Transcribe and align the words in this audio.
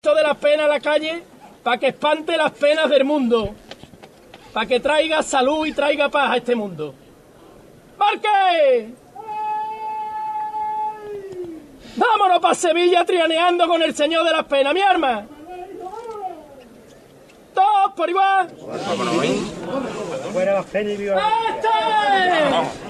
de 0.00 0.22
las 0.22 0.36
penas 0.36 0.66
a 0.66 0.68
la 0.68 0.78
calle 0.78 1.24
para 1.64 1.76
que 1.76 1.88
espante 1.88 2.36
las 2.36 2.52
penas 2.52 2.88
del 2.88 3.04
mundo, 3.04 3.52
para 4.52 4.64
que 4.64 4.78
traiga 4.78 5.24
salud 5.24 5.66
y 5.66 5.72
traiga 5.72 6.08
paz 6.08 6.30
a 6.30 6.36
este 6.36 6.54
mundo. 6.54 6.94
¡Marque! 7.98 8.94
Vámonos 11.96 12.38
para 12.38 12.54
Sevilla 12.54 13.04
trianeando 13.04 13.66
con 13.66 13.82
el 13.82 13.92
señor 13.92 14.24
de 14.24 14.30
las 14.30 14.44
penas, 14.44 14.72
mi 14.72 14.80
arma. 14.80 15.26
Todos 17.52 17.92
por 17.96 18.08
igual. 18.08 18.54
Fuera 20.32 20.54
las 20.54 20.66
penas 20.66 20.92
y 20.92 20.96
viva. 20.96 21.20
¡Este! 21.56 22.87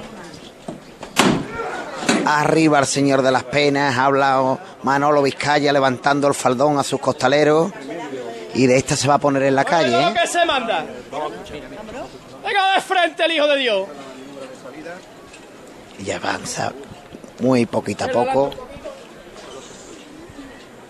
Arriba 2.30 2.79
el 2.79 2.84
señor 2.84 3.22
de 3.22 3.32
las 3.32 3.44
penas, 3.44 3.96
ha 3.96 4.04
hablado 4.04 4.58
Manolo 4.82 5.22
Vizcaya 5.22 5.72
levantando 5.72 6.29
el 6.29 6.34
faldón 6.34 6.79
a 6.79 6.84
sus 6.84 7.00
costaleros 7.00 7.72
y 8.52 8.66
de 8.66 8.76
esta 8.76 8.96
se 8.96 9.08
va 9.08 9.14
a 9.14 9.18
poner 9.18 9.44
en 9.44 9.54
la 9.54 9.64
calle. 9.64 10.08
¿eh? 10.08 10.14
que 10.20 10.26
se 10.26 10.44
manda. 10.44 10.84
Venga 12.44 12.75
de 12.75 12.80
frente 12.82 13.25
el 13.25 13.32
hijo 13.32 13.46
de 13.46 13.56
Dios. 13.56 13.89
Y 16.04 16.11
avanza 16.11 16.70
muy 17.40 17.64
poquito 17.64 18.04
a 18.04 18.08
poco. 18.08 18.50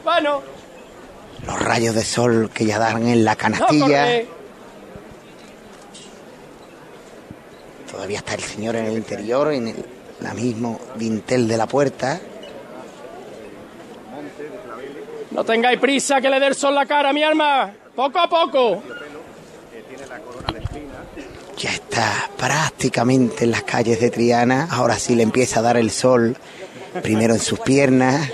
Bueno, 0.02 0.42
Los 1.46 1.62
rayos 1.62 1.94
de 1.94 2.04
sol 2.04 2.50
que 2.52 2.66
ya 2.66 2.80
dan 2.80 3.06
en 3.06 3.24
la 3.24 3.36
canastilla. 3.36 4.22
Todavía 7.88 8.18
está 8.18 8.34
el 8.34 8.42
señor 8.42 8.74
en 8.74 8.86
el 8.86 8.94
interior, 8.94 9.52
en 9.52 9.68
el 9.68 9.97
la 10.20 10.34
mismo 10.34 10.80
dintel 10.96 11.46
de 11.48 11.56
la 11.56 11.66
puerta. 11.66 12.20
No 15.30 15.44
tengáis 15.44 15.78
prisa 15.78 16.20
que 16.20 16.30
le 16.30 16.40
dé 16.40 16.46
el 16.46 16.54
sol 16.54 16.74
la 16.74 16.86
cara, 16.86 17.12
mi 17.12 17.22
arma. 17.22 17.72
Poco 17.94 18.18
a 18.18 18.28
poco. 18.28 18.82
Ya 21.56 21.70
está 21.70 22.30
prácticamente 22.36 23.44
en 23.44 23.50
las 23.50 23.62
calles 23.64 24.00
de 24.00 24.10
Triana. 24.10 24.68
Ahora 24.70 24.98
sí 24.98 25.14
le 25.14 25.22
empieza 25.22 25.60
a 25.60 25.62
dar 25.62 25.76
el 25.76 25.90
sol. 25.90 26.36
Primero 27.02 27.34
en 27.34 27.40
sus 27.40 27.60
piernas, 27.60 28.30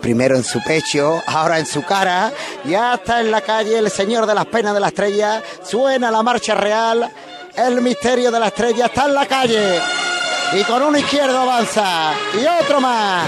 primero 0.00 0.36
en 0.36 0.44
su 0.44 0.62
pecho, 0.62 1.22
ahora 1.26 1.58
en 1.58 1.66
su 1.66 1.82
cara. 1.82 2.32
Ya 2.64 2.94
está 2.94 3.20
en 3.20 3.30
la 3.30 3.40
calle 3.40 3.78
el 3.78 3.90
señor 3.90 4.26
de 4.26 4.34
las 4.34 4.46
penas 4.46 4.74
de 4.74 4.80
la 4.80 4.88
estrella. 4.88 5.42
Suena 5.62 6.10
la 6.10 6.22
marcha 6.22 6.54
real. 6.54 7.10
El 7.54 7.80
misterio 7.80 8.30
de 8.30 8.40
la 8.40 8.48
estrella 8.48 8.86
está 8.86 9.06
en 9.06 9.14
la 9.14 9.26
calle. 9.26 9.80
Y 10.54 10.62
con 10.64 10.82
uno 10.82 10.96
izquierdo 10.96 11.40
avanza. 11.40 12.12
Y 12.40 12.46
otro 12.62 12.80
más. 12.80 13.26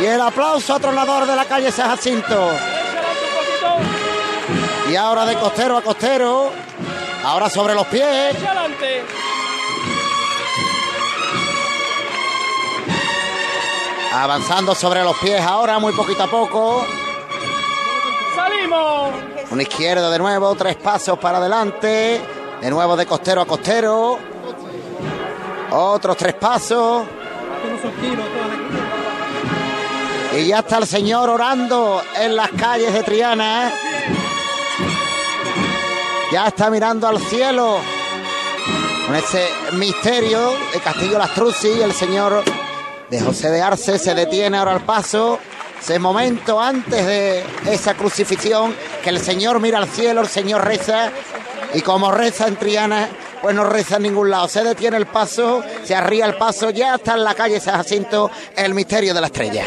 Y 0.00 0.06
el 0.06 0.20
aplauso 0.20 0.74
atronador 0.74 1.26
de 1.26 1.34
la 1.34 1.44
calle 1.44 1.72
San 1.72 1.88
Jacinto. 1.90 2.50
Un. 4.86 4.92
Y 4.92 4.96
ahora 4.96 5.24
de 5.24 5.34
costero 5.36 5.76
a 5.76 5.82
costero. 5.82 6.52
Ahora 7.24 7.50
sobre 7.50 7.74
los 7.74 7.86
pies. 7.88 8.36
Avanzando 14.12 14.74
sobre 14.74 15.02
los 15.02 15.16
pies 15.18 15.40
ahora, 15.40 15.78
muy 15.78 15.92
poquito 15.94 16.22
a 16.22 16.26
poco. 16.28 16.86
Salimos. 18.36 19.14
Una 19.50 19.62
izquierda 19.62 20.10
de 20.10 20.18
nuevo, 20.18 20.54
tres 20.54 20.76
pasos 20.76 21.18
para 21.18 21.38
adelante. 21.38 22.20
De 22.60 22.70
nuevo 22.70 22.96
de 22.96 23.06
costero 23.06 23.40
a 23.40 23.46
costero. 23.46 24.31
Otros 25.74 26.16
tres 26.18 26.34
pasos. 26.34 27.04
Y 30.36 30.46
ya 30.46 30.58
está 30.58 30.78
el 30.78 30.86
señor 30.86 31.30
orando 31.30 32.02
en 32.20 32.36
las 32.36 32.50
calles 32.50 32.92
de 32.92 33.02
Triana. 33.02 33.72
Ya 36.30 36.48
está 36.48 36.68
mirando 36.68 37.08
al 37.08 37.18
cielo. 37.20 37.78
Con 39.06 39.16
ese 39.16 39.48
misterio 39.72 40.52
de 40.72 40.80
Castillo 40.80 41.18
Lastruzzi, 41.18 41.80
el 41.80 41.92
señor 41.92 42.44
de 43.08 43.20
José 43.20 43.50
de 43.50 43.62
Arce 43.62 43.98
se 43.98 44.14
detiene 44.14 44.58
ahora 44.58 44.72
al 44.72 44.82
paso. 44.82 45.38
Ese 45.80 45.98
momento 45.98 46.60
antes 46.60 47.06
de 47.06 47.44
esa 47.66 47.94
crucifixión, 47.94 48.74
que 49.02 49.10
el 49.10 49.18
Señor 49.18 49.58
mira 49.58 49.78
al 49.78 49.88
cielo, 49.88 50.20
el 50.20 50.28
Señor 50.28 50.64
reza, 50.64 51.10
y 51.74 51.80
como 51.80 52.12
reza 52.12 52.46
en 52.46 52.54
Triana, 52.54 53.08
pues 53.42 53.54
no 53.54 53.64
reza 53.64 53.96
en 53.96 54.04
ningún 54.04 54.30
lado. 54.30 54.48
Se 54.48 54.62
detiene 54.62 54.96
el 54.96 55.06
paso, 55.06 55.62
se 55.82 55.94
arría 55.94 56.26
el 56.26 56.34
paso, 56.34 56.70
ya 56.70 56.94
está 56.94 57.14
en 57.14 57.24
la 57.24 57.34
calle 57.34 57.60
San 57.60 57.76
Jacinto, 57.76 58.30
el 58.56 58.72
misterio 58.72 59.12
de 59.12 59.20
la 59.20 59.26
estrella. 59.26 59.64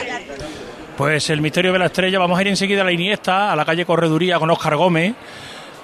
Pues 0.98 1.30
el 1.30 1.42
misterio 1.42 1.74
de 1.74 1.80
la 1.80 1.88
estrella, 1.88 2.18
vamos 2.18 2.40
a 2.40 2.42
ir 2.42 2.48
enseguida 2.48 2.82
a 2.82 2.86
la 2.86 2.94
Iniesta, 2.94 3.52
a 3.52 3.56
la 3.56 3.66
calle 3.66 3.86
Correduría 3.86 4.40
con 4.40 4.50
Óscar 4.50 4.78
Gómez. 4.78 5.14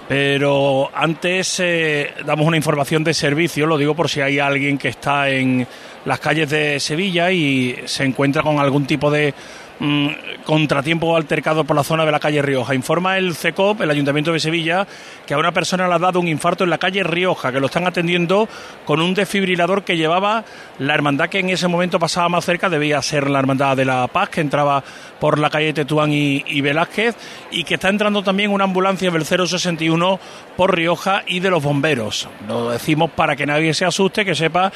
Pero 0.07 0.89
antes 0.93 1.59
eh, 1.59 2.13
damos 2.25 2.45
una 2.45 2.57
información 2.57 3.03
de 3.03 3.13
servicio, 3.13 3.65
lo 3.65 3.77
digo 3.77 3.95
por 3.95 4.09
si 4.09 4.19
hay 4.19 4.39
alguien 4.39 4.77
que 4.77 4.89
está 4.89 5.29
en 5.29 5.65
las 6.05 6.19
calles 6.19 6.49
de 6.49 6.79
Sevilla 6.79 7.31
y 7.31 7.77
se 7.85 8.03
encuentra 8.03 8.41
con 8.41 8.59
algún 8.59 8.85
tipo 8.85 9.11
de 9.11 9.33
mm, 9.81 10.43
contratiempo 10.45 11.15
altercado 11.15 11.63
por 11.63 11.75
la 11.75 11.83
zona 11.83 12.05
de 12.05 12.11
la 12.11 12.19
calle 12.19 12.41
Rioja. 12.41 12.75
Informa 12.75 13.17
el 13.17 13.35
CECOP, 13.35 13.81
el 13.81 13.91
Ayuntamiento 13.91 14.31
de 14.31 14.39
Sevilla, 14.39 14.87
que 15.25 15.33
a 15.33 15.37
una 15.37 15.51
persona 15.51 15.87
le 15.87 15.95
ha 15.95 15.99
dado 15.99 16.19
un 16.19 16.27
infarto 16.27 16.63
en 16.63 16.69
la 16.69 16.77
calle 16.77 17.03
Rioja, 17.03 17.51
que 17.51 17.59
lo 17.59 17.65
están 17.65 17.87
atendiendo 17.87 18.47
con 18.85 19.01
un 19.01 19.13
desfibrilador 19.13 19.83
que 19.83 19.97
llevaba 19.97 20.45
la 20.79 20.93
hermandad 20.93 21.29
que 21.29 21.39
en 21.39 21.49
ese 21.49 21.67
momento 21.67 21.99
pasaba 21.99 22.29
más 22.29 22.45
cerca, 22.45 22.69
debía 22.69 23.01
ser 23.01 23.29
la 23.29 23.39
Hermandad 23.39 23.75
de 23.75 23.85
la 23.85 24.07
Paz, 24.07 24.29
que 24.29 24.41
entraba 24.41 24.83
por 25.19 25.39
la 25.39 25.49
calle 25.49 25.73
Tetuán 25.73 26.11
y, 26.11 26.43
y 26.47 26.61
Velázquez, 26.61 27.15
y 27.51 27.63
que 27.63 27.75
está 27.75 27.89
entrando 27.89 28.23
también 28.23 28.51
una 28.51 28.63
ambulancia 28.63 29.11
del 29.11 29.25
061 29.25 30.19
por 30.57 30.75
Rioja 30.75 31.23
y 31.27 31.39
de 31.39 31.49
los 31.49 31.63
bomberos. 31.63 32.27
Lo 32.47 32.69
decimos 32.69 33.11
para 33.11 33.35
que 33.35 33.45
nadie 33.45 33.73
se 33.73 33.85
asuste, 33.85 34.25
que 34.25 34.35
sepa, 34.35 34.71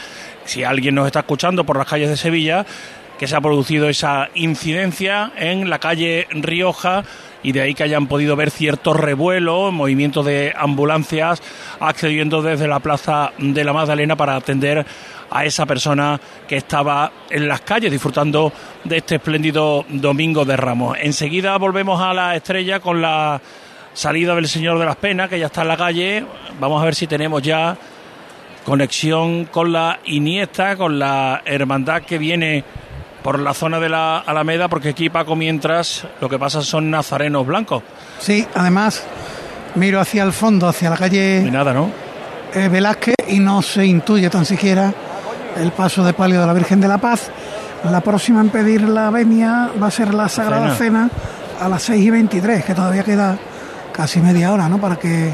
si 0.45 0.63
alguien 0.63 0.95
nos 0.95 1.07
está 1.07 1.19
escuchando 1.19 1.63
por 1.63 1.77
las 1.77 1.87
calles 1.87 2.09
de 2.09 2.17
Sevilla, 2.17 2.65
que 3.17 3.27
se 3.27 3.35
ha 3.35 3.41
producido 3.41 3.89
esa 3.89 4.29
incidencia 4.35 5.31
en 5.37 5.69
la 5.69 5.79
calle 5.79 6.27
Rioja 6.31 7.03
y 7.43 7.51
de 7.51 7.61
ahí 7.61 7.73
que 7.75 7.83
hayan 7.83 8.07
podido 8.07 8.35
ver 8.35 8.49
ciertos 8.49 8.99
revuelos, 8.99 9.71
movimientos 9.71 10.25
de 10.25 10.53
ambulancias 10.57 11.41
accediendo 11.79 12.41
desde 12.41 12.67
la 12.67 12.79
plaza 12.79 13.33
de 13.37 13.63
la 13.63 13.71
Magdalena 13.71 14.15
para 14.15 14.35
atender 14.35 14.85
a 15.29 15.45
esa 15.45 15.65
persona 15.65 16.19
que 16.47 16.57
estaba 16.57 17.11
en 17.29 17.47
las 17.47 17.61
calles 17.61 17.91
disfrutando 17.91 18.51
de 18.83 18.97
este 18.97 19.15
espléndido 19.15 19.85
domingo 19.89 20.43
de 20.43 20.57
Ramos. 20.57 20.97
Enseguida 20.99 21.57
volvemos 21.57 22.01
a 22.01 22.13
la 22.13 22.35
estrella 22.35 22.79
con 22.79 23.01
la 23.01 23.39
salida 23.93 24.35
del 24.35 24.47
Señor 24.47 24.79
de 24.79 24.85
las 24.85 24.95
Penas, 24.95 25.29
que 25.29 25.39
ya 25.39 25.45
está 25.47 25.61
en 25.61 25.67
la 25.67 25.77
calle. 25.77 26.25
Vamos 26.59 26.81
a 26.81 26.85
ver 26.85 26.95
si 26.95 27.07
tenemos 27.07 27.41
ya 27.41 27.77
conexión 28.65 29.45
con 29.45 29.71
la 29.71 29.99
Iniesta, 30.05 30.75
con 30.75 30.97
la 30.97 31.43
hermandad 31.45 32.01
que 32.01 32.17
viene 32.17 32.63
por 33.25 33.39
la 33.39 33.55
zona 33.55 33.79
de 33.79 33.89
la 33.89 34.19
Alameda, 34.19 34.67
porque 34.67 34.89
aquí 34.89 35.09
Paco 35.09 35.35
mientras 35.35 36.05
lo 36.21 36.29
que 36.29 36.37
pasa 36.37 36.61
son 36.61 36.91
nazarenos 36.91 37.43
blancos. 37.47 37.81
Sí, 38.19 38.45
además 38.53 39.01
miro 39.73 39.99
hacia 39.99 40.21
el 40.21 40.31
fondo, 40.31 40.67
hacia 40.67 40.91
la 40.91 40.95
Y 40.95 40.99
calle 40.99 41.49
nada, 41.51 41.73
¿no? 41.73 41.89
eh, 42.53 42.69
Velázquez 42.69 43.15
y 43.27 43.39
no 43.39 43.63
se 43.63 43.83
intuye 43.83 44.29
tan 44.29 44.45
siquiera 44.45 44.93
el 45.57 45.71
paso 45.71 46.03
de 46.03 46.13
palio 46.13 46.39
de 46.39 46.45
la 46.45 46.53
Virgen 46.53 46.79
de 46.79 46.87
la 46.87 46.99
Paz. 46.99 47.31
La 47.89 47.99
próxima 48.01 48.41
en 48.41 48.49
pedir 48.49 48.81
la 48.87 49.09
venia 49.09 49.71
va 49.81 49.87
a 49.87 49.91
ser 49.91 50.13
la 50.13 50.29
Sagrada 50.29 50.75
Cena 50.75 51.09
a 51.59 51.67
las 51.67 51.81
6 51.81 52.05
y 52.05 52.09
23, 52.11 52.63
que 52.63 52.75
todavía 52.75 53.03
queda 53.03 53.39
casi 53.91 54.19
media 54.19 54.53
hora, 54.53 54.69
¿no? 54.69 54.77
Para 54.79 54.97
que 54.97 55.29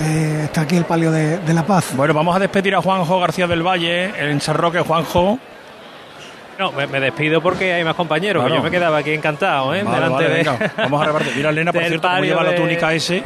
eh, 0.00 0.40
esté 0.46 0.58
aquí 0.60 0.76
el 0.76 0.84
palio 0.84 1.12
de, 1.12 1.38
de 1.38 1.54
la 1.54 1.62
Paz. 1.64 1.94
Bueno, 1.94 2.12
vamos 2.12 2.34
a 2.34 2.40
despedir 2.40 2.74
a 2.74 2.82
Juanjo 2.82 3.20
García 3.20 3.46
del 3.46 3.64
Valle, 3.64 4.30
en 4.30 4.40
San 4.40 4.56
Roque. 4.56 4.80
Juanjo, 4.80 5.38
No, 6.58 6.70
me, 6.72 6.86
me 6.86 7.00
despido 7.00 7.40
porque 7.40 7.72
hay 7.72 7.82
más 7.84 7.94
compañeros. 7.94 8.42
Claro. 8.44 8.56
yo 8.56 8.62
me 8.62 8.70
quedaba 8.70 8.98
aquí 8.98 9.12
encantado, 9.12 9.74
¿eh? 9.74 9.82
Vale, 9.82 9.96
Delante 9.96 10.24
vale, 10.24 10.58
de. 10.68 10.70
vamos 10.82 11.02
a 11.02 11.06
repartir. 11.06 11.32
Mira, 11.36 11.50
Elena, 11.50 11.72
por 11.72 11.82
cierto, 11.84 12.08
cómo 12.08 12.24
lleva 12.24 12.42
la 12.44 12.50
de- 12.50 12.56
túnica 12.56 12.92
ese, 12.92 13.24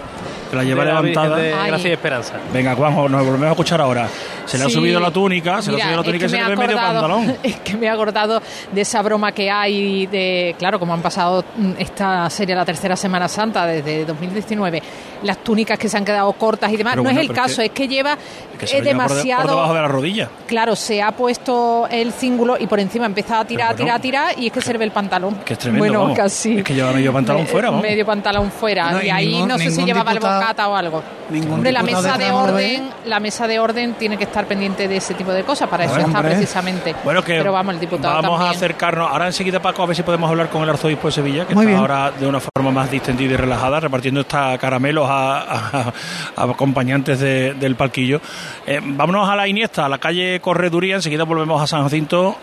la 0.56 0.64
lleva 0.64 0.84
de 0.84 0.92
la 0.92 1.00
levantada. 1.02 1.36
de. 1.36 1.50
Gracia 1.68 1.90
y 1.90 1.92
Esperanza. 1.92 2.32
Venga, 2.52 2.74
Juanjo, 2.74 3.08
nos 3.08 3.24
volvemos 3.24 3.46
a 3.46 3.50
escuchar 3.50 3.80
ahora. 3.80 4.08
Se 4.44 4.58
le 4.58 4.64
ha 4.64 4.66
Sí. 4.68 4.74
subido 4.74 5.00
la 5.00 5.10
túnica, 5.10 5.60
se 5.62 5.70
le 5.72 5.78
ha 5.78 5.84
subido 5.84 5.96
la 5.98 6.02
túnica 6.04 6.24
y 6.24 6.26
es 6.26 6.30
se 6.30 6.36
que 6.38 6.42
le 6.44 6.48
me 6.50 6.56
ve 6.56 6.66
medio 6.66 6.76
pantalón. 6.80 7.36
Es 7.42 7.56
que 7.56 7.76
me 7.76 7.86
he 7.86 7.90
acordado 7.90 8.40
de 8.72 8.80
esa 8.80 9.02
broma 9.02 9.32
que 9.32 9.50
hay 9.50 10.06
de, 10.06 10.54
claro, 10.58 10.78
como 10.78 10.94
han 10.94 11.02
pasado 11.02 11.44
mm, 11.56 11.72
esta 11.78 12.28
serie 12.30 12.54
la 12.54 12.64
tercera 12.64 12.96
Semana 12.96 13.28
Santa 13.28 13.66
desde 13.66 14.04
2019, 14.04 14.82
las 15.24 15.38
túnicas 15.38 15.78
que 15.78 15.88
se 15.88 15.96
han 15.96 16.04
quedado 16.04 16.32
cortas 16.34 16.72
y 16.72 16.76
demás. 16.76 16.92
Pero 16.92 17.02
no 17.02 17.08
bueno, 17.08 17.20
es 17.20 17.26
el 17.28 17.32
pero 17.34 17.42
es 17.44 17.48
caso, 17.48 17.60
que- 17.62 17.66
es 17.66 17.72
que 17.72 17.88
lleva 17.88 18.16
Que 18.58 18.66
se 18.66 18.78
eh, 18.78 18.82
demasiado... 18.82 19.42
por 19.42 19.50
debajo 19.50 19.74
de 19.74 19.80
la 19.82 19.88
rodilla. 19.88 20.28
Claro, 20.46 20.76
se 20.76 21.02
ha 21.02 21.10
puesto 21.12 21.88
el 21.90 22.12
cíngulo 22.12 22.56
y 22.58 22.66
por 22.66 22.78
encima 22.80 23.06
empieza 23.06 23.40
a 23.40 23.44
tirar, 23.44 23.76
bueno, 23.76 23.92
a 23.94 23.98
tirar, 23.98 24.28
tirar 24.30 24.42
y 24.42 24.46
es 24.46 24.52
que 24.52 24.60
se 24.60 24.72
le 24.72 24.78
ve 24.78 24.84
el 24.84 24.92
pantalón. 24.92 25.34
que 25.44 25.54
es 25.54 25.58
tremendo, 25.58 25.82
Bueno, 25.84 26.00
vamos. 26.02 26.16
casi. 26.16 26.58
Es 26.58 26.64
que 26.64 26.74
lleva 26.74 26.92
medio 26.92 27.12
pantalón 27.12 27.42
Me- 27.42 27.48
fuera, 27.48 27.68
vamos. 27.70 27.82
Medio 27.82 28.06
pantalón 28.06 28.50
fuera. 28.52 28.92
No, 28.92 29.02
y 29.02 29.06
y 29.06 29.10
ahí 29.10 29.26
ningún- 29.32 29.48
no 29.48 29.58
sé 29.58 29.70
si 29.70 29.84
llevaba 29.84 30.12
el 30.12 30.16
diputado- 30.18 30.40
o 30.54 30.76
algo. 30.76 31.02
Hombre, 31.50 31.72
la 31.72 31.82
mesa 31.82 32.16
de 32.16 32.30
orden, 32.30 32.90
la 33.06 33.18
mesa 33.20 33.46
de 33.48 33.58
orden 33.58 33.94
tiene 33.94 34.16
que 34.16 34.24
estar 34.24 34.46
pendiente 34.46 34.86
de 34.88 34.96
ese 34.98 35.14
tipo 35.14 35.32
de 35.32 35.42
cosas, 35.42 35.68
para 35.68 35.84
eso 35.84 35.96
está 35.98 36.22
precisamente. 36.22 36.94
Bueno, 37.04 37.22
que 37.22 37.38
Pero 37.38 37.52
vamos, 37.52 37.74
el 37.74 37.80
diputado 37.80 38.22
vamos 38.22 38.40
a 38.40 38.50
acercarnos. 38.50 39.10
Ahora 39.10 39.26
enseguida, 39.26 39.60
Paco, 39.60 39.82
a 39.82 39.86
ver 39.86 39.96
si 39.96 40.02
podemos 40.02 40.30
hablar 40.30 40.48
con 40.50 40.62
el 40.62 40.70
arzobispo 40.70 41.08
de 41.08 41.12
Sevilla, 41.12 41.46
que 41.46 41.54
está 41.54 41.78
ahora 41.78 42.10
de 42.12 42.26
una 42.26 42.38
forma 42.40 42.70
más 42.70 42.90
distendida 42.90 43.34
y 43.34 43.36
relajada, 43.36 43.80
repartiendo 43.80 44.20
esta 44.20 44.56
caramelos 44.58 45.08
a, 45.10 45.38
a- 45.40 45.92
a 46.36 46.42
acompañantes 46.44 47.18
de- 47.20 47.54
del 47.54 47.74
palquillo. 47.76 48.20
Eh, 48.66 48.80
vámonos 48.82 49.28
a 49.28 49.34
la 49.36 49.48
Iniesta, 49.48 49.86
a 49.86 49.88
la 49.88 49.98
calle 49.98 50.40
Correduría, 50.40 50.96
enseguida 50.96 51.24
volvemos 51.24 51.60
a 51.60 51.66
San 51.66 51.82
Jacinto. 51.82 52.36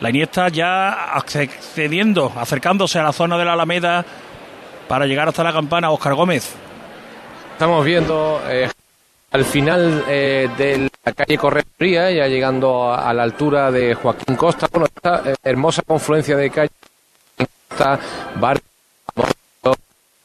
La 0.00 0.10
Iniesta 0.10 0.48
ya 0.48 1.14
accediendo, 1.14 2.32
acercándose 2.36 2.98
a 2.98 3.02
la 3.04 3.12
zona 3.12 3.38
de 3.38 3.44
la 3.44 3.52
Alameda 3.54 4.04
para 4.88 5.06
llegar 5.06 5.28
hasta 5.28 5.42
la 5.44 5.52
campana. 5.52 5.90
Oscar 5.90 6.14
Gómez. 6.14 6.54
Estamos 7.54 7.84
viendo 7.84 8.42
eh, 8.48 8.68
al 9.30 9.44
final 9.44 10.04
eh, 10.08 10.48
de 10.58 10.90
la 11.04 11.12
calle 11.12 11.38
Correduría, 11.38 12.10
ya 12.10 12.26
llegando 12.26 12.92
a, 12.92 13.08
a 13.08 13.14
la 13.14 13.22
altura 13.22 13.70
de 13.70 13.94
Joaquín 13.94 14.34
Costa, 14.34 14.66
bueno, 14.72 14.86
esta 14.86 15.22
eh, 15.30 15.36
hermosa 15.42 15.82
confluencia 15.82 16.36
de 16.36 16.50
calle 16.50 16.70
Costa, 17.68 17.98
Bar, 18.40 18.60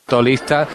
Tolista. 0.08 0.68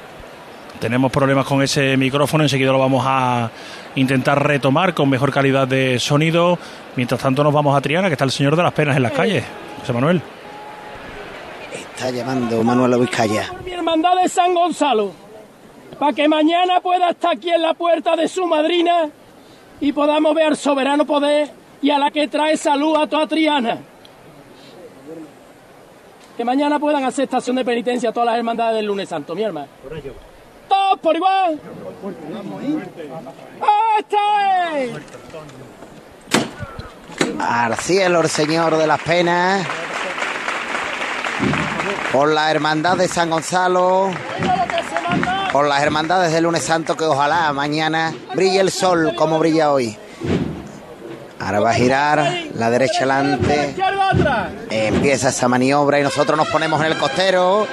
Tenemos 0.79 1.11
problemas 1.11 1.45
con 1.45 1.61
ese 1.61 1.97
micrófono, 1.97 2.45
enseguida 2.45 2.71
lo 2.71 2.79
vamos 2.79 3.05
a 3.05 3.51
intentar 3.97 4.47
retomar 4.47 4.95
con 4.95 5.11
mejor 5.11 5.33
calidad 5.33 5.67
de 5.67 5.99
sonido. 5.99 6.57
Mientras 6.95 7.21
tanto 7.21 7.43
nos 7.43 7.53
vamos 7.53 7.77
a 7.77 7.81
Triana, 7.81 8.07
que 8.09 8.13
está 8.15 8.25
el 8.25 8.31
señor 8.31 8.55
de 8.55 8.63
las 8.63 8.73
penas 8.73 8.97
en 8.97 9.03
las 9.03 9.13
calles. 9.13 9.45
José 9.81 9.93
Manuel. 9.93 10.23
Está 11.73 12.11
llamando 12.11 12.63
Manuel 12.63 13.01
Vizcaya. 13.01 13.51
mi 13.65 13.73
hermandad 13.73 14.23
de 14.23 14.29
San 14.29 14.55
Gonzalo, 14.55 15.13
para 15.99 16.13
que 16.13 16.29
mañana 16.29 16.81
pueda 16.81 17.11
estar 17.11 17.37
aquí 17.37 17.51
en 17.51 17.63
la 17.63 17.75
puerta 17.75 18.17
de 18.17 18.29
su 18.29 18.47
madrina 18.47 19.11
y 19.81 19.93
podamos 19.93 20.35
ver 20.35 20.47
al 20.47 20.57
soberano 20.57 21.05
poder 21.05 21.51
y 21.83 21.91
a 21.91 21.99
la 21.99 22.11
que 22.11 22.29
trae 22.29 22.57
salud 22.57 22.97
a 22.97 23.07
toda 23.07 23.27
Triana. 23.27 23.79
Que 26.37 26.45
mañana 26.45 26.79
puedan 26.81 27.05
hacer 27.05 27.25
estación 27.25 27.57
de 27.57 27.65
penitencia 27.65 28.11
a 28.11 28.13
todas 28.13 28.27
las 28.27 28.37
hermandades 28.37 28.77
del 28.77 28.87
lunes 28.87 29.09
santo, 29.09 29.35
mi 29.35 29.43
hermano. 29.43 29.69
Todos 30.69 30.99
por 31.01 31.15
igual. 31.15 31.61
¡Este! 33.99 34.93
Al 37.39 37.77
cielo 37.77 38.21
el 38.21 38.29
Señor 38.29 38.77
de 38.77 38.87
las 38.87 39.01
Penas. 39.03 39.67
Por 42.13 42.29
la 42.33 42.51
hermandad 42.51 42.97
de 42.97 43.07
San 43.09 43.31
Gonzalo. 43.31 44.11
Por 45.55 45.69
las 45.69 45.85
hermandades 45.85 46.33
del 46.33 46.43
lunes 46.43 46.65
santo 46.65 46.97
que 46.97 47.05
ojalá 47.05 47.53
mañana 47.53 48.13
brille 48.35 48.59
el 48.59 48.73
sol 48.73 49.13
como 49.15 49.39
brilla 49.39 49.71
hoy. 49.71 49.97
Ahora 51.39 51.61
va 51.61 51.71
a 51.71 51.75
girar 51.75 52.29
la 52.57 52.71
derecha 52.71 53.05
adelante. 53.05 53.73
Empieza 54.69 55.29
esa 55.29 55.47
maniobra 55.47 56.01
y 56.01 56.03
nosotros 56.03 56.37
nos 56.37 56.49
ponemos 56.49 56.81
en 56.81 56.87
el 56.87 56.99
costero. 56.99 57.69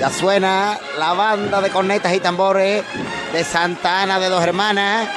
Ya 0.00 0.10
suena 0.10 0.76
la 0.98 1.12
banda 1.12 1.60
de 1.60 1.70
cornetas 1.70 2.12
y 2.12 2.18
tambores 2.18 2.82
de 3.32 3.44
Santa 3.44 4.02
Ana 4.02 4.18
de 4.18 4.28
Dos 4.28 4.42
Hermanas. 4.42 5.08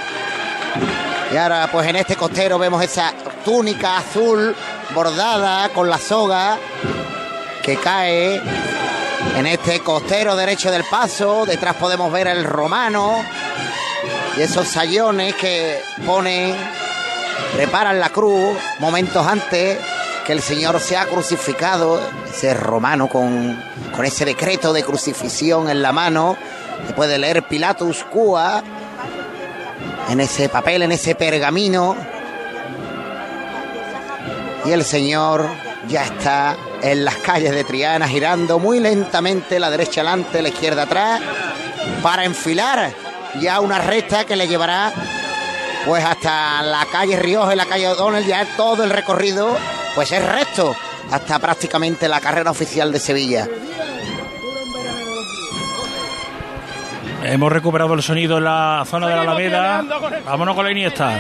Y 1.34 1.38
ahora 1.38 1.68
pues 1.72 1.88
en 1.88 1.96
este 1.96 2.16
costero 2.16 2.60
vemos 2.60 2.84
esa 2.84 3.16
túnica 3.44 3.98
azul 3.98 4.56
bordada 4.94 5.70
con 5.70 5.90
la 5.90 5.98
soga 5.98 6.60
que 7.64 7.78
cae 7.78 8.44
en 9.38 9.46
este 9.48 9.80
costero 9.82 10.36
derecho 10.36 10.72
del 10.72 10.84
paso. 10.84 11.46
Detrás 11.46 11.76
podemos 11.76 12.12
ver 12.12 12.28
el 12.28 12.44
romano 12.44 13.24
y 14.38 14.42
esos 14.42 14.68
sayones 14.68 15.36
que 15.36 15.82
ponen, 16.06 16.56
preparan 17.56 18.00
la 18.00 18.10
cruz 18.10 18.58
momentos 18.80 19.26
antes 19.26 19.78
que 20.26 20.34
el 20.34 20.42
Señor 20.42 20.80
sea 20.80 21.06
crucificado. 21.06 22.00
Ese 22.30 22.54
romano 22.54 23.08
con, 23.08 23.62
con 23.96 24.06
ese 24.06 24.26
decreto 24.26 24.74
de 24.74 24.84
crucifixión 24.84 25.70
en 25.70 25.82
la 25.82 25.92
mano 25.92 26.38
que 26.88 26.94
puede 26.94 27.18
leer 27.18 27.44
Pilatus 27.44 28.04
Cua 28.04 28.64
en 30.10 30.20
ese 30.20 30.50
papel, 30.50 30.84
en 30.84 30.92
ese 30.92 31.16
pergamino. 31.16 31.96
Y 34.66 34.72
el 34.72 34.84
Señor 34.84 35.48
ya 35.88 36.04
está 36.04 36.58
en 36.82 37.06
las 37.06 37.16
calles 37.18 37.52
de 37.52 37.64
Triana 37.64 38.08
girando 38.08 38.60
muy 38.60 38.80
lentamente 38.80 39.60
la 39.60 39.70
derecha 39.70 40.02
adelante, 40.02 40.42
la 40.42 40.50
izquierda 40.50 40.84
atrás, 40.84 41.22
para 42.02 42.26
enfilar 42.26 42.92
ya 43.40 43.60
una 43.60 43.80
recta 43.80 44.26
que 44.26 44.36
le 44.36 44.48
llevará 44.48 44.92
pues 45.86 46.04
hasta 46.04 46.64
la 46.64 46.86
calle 46.92 47.18
Rioja 47.18 47.54
y 47.54 47.58
la 47.58 47.66
calle 47.66 47.88
O'Donnell, 47.90 48.26
ya 48.26 48.46
todo 48.58 48.84
el 48.84 48.90
recorrido 48.90 49.56
pues 49.94 50.12
es 50.12 50.24
recto 50.26 50.76
hasta 51.12 51.40
prácticamente 51.40 52.08
la 52.08 52.20
carrera 52.20 52.52
oficial 52.52 52.92
de 52.92 53.00
Sevilla. 53.00 53.48
Hemos 57.28 57.52
recuperado 57.52 57.96
el 57.96 58.04
sonido 58.04 58.38
en 58.38 58.44
la 58.44 58.84
zona 58.86 59.08
de 59.08 59.16
la 59.16 59.22
Alameda. 59.22 59.84
Vámonos 60.26 60.56
con 60.56 60.64
la 60.64 60.72
Iniesta. 60.72 61.20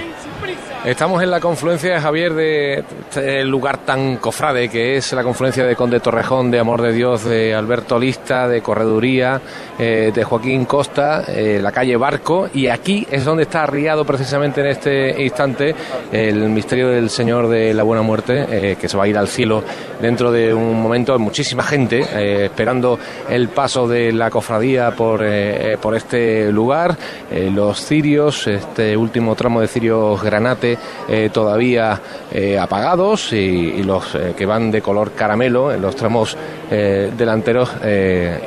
Estamos 0.85 1.23
en 1.23 1.31
la 1.31 1.39
confluencia, 1.39 1.99
Javier, 1.99 2.33
de 2.35 2.83
este 3.09 3.43
lugar 3.43 3.79
tan 3.79 4.17
cofrade 4.17 4.69
que 4.69 4.97
es 4.97 5.13
la 5.13 5.23
confluencia 5.23 5.65
de 5.65 5.75
Conde 5.75 5.99
Torrejón, 5.99 6.51
de 6.51 6.59
Amor 6.59 6.83
de 6.83 6.93
Dios, 6.93 7.23
de 7.23 7.55
Alberto 7.55 7.97
Lista, 7.97 8.47
de 8.47 8.61
Correduría, 8.61 9.41
eh, 9.79 10.11
de 10.13 10.23
Joaquín 10.23 10.65
Costa, 10.65 11.23
eh, 11.27 11.59
la 11.59 11.71
calle 11.71 11.97
Barco, 11.97 12.49
y 12.53 12.67
aquí 12.67 13.07
es 13.09 13.25
donde 13.25 13.43
está 13.43 13.63
arriado 13.63 14.05
precisamente 14.05 14.61
en 14.61 14.67
este 14.67 15.23
instante 15.23 15.73
el 16.11 16.49
misterio 16.49 16.89
del 16.89 17.09
Señor 17.09 17.47
de 17.47 17.73
la 17.73 17.81
Buena 17.81 18.03
Muerte, 18.03 18.45
eh, 18.51 18.75
que 18.79 18.87
se 18.87 18.95
va 18.95 19.05
a 19.05 19.07
ir 19.07 19.17
al 19.17 19.27
cielo 19.27 19.63
dentro 19.99 20.31
de 20.31 20.53
un 20.53 20.79
momento. 20.79 21.17
Muchísima 21.17 21.63
gente 21.63 22.01
eh, 22.01 22.45
esperando 22.45 22.99
el 23.27 23.49
paso 23.49 23.87
de 23.87 24.11
la 24.11 24.29
cofradía 24.29 24.91
por, 24.91 25.23
eh, 25.23 25.73
eh, 25.73 25.77
este 25.95 26.51
lugar. 26.51 26.95
Eh, 27.31 27.49
los 27.53 27.79
cirios, 27.83 28.47
este 28.47 28.95
último 28.95 29.35
tramo 29.35 29.61
de 29.61 29.67
cirios 29.67 30.21
granate 30.21 30.77
eh, 31.07 31.29
todavía 31.31 31.99
eh, 32.31 32.57
apagados 32.57 33.33
y, 33.33 33.35
y 33.35 33.83
los 33.83 34.17
que 34.35 34.45
van 34.45 34.71
de 34.71 34.81
color 34.81 35.11
caramelo 35.13 35.71
en 35.71 35.81
los 35.81 35.95
tramos 35.95 36.37
delanteros 36.69 37.69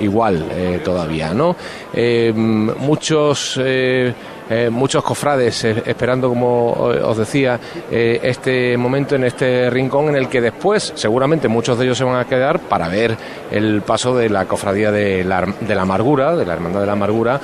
igual 0.01 0.45
todavía, 0.85 1.33
¿no? 1.33 1.55
Muchos 2.35 3.61
eh, 4.51 4.71
muchos 4.71 5.05
cofrades 5.05 5.65
eh, 5.65 5.83
esperando, 5.85 6.29
como 6.29 6.91
eh, 6.93 7.03
os 7.03 7.17
decía, 7.19 7.59
este 7.91 8.77
momento 8.77 9.15
en 9.15 9.25
este 9.25 9.69
rincón 9.69 10.09
en 10.09 10.17
el 10.17 10.29
que 10.29 10.41
después 10.41 10.93
seguramente 10.95 11.49
muchos 11.49 11.79
de 11.79 11.85
ellos 11.85 11.99
se 11.99 12.05
van 12.05 12.17
a 12.17 12.25
quedar 12.25 12.59
para 12.61 12.89
ver 12.89 13.17
el 13.51 13.83
paso 13.83 14.17
de 14.17 14.31
la 14.31 14.47
cofradía 14.47 14.91
de 14.91 15.25
la, 15.25 15.45
de 15.61 15.75
la 15.75 15.83
amargura, 15.83 16.35
de 16.35 16.47
la 16.47 16.55
Hermandad 16.55 16.81
de 16.81 16.87
la 16.87 16.93
Amargura, 16.93 17.41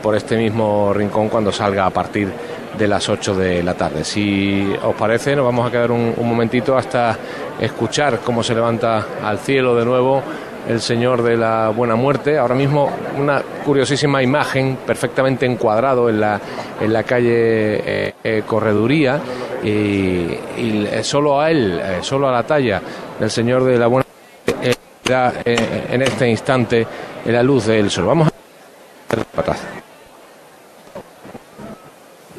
por 0.00 0.14
este 0.14 0.36
mismo 0.36 0.92
rincón 0.92 1.28
cuando 1.28 1.50
salga 1.50 1.86
a 1.86 1.90
partir 1.90 2.28
de 2.76 2.88
las 2.88 3.08
8 3.08 3.34
de 3.34 3.62
la 3.62 3.74
tarde. 3.74 4.04
Si 4.04 4.72
os 4.82 4.94
parece, 4.94 5.34
nos 5.36 5.44
vamos 5.44 5.66
a 5.66 5.70
quedar 5.70 5.90
un, 5.90 6.14
un 6.16 6.28
momentito 6.28 6.76
hasta 6.76 7.16
escuchar 7.60 8.20
cómo 8.20 8.42
se 8.42 8.54
levanta 8.54 9.06
al 9.22 9.38
cielo 9.38 9.74
de 9.76 9.84
nuevo 9.84 10.22
el 10.68 10.80
Señor 10.80 11.22
de 11.22 11.36
la 11.36 11.70
Buena 11.70 11.96
Muerte. 11.96 12.38
Ahora 12.38 12.54
mismo 12.54 12.90
una 13.18 13.42
curiosísima 13.64 14.22
imagen 14.22 14.78
perfectamente 14.86 15.46
encuadrado 15.46 16.08
en 16.08 16.20
la, 16.20 16.40
en 16.80 16.92
la 16.92 17.02
calle 17.02 17.28
eh, 17.30 18.14
eh, 18.22 18.42
Correduría 18.46 19.20
y, 19.62 20.38
eh, 20.56 21.00
solo 21.02 21.40
a 21.40 21.50
él, 21.50 21.80
solo 22.02 22.28
a 22.28 22.32
la 22.32 22.42
talla 22.42 22.80
del 23.18 23.30
Señor 23.30 23.64
de 23.64 23.78
la 23.78 23.86
Buena 23.86 24.06
Muerte 24.46 24.78
da 25.04 25.34
en 25.44 26.00
este 26.00 26.28
instante 26.28 26.86
la 27.26 27.42
luz 27.42 27.66
del 27.66 27.90
sol. 27.90 28.06
Vamos 28.06 28.28
a 28.28 29.16
ver 29.16 29.26
atrás. 29.36 29.60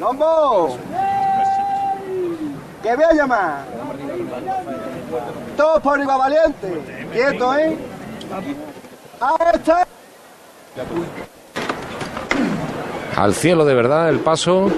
¡Lombo! 0.00 0.76
¡Que 2.82 2.94
voy 2.94 3.04
a 3.04 3.14
llamar! 3.14 3.64
Todos 5.56 5.80
por 5.80 5.98
igual 6.00 6.18
valiente. 6.18 6.80
Quieto, 7.12 7.56
¿eh? 7.56 7.76
Al 13.16 13.34
cielo 13.34 13.64
de 13.64 13.74
verdad 13.74 14.08
el 14.08 14.18
paso. 14.20 14.70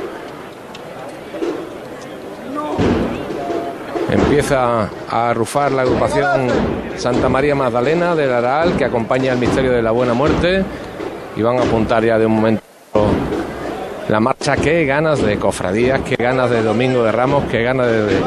Empieza 4.10 4.88
a 5.10 5.30
arrufar 5.30 5.72
la 5.72 5.82
agrupación 5.82 6.48
Santa 6.96 7.28
María 7.28 7.54
Magdalena 7.54 8.14
del 8.14 8.32
Araal 8.32 8.76
que 8.76 8.84
acompaña 8.84 9.32
al 9.32 9.38
misterio 9.38 9.72
de 9.72 9.82
la 9.82 9.90
Buena 9.90 10.14
Muerte 10.14 10.64
y 11.36 11.42
van 11.42 11.58
a 11.58 11.62
apuntar 11.62 12.04
ya 12.04 12.18
de 12.18 12.26
un 12.26 12.36
momento 12.36 12.62
la 14.08 14.20
marcha. 14.20 14.56
Qué 14.56 14.86
ganas 14.86 15.20
de 15.20 15.38
cofradías, 15.38 16.00
qué 16.00 16.16
ganas 16.16 16.50
de 16.50 16.62
Domingo 16.62 17.02
de 17.02 17.12
Ramos, 17.12 17.44
qué 17.50 17.62
ganas 17.62 17.86
de, 17.86 18.06
de 18.06 18.20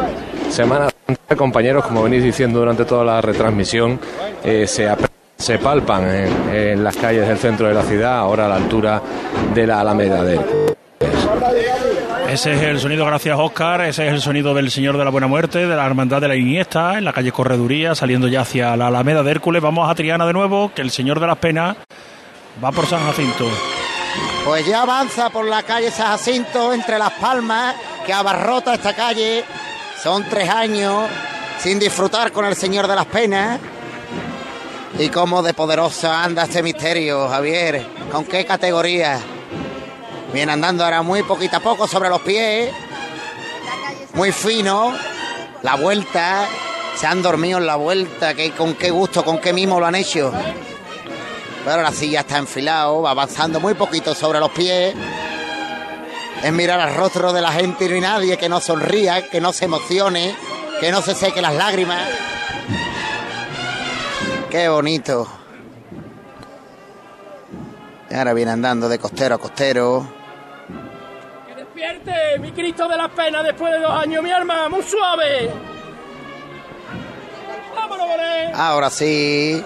Semana 0.51 0.89
Santa, 1.07 1.35
compañeros, 1.35 1.85
como 1.85 2.03
venís 2.03 2.23
diciendo 2.23 2.59
durante 2.59 2.85
toda 2.85 3.03
la 3.03 3.21
retransmisión, 3.21 3.99
eh, 4.43 4.67
se 4.67 4.87
aprecia 4.87 5.10
se 5.41 5.57
palpan 5.57 6.07
en, 6.53 6.83
las 6.83 6.95
calles 6.95 7.27
del 7.27 7.37
centro 7.37 7.67
de 7.67 7.73
la 7.73 7.81
ciudad, 7.81 8.19
ahora 8.19 8.45
a 8.45 8.49
la 8.49 8.55
altura 8.55 9.01
de 9.53 9.65
la 9.67 9.81
Alameda 9.81 10.23
de 10.23 10.39
ese 12.29 12.53
es 12.53 12.61
el 12.61 12.79
sonido, 12.79 13.05
gracias 13.05 13.37
Oscar, 13.37 13.81
ese 13.81 14.07
es 14.07 14.13
el 14.13 14.21
sonido 14.21 14.53
del 14.53 14.71
Señor 14.71 14.97
de 14.97 15.03
la 15.03 15.09
Buena 15.09 15.27
Muerte, 15.27 15.67
de 15.67 15.75
la 15.75 15.85
Hermandad 15.85 16.21
de 16.21 16.29
la 16.29 16.35
Iniesta, 16.37 16.97
en 16.97 17.03
la 17.03 17.11
calle 17.11 17.33
Correduría, 17.33 17.93
saliendo 17.93 18.29
ya 18.29 18.41
hacia 18.41 18.77
la 18.77 18.87
Alameda 18.87 19.21
de 19.21 19.31
Hércules. 19.31 19.61
Vamos 19.61 19.91
a 19.91 19.95
Triana 19.95 20.25
de 20.25 20.31
nuevo, 20.31 20.71
que 20.73 20.81
el 20.81 20.91
Señor 20.91 21.19
de 21.19 21.27
las 21.27 21.37
Penas 21.39 21.75
va 22.63 22.71
por 22.71 22.85
San 22.85 23.03
Jacinto. 23.05 23.49
Pues 24.45 24.65
ya 24.65 24.83
avanza 24.83 25.29
por 25.29 25.45
la 25.45 25.63
calle 25.63 25.91
San 25.91 26.07
Jacinto, 26.07 26.71
entre 26.71 26.97
las 26.97 27.11
palmas, 27.11 27.75
que 28.05 28.13
abarrota 28.13 28.75
esta 28.75 28.93
calle. 28.93 29.43
Son 30.01 30.23
tres 30.29 30.49
años 30.49 31.09
sin 31.59 31.79
disfrutar 31.79 32.31
con 32.31 32.45
el 32.45 32.55
Señor 32.55 32.87
de 32.87 32.95
las 32.95 33.07
Penas. 33.07 33.59
Y 34.99 35.09
cómo 35.09 35.41
de 35.41 35.53
poderosa 35.53 36.23
anda 36.23 36.43
este 36.43 36.61
misterio, 36.61 37.27
Javier. 37.27 37.85
¿Con 38.11 38.25
qué 38.25 38.45
categoría? 38.45 39.19
Viene 40.33 40.51
andando 40.51 40.83
ahora 40.83 41.01
muy 41.01 41.23
poquito 41.23 41.57
a 41.57 41.59
poco 41.59 41.87
sobre 41.87 42.09
los 42.09 42.21
pies. 42.21 42.71
Muy 44.13 44.31
fino. 44.31 44.93
La 45.63 45.75
vuelta. 45.75 46.45
Se 46.95 47.07
han 47.07 47.21
dormido 47.21 47.57
en 47.57 47.65
la 47.65 47.77
vuelta. 47.77 48.33
con 48.57 48.75
qué 48.75 48.91
gusto, 48.91 49.23
con 49.23 49.39
qué 49.39 49.53
mimo 49.53 49.79
lo 49.79 49.85
han 49.85 49.95
hecho. 49.95 50.31
Pero 51.65 51.81
la 51.81 51.91
silla 51.91 52.21
está 52.21 52.37
enfilado. 52.37 53.01
Va 53.01 53.11
avanzando 53.11 53.59
muy 53.59 53.73
poquito 53.73 54.13
sobre 54.13 54.39
los 54.39 54.51
pies. 54.51 54.93
Es 56.43 56.51
mirar 56.51 56.79
al 56.79 56.95
rostro 56.95 57.33
de 57.33 57.41
la 57.41 57.51
gente 57.51 57.85
y 57.85 57.87
no 57.87 57.95
hay 57.95 58.01
nadie 58.01 58.37
que 58.37 58.49
no 58.49 58.59
sonría, 58.59 59.29
que 59.29 59.39
no 59.39 59.53
se 59.53 59.65
emocione, 59.65 60.35
que 60.79 60.91
no 60.91 61.01
se 61.01 61.15
seque 61.15 61.41
las 61.41 61.53
lágrimas. 61.53 62.01
Qué 64.51 64.69
bonito. 64.69 65.27
Y 68.09 68.13
ahora 68.13 68.33
viene 68.33 68.51
andando 68.51 68.87
de 68.87 68.99
costero 68.99 69.35
a 69.35 69.37
costero 69.37 70.21
mi 72.39 72.51
Cristo 72.51 72.87
de 72.87 72.97
las 72.97 73.09
penas 73.11 73.43
después 73.43 73.71
de 73.71 73.79
dos 73.79 73.91
años, 73.91 74.23
mi 74.23 74.31
arma, 74.31 74.69
muy 74.69 74.83
suave. 74.83 75.51
Vámonos, 77.75 78.07
Ahora 78.53 78.89
sí, 78.89 79.63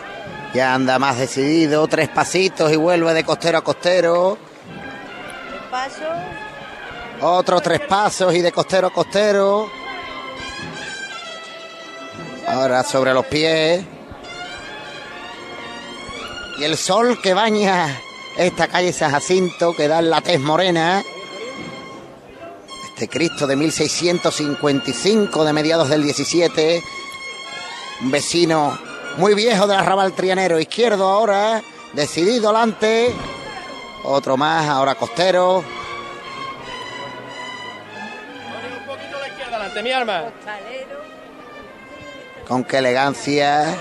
ya 0.53 0.73
anda 0.73 0.99
más 0.99 1.17
decidido, 1.17 1.87
tres 1.87 2.09
pasitos 2.09 2.71
y 2.71 2.75
vuelve 2.75 3.13
de 3.13 3.23
costero 3.23 3.57
a 3.57 3.63
costero. 3.63 4.37
Paso. 5.69 6.05
Otros 7.21 7.61
tres 7.61 7.81
pasos 7.81 8.33
y 8.33 8.41
de 8.41 8.51
costero 8.51 8.87
a 8.87 8.93
costero. 8.93 9.69
Ahora 12.47 12.83
sobre 12.83 13.13
los 13.13 13.25
pies. 13.25 13.94
Y 16.57 16.63
el 16.63 16.77
sol 16.77 17.19
que 17.21 17.33
baña 17.33 17.99
esta 18.37 18.67
calle 18.67 18.93
San 18.93 19.11
Jacinto, 19.11 19.73
que 19.75 19.87
da 19.87 19.99
en 19.99 20.09
la 20.09 20.21
tez 20.21 20.39
morena. 20.39 21.03
Este 22.85 23.09
Cristo 23.09 23.45
de 23.45 23.57
1655, 23.57 25.43
de 25.43 25.53
mediados 25.53 25.89
del 25.89 26.03
17. 26.03 26.81
Un 28.01 28.11
vecino 28.11 28.77
muy 29.17 29.33
viejo 29.33 29.67
del 29.67 29.79
arrabal 29.79 30.13
trianero. 30.13 30.57
Izquierdo 30.59 31.09
ahora, 31.09 31.61
decidido 31.93 32.49
adelante. 32.49 33.13
Otro 34.03 34.37
más, 34.37 34.69
ahora 34.69 34.95
costero. 34.95 35.57
Un 35.57 35.65
poquito 38.85 39.19
la 39.19 39.27
izquierda 39.27 39.55
adelante, 39.57 39.83
mi 39.83 39.91
arma. 39.91 40.23
Con 42.47 42.63
qué 42.63 42.77
elegancia 42.77 43.75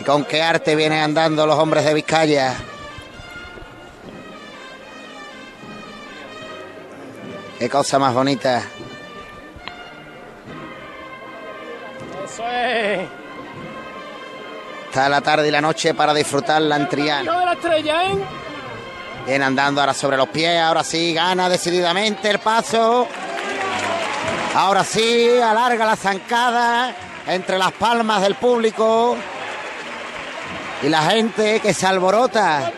y 0.00 0.02
con 0.02 0.24
qué 0.24 0.40
arte 0.40 0.74
vienen 0.74 1.02
andando 1.02 1.46
los 1.46 1.58
hombres 1.58 1.84
de 1.84 1.92
Vizcaya. 1.92 2.54
Qué 7.58 7.68
cosa 7.68 7.98
más 7.98 8.14
bonita. 8.14 8.62
Eso 12.24 12.48
es. 12.48 13.08
Está 14.86 15.10
la 15.10 15.20
tarde 15.20 15.48
y 15.48 15.50
la 15.50 15.60
noche 15.60 15.92
para 15.92 16.14
disfrutarla 16.14 16.76
en 16.76 16.88
Triana. 16.88 17.38
de 17.38 17.44
la 17.44 17.52
estrella, 17.52 18.04
¿eh? 18.06 18.18
Viene 19.26 19.44
andando 19.44 19.82
ahora 19.82 19.92
sobre 19.92 20.16
los 20.16 20.28
pies, 20.30 20.62
ahora 20.62 20.82
sí, 20.82 21.12
gana 21.12 21.50
decididamente 21.50 22.30
el 22.30 22.38
paso. 22.38 23.06
Ahora 24.54 24.82
sí, 24.82 25.38
alarga 25.38 25.84
la 25.84 25.96
zancada 25.96 26.94
entre 27.26 27.58
las 27.58 27.72
palmas 27.72 28.22
del 28.22 28.36
público 28.36 29.18
y 30.82 30.88
la 30.88 31.02
gente 31.02 31.60
que 31.60 31.74
se 31.74 31.86
alborota. 31.86 32.72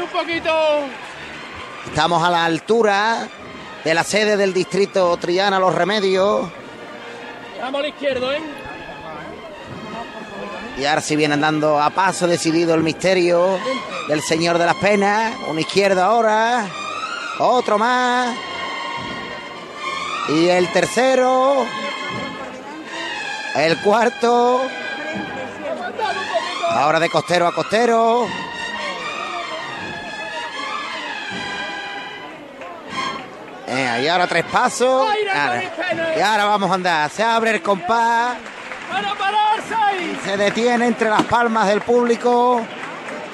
un 0.00 0.08
poquito. 0.08 0.50
Estamos 1.86 2.22
a 2.22 2.30
la 2.30 2.44
altura 2.44 3.28
de 3.84 3.94
la 3.94 4.04
sede 4.04 4.36
del 4.36 4.52
distrito 4.52 5.16
Triana 5.16 5.58
Los 5.58 5.74
Remedios. 5.74 6.48
Vamos 7.60 7.78
a 7.78 7.82
la 7.82 7.88
izquierda, 7.88 8.36
¿eh? 8.36 8.42
Y 10.78 10.84
ahora 10.84 11.00
si 11.00 11.16
viene 11.16 11.34
andando 11.34 11.80
a 11.80 11.90
paso 11.90 12.28
decidido 12.28 12.74
el 12.74 12.84
misterio 12.84 13.58
del 14.06 14.22
Señor 14.22 14.58
de 14.58 14.66
las 14.66 14.76
Penas. 14.76 15.34
Una 15.48 15.60
izquierda 15.60 16.04
ahora. 16.04 16.66
Otro 17.40 17.78
más. 17.78 18.36
Y 20.28 20.48
el 20.48 20.70
tercero. 20.72 21.66
El 23.56 23.76
cuarto. 23.78 24.60
Ahora 26.70 27.00
de 27.00 27.08
costero 27.08 27.46
a 27.46 27.54
costero. 27.54 28.26
Eh, 33.66 34.00
y 34.02 34.08
ahora 34.08 34.26
tres 34.26 34.44
pasos. 34.44 35.08
y 36.16 36.20
ahora 36.20 36.44
vamos 36.44 36.70
a 36.70 36.74
andar. 36.74 37.10
Se 37.10 37.22
abre 37.22 37.50
el 37.50 37.62
compás. 37.62 38.36
se 40.24 40.36
detiene 40.36 40.86
entre 40.86 41.10
las 41.10 41.22
palmas 41.24 41.68
del 41.68 41.80
público. 41.82 42.62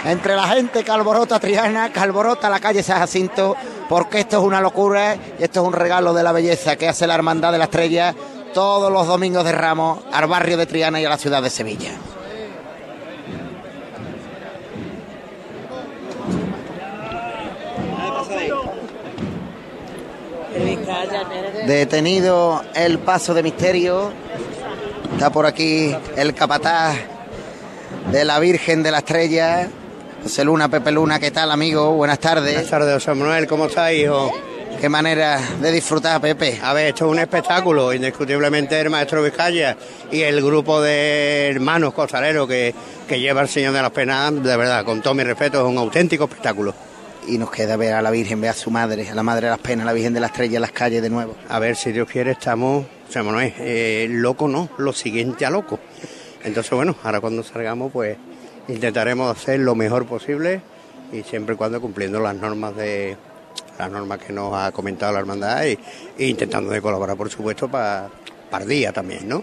Entre 0.04 0.36
la 0.36 0.46
gente 0.48 0.84
que 0.84 0.90
alborota 0.90 1.40
Triana, 1.40 1.90
que 1.90 1.98
alborota 1.98 2.50
la 2.50 2.60
calle 2.60 2.82
San 2.82 2.98
Jacinto, 2.98 3.56
porque 3.88 4.20
esto 4.20 4.36
es 4.36 4.42
una 4.42 4.60
locura 4.60 5.16
y 5.38 5.42
esto 5.42 5.62
es 5.62 5.66
un 5.66 5.72
regalo 5.72 6.12
de 6.12 6.22
la 6.22 6.32
belleza 6.32 6.76
que 6.76 6.88
hace 6.88 7.06
la 7.06 7.14
Hermandad 7.14 7.52
de 7.52 7.58
la 7.58 7.64
Estrella 7.64 8.14
todos 8.52 8.92
los 8.92 9.06
domingos 9.06 9.44
de 9.44 9.52
Ramos 9.52 10.00
al 10.12 10.26
barrio 10.26 10.58
de 10.58 10.66
Triana 10.66 11.00
y 11.00 11.06
a 11.06 11.08
la 11.08 11.16
ciudad 11.16 11.42
de 11.42 11.48
Sevilla. 11.48 11.92
Detenido 21.66 22.62
el 22.74 22.98
paso 22.98 23.32
de 23.32 23.42
misterio. 23.42 24.12
Está 25.14 25.30
por 25.30 25.46
aquí 25.46 25.96
el 26.14 26.34
capataz 26.34 26.94
de 28.12 28.24
la 28.26 28.38
Virgen 28.38 28.82
de 28.82 28.90
la 28.90 28.98
Estrella. 28.98 29.70
José 30.22 30.44
Luna, 30.44 30.68
Pepe 30.68 30.92
Luna, 30.92 31.18
¿qué 31.18 31.30
tal, 31.30 31.50
amigo? 31.50 31.92
Buenas 31.92 32.18
tardes. 32.18 32.52
Buenas 32.52 32.70
tardes, 32.70 32.94
José 32.94 33.14
Manuel, 33.14 33.46
¿cómo 33.46 33.66
estás, 33.66 33.92
hijo? 33.92 34.30
Qué 34.78 34.90
manera 34.90 35.40
de 35.62 35.72
disfrutar, 35.72 36.20
Pepe. 36.20 36.60
A 36.62 36.74
ver, 36.74 36.88
esto 36.88 37.06
es 37.06 37.12
un 37.12 37.18
espectáculo, 37.18 37.94
indiscutiblemente 37.94 38.78
el 38.78 38.90
maestro 38.90 39.22
Vizcaya 39.22 39.74
y 40.12 40.20
el 40.20 40.42
grupo 40.44 40.82
de 40.82 41.48
hermanos 41.48 41.94
costaleros 41.94 42.46
que, 42.46 42.74
que 43.08 43.20
lleva 43.20 43.40
el 43.40 43.48
Señor 43.48 43.72
de 43.72 43.80
las 43.80 43.90
Penas, 43.90 44.34
de 44.42 44.56
verdad, 44.56 44.84
con 44.84 45.00
todo 45.00 45.14
mi 45.14 45.24
respeto, 45.24 45.60
es 45.62 45.66
un 45.66 45.78
auténtico 45.78 46.24
espectáculo 46.24 46.74
y 47.26 47.38
nos 47.38 47.50
queda 47.50 47.76
ver 47.76 47.94
a 47.94 48.02
la 48.02 48.10
Virgen, 48.10 48.40
ver 48.40 48.50
a 48.50 48.54
su 48.54 48.70
madre, 48.70 49.08
a 49.08 49.14
la 49.14 49.22
Madre 49.22 49.46
de 49.46 49.50
las 49.50 49.60
Penas, 49.60 49.84
a 49.84 49.86
la 49.86 49.92
Virgen 49.92 50.14
de 50.14 50.20
la 50.20 50.26
Estrella 50.26 50.56
en 50.56 50.62
las 50.62 50.72
calles 50.72 51.02
de 51.02 51.10
nuevo. 51.10 51.34
A 51.48 51.58
ver, 51.58 51.76
si 51.76 51.92
Dios 51.92 52.08
quiere, 52.08 52.32
estamos, 52.32 52.84
o 53.08 53.12
sea, 53.12 53.22
no 53.22 53.40
es 53.40 53.54
eh, 53.58 54.06
loco, 54.10 54.48
no, 54.48 54.68
lo 54.78 54.92
siguiente 54.92 55.46
a 55.46 55.50
loco. 55.50 55.78
Entonces, 56.42 56.72
bueno, 56.72 56.96
ahora 57.02 57.20
cuando 57.20 57.42
salgamos, 57.42 57.92
pues 57.92 58.16
intentaremos 58.68 59.36
hacer 59.36 59.60
lo 59.60 59.74
mejor 59.74 60.06
posible 60.06 60.60
y 61.12 61.22
siempre 61.22 61.54
y 61.54 61.58
cuando 61.58 61.80
cumpliendo 61.80 62.20
las 62.20 62.34
normas 62.34 62.76
de 62.76 63.16
las 63.78 63.90
normas 63.90 64.18
que 64.18 64.32
nos 64.32 64.54
ha 64.54 64.70
comentado 64.72 65.12
la 65.12 65.20
hermandad 65.20 65.64
y, 65.64 65.78
e 66.18 66.26
intentando 66.26 66.70
de 66.70 66.80
colaborar, 66.80 67.16
por 67.16 67.30
supuesto, 67.30 67.68
para 67.68 68.08
para 68.54 68.66
día 68.66 68.92
también, 68.92 69.28
¿no? 69.28 69.42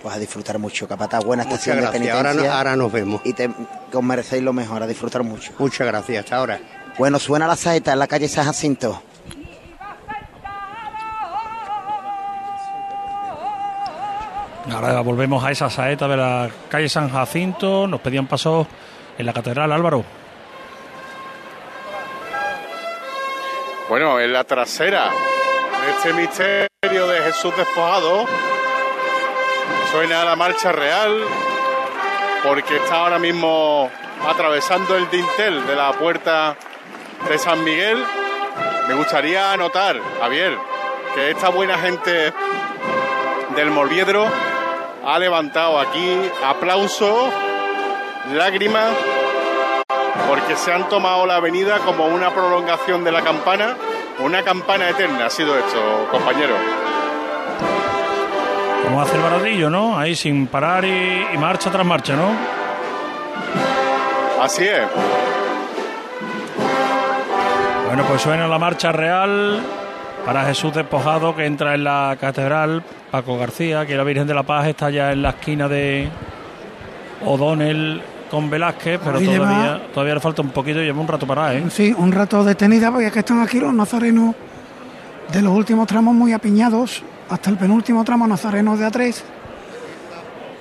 Pues 0.00 0.14
a 0.14 0.20
disfrutar 0.20 0.56
mucho, 0.60 0.86
Capataz. 0.86 1.24
Buena 1.24 1.42
estación 1.42 1.80
de 1.80 1.88
penitencia. 1.88 2.30
Ahora, 2.30 2.58
ahora 2.58 2.76
nos 2.76 2.92
vemos. 2.92 3.20
Y 3.24 3.32
te, 3.32 3.50
os 3.92 4.02
merecéis 4.04 4.44
lo 4.44 4.52
mejor, 4.52 4.84
a 4.84 4.86
disfrutar 4.86 5.24
mucho. 5.24 5.52
Muchas 5.58 5.84
gracias, 5.84 6.22
hasta 6.22 6.36
ahora. 6.36 6.60
Bueno, 6.98 7.18
suena 7.18 7.46
la 7.46 7.56
saeta 7.56 7.92
en 7.92 7.98
la 7.98 8.06
calle 8.06 8.26
San 8.26 8.46
Jacinto. 8.46 9.02
Ahora 14.72 15.00
volvemos 15.00 15.44
a 15.44 15.50
esa 15.50 15.68
saeta 15.68 16.08
de 16.08 16.16
la 16.16 16.50
calle 16.70 16.88
San 16.88 17.10
Jacinto. 17.10 17.86
Nos 17.86 18.00
pedían 18.00 18.26
paso 18.26 18.66
en 19.18 19.26
la 19.26 19.32
catedral, 19.34 19.72
Álvaro. 19.72 20.04
Bueno, 23.88 24.18
en 24.18 24.32
la 24.32 24.44
trasera 24.44 25.10
de 25.10 25.90
este 25.90 26.12
misterio 26.14 27.06
de 27.06 27.20
Jesús 27.22 27.56
despojado 27.56 28.24
suena 29.92 30.24
la 30.24 30.34
marcha 30.34 30.72
real 30.72 31.20
porque 32.42 32.76
está 32.76 32.96
ahora 32.96 33.18
mismo 33.18 33.88
atravesando 34.26 34.96
el 34.96 35.08
dintel 35.10 35.66
de 35.66 35.76
la 35.76 35.92
puerta 35.92 36.56
de 37.28 37.38
San 37.38 37.64
Miguel. 37.64 38.02
Me 38.88 38.94
gustaría 38.94 39.52
anotar, 39.52 39.96
Javier, 40.20 40.56
que 41.14 41.30
esta 41.30 41.48
buena 41.48 41.76
gente 41.78 42.32
del 43.56 43.70
Morviedro 43.70 44.26
ha 45.04 45.18
levantado 45.18 45.78
aquí 45.78 46.30
aplausos, 46.44 47.32
lágrimas, 48.32 48.92
porque 50.28 50.56
se 50.56 50.72
han 50.72 50.88
tomado 50.88 51.26
la 51.26 51.36
avenida 51.36 51.78
como 51.80 52.06
una 52.06 52.30
prolongación 52.30 53.04
de 53.04 53.12
la 53.12 53.22
campana, 53.22 53.76
una 54.18 54.42
campana 54.42 54.88
eterna 54.90 55.26
ha 55.26 55.30
sido 55.30 55.56
esto, 55.58 56.08
compañeros. 56.10 56.58
Como 58.82 59.02
hace 59.02 59.16
el 59.16 59.22
baradillo, 59.22 59.70
¿no? 59.70 59.98
Ahí 59.98 60.14
sin 60.14 60.46
parar 60.46 60.84
y, 60.84 61.26
y 61.32 61.38
marcha 61.38 61.70
tras 61.70 61.84
marcha, 61.84 62.14
¿no? 62.14 62.30
Así 64.40 64.64
es. 64.64 64.86
Bueno, 67.96 68.10
pues 68.10 68.20
suena 68.20 68.46
la 68.46 68.58
marcha 68.58 68.92
real 68.92 69.58
para 70.26 70.44
Jesús 70.44 70.74
despojado 70.74 71.34
que 71.34 71.46
entra 71.46 71.74
en 71.74 71.84
la 71.84 72.14
catedral. 72.20 72.82
Paco 73.10 73.38
García, 73.38 73.86
que 73.86 73.96
la 73.96 74.02
Virgen 74.04 74.26
de 74.26 74.34
la 74.34 74.42
Paz 74.42 74.66
está 74.66 74.90
ya 74.90 75.12
en 75.12 75.22
la 75.22 75.30
esquina 75.30 75.66
de 75.66 76.06
O'Donnell 77.24 78.02
con 78.30 78.50
Velázquez, 78.50 79.00
pero 79.02 79.16
Ahí 79.16 79.24
todavía, 79.24 79.56
lleva- 79.78 79.80
todavía 79.94 80.12
le 80.14 80.20
falta 80.20 80.42
un 80.42 80.50
poquito 80.50 80.82
y 80.82 80.84
lleva 80.84 81.00
un 81.00 81.08
rato 81.08 81.26
para, 81.26 81.54
¿eh? 81.54 81.64
Sí, 81.70 81.94
un 81.96 82.12
rato 82.12 82.44
detenida 82.44 82.90
porque 82.90 83.06
es 83.06 83.12
que 83.14 83.20
están 83.20 83.40
aquí 83.40 83.58
los 83.60 83.72
nazarenos 83.72 84.34
de 85.32 85.40
los 85.40 85.54
últimos 85.54 85.86
tramos 85.86 86.14
muy 86.14 86.34
apiñados 86.34 87.02
hasta 87.30 87.48
el 87.48 87.56
penúltimo 87.56 88.04
tramo 88.04 88.26
nazarenos 88.26 88.78
de 88.78 88.86
A3. 88.88 89.22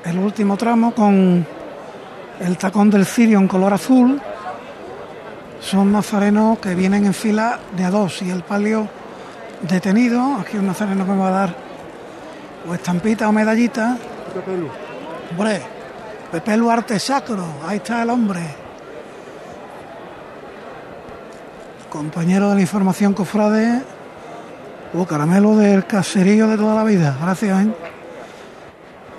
El 0.05 0.19
último 0.19 0.55
tramo 0.55 0.93
con 0.95 1.45
el 2.39 2.57
tacón 2.57 2.89
del 2.89 3.05
cirio 3.05 3.39
en 3.39 3.49
color 3.49 3.73
azul. 3.73 4.21
Son 5.65 5.91
nazarenos 5.91 6.59
que 6.59 6.75
vienen 6.75 7.07
en 7.07 7.13
fila 7.13 7.59
de 7.75 7.85
A2 7.85 8.21
y 8.27 8.29
el 8.29 8.43
palio 8.43 8.87
detenido. 9.67 10.35
Aquí 10.35 10.57
un 10.57 10.67
nazareno 10.67 11.05
que 11.05 11.11
me 11.11 11.17
va 11.17 11.27
a 11.29 11.31
dar 11.31 11.55
o 12.69 12.73
estampita 12.75 13.27
o 13.27 13.31
medallita. 13.31 13.97
Hombre, 15.31 15.61
Pepe 16.31 16.55
Luarte 16.55 16.99
Sacro, 16.99 17.43
ahí 17.67 17.77
está 17.77 18.03
el 18.03 18.11
hombre. 18.11 18.41
Compañero 21.89 22.49
de 22.49 22.55
la 22.55 22.61
información 22.61 23.15
cofrade, 23.15 23.81
o 24.93 25.03
caramelo 25.07 25.57
del 25.57 25.87
caserío 25.87 26.47
de 26.47 26.57
toda 26.57 26.75
la 26.75 26.83
vida. 26.83 27.17
Gracias, 27.19 27.65
¿eh? 27.65 27.73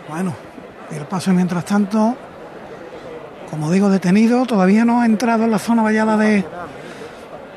Bueno, 0.08 0.32
y 0.92 0.94
el 0.94 1.06
paso 1.06 1.32
mientras 1.32 1.64
tanto, 1.64 2.16
como 3.50 3.70
digo, 3.70 3.88
detenido, 3.88 4.44
todavía 4.44 4.84
no 4.84 5.00
ha 5.00 5.06
entrado 5.06 5.44
en 5.44 5.50
la 5.50 5.58
zona 5.58 5.82
vallada 5.82 6.16
de, 6.16 6.44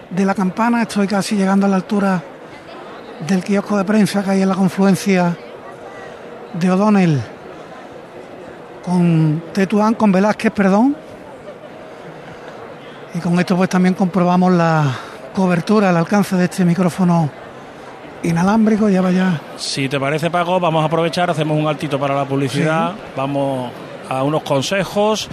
de 0.09 0.25
la 0.25 0.33
campana. 0.33 0.83
Estoy 0.83 1.07
casi 1.07 1.35
llegando 1.35 1.65
a 1.65 1.69
la 1.69 1.77
altura 1.77 2.23
del 3.27 3.43
kiosco 3.43 3.77
de 3.77 3.83
prensa 3.83 4.23
que 4.23 4.31
hay 4.31 4.41
en 4.41 4.49
la 4.49 4.55
confluencia 4.55 5.35
de 6.53 6.71
O'Donnell 6.71 7.21
con 8.83 9.43
Tetuán, 9.53 9.93
con 9.95 10.11
Velázquez, 10.11 10.51
perdón. 10.51 10.95
Y 13.13 13.19
con 13.19 13.39
esto 13.39 13.55
pues 13.55 13.69
también 13.69 13.95
comprobamos 13.95 14.51
la 14.53 14.83
cobertura, 15.33 15.89
el 15.89 15.97
alcance 15.97 16.35
de 16.35 16.45
este 16.45 16.63
micrófono 16.63 17.29
inalámbrico. 18.23 18.89
Ya 18.89 19.01
vaya. 19.01 19.41
Si 19.57 19.89
te 19.89 19.99
parece, 19.99 20.29
Paco, 20.29 20.59
vamos 20.59 20.83
a 20.83 20.85
aprovechar, 20.85 21.29
hacemos 21.29 21.57
un 21.57 21.67
altito 21.67 21.99
para 21.99 22.15
la 22.15 22.25
publicidad, 22.25 22.93
vamos 23.15 23.71
a 24.07 24.23
unos 24.23 24.43
consejos 24.43 25.29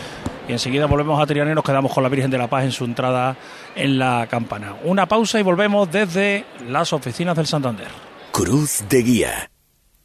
y 0.48 0.52
enseguida 0.52 0.86
volvemos 0.86 1.20
a 1.20 1.26
Triana 1.26 1.52
y 1.52 1.54
nos 1.54 1.64
quedamos 1.64 1.92
con 1.92 2.02
la 2.02 2.08
Virgen 2.08 2.30
de 2.30 2.38
la 2.38 2.48
Paz 2.48 2.64
en 2.64 2.72
su 2.72 2.84
entrada 2.84 3.36
en 3.74 3.98
la 3.98 4.26
campana. 4.30 4.76
Una 4.84 5.06
pausa 5.06 5.38
y 5.40 5.42
volvemos 5.42 5.90
desde 5.90 6.44
las 6.68 6.92
oficinas 6.92 7.36
del 7.36 7.46
Santander. 7.46 7.88
Cruz 8.32 8.84
de 8.88 9.02
Guía. 9.02 9.50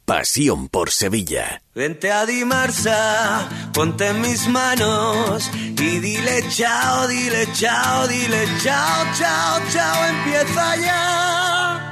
Pasión 0.04 0.68
por 0.68 0.90
Sevilla. 0.90 1.62
Vente 1.74 2.10
a 2.10 2.26
Dimarsa, 2.26 3.48
ponte 3.72 4.08
en 4.08 4.20
mis 4.20 4.48
manos 4.48 5.48
y 5.54 6.00
dile 6.00 6.44
chao, 6.48 7.06
dile 7.06 7.46
chao, 7.52 8.08
dile 8.08 8.44
chao, 8.62 9.04
chao, 9.16 9.60
chao, 9.70 10.06
empieza 10.08 10.76
ya. 10.76 11.91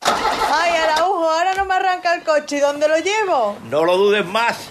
Ay, 0.00 0.76
Araujo, 0.76 1.30
ahora 1.30 1.54
no 1.56 1.66
me 1.66 1.74
arranca 1.74 2.14
el 2.14 2.22
coche. 2.22 2.56
¿Y 2.56 2.60
dónde 2.60 2.88
lo 2.88 2.96
llevo? 2.98 3.58
No 3.68 3.84
lo 3.84 3.98
dudes 3.98 4.24
más. 4.24 4.70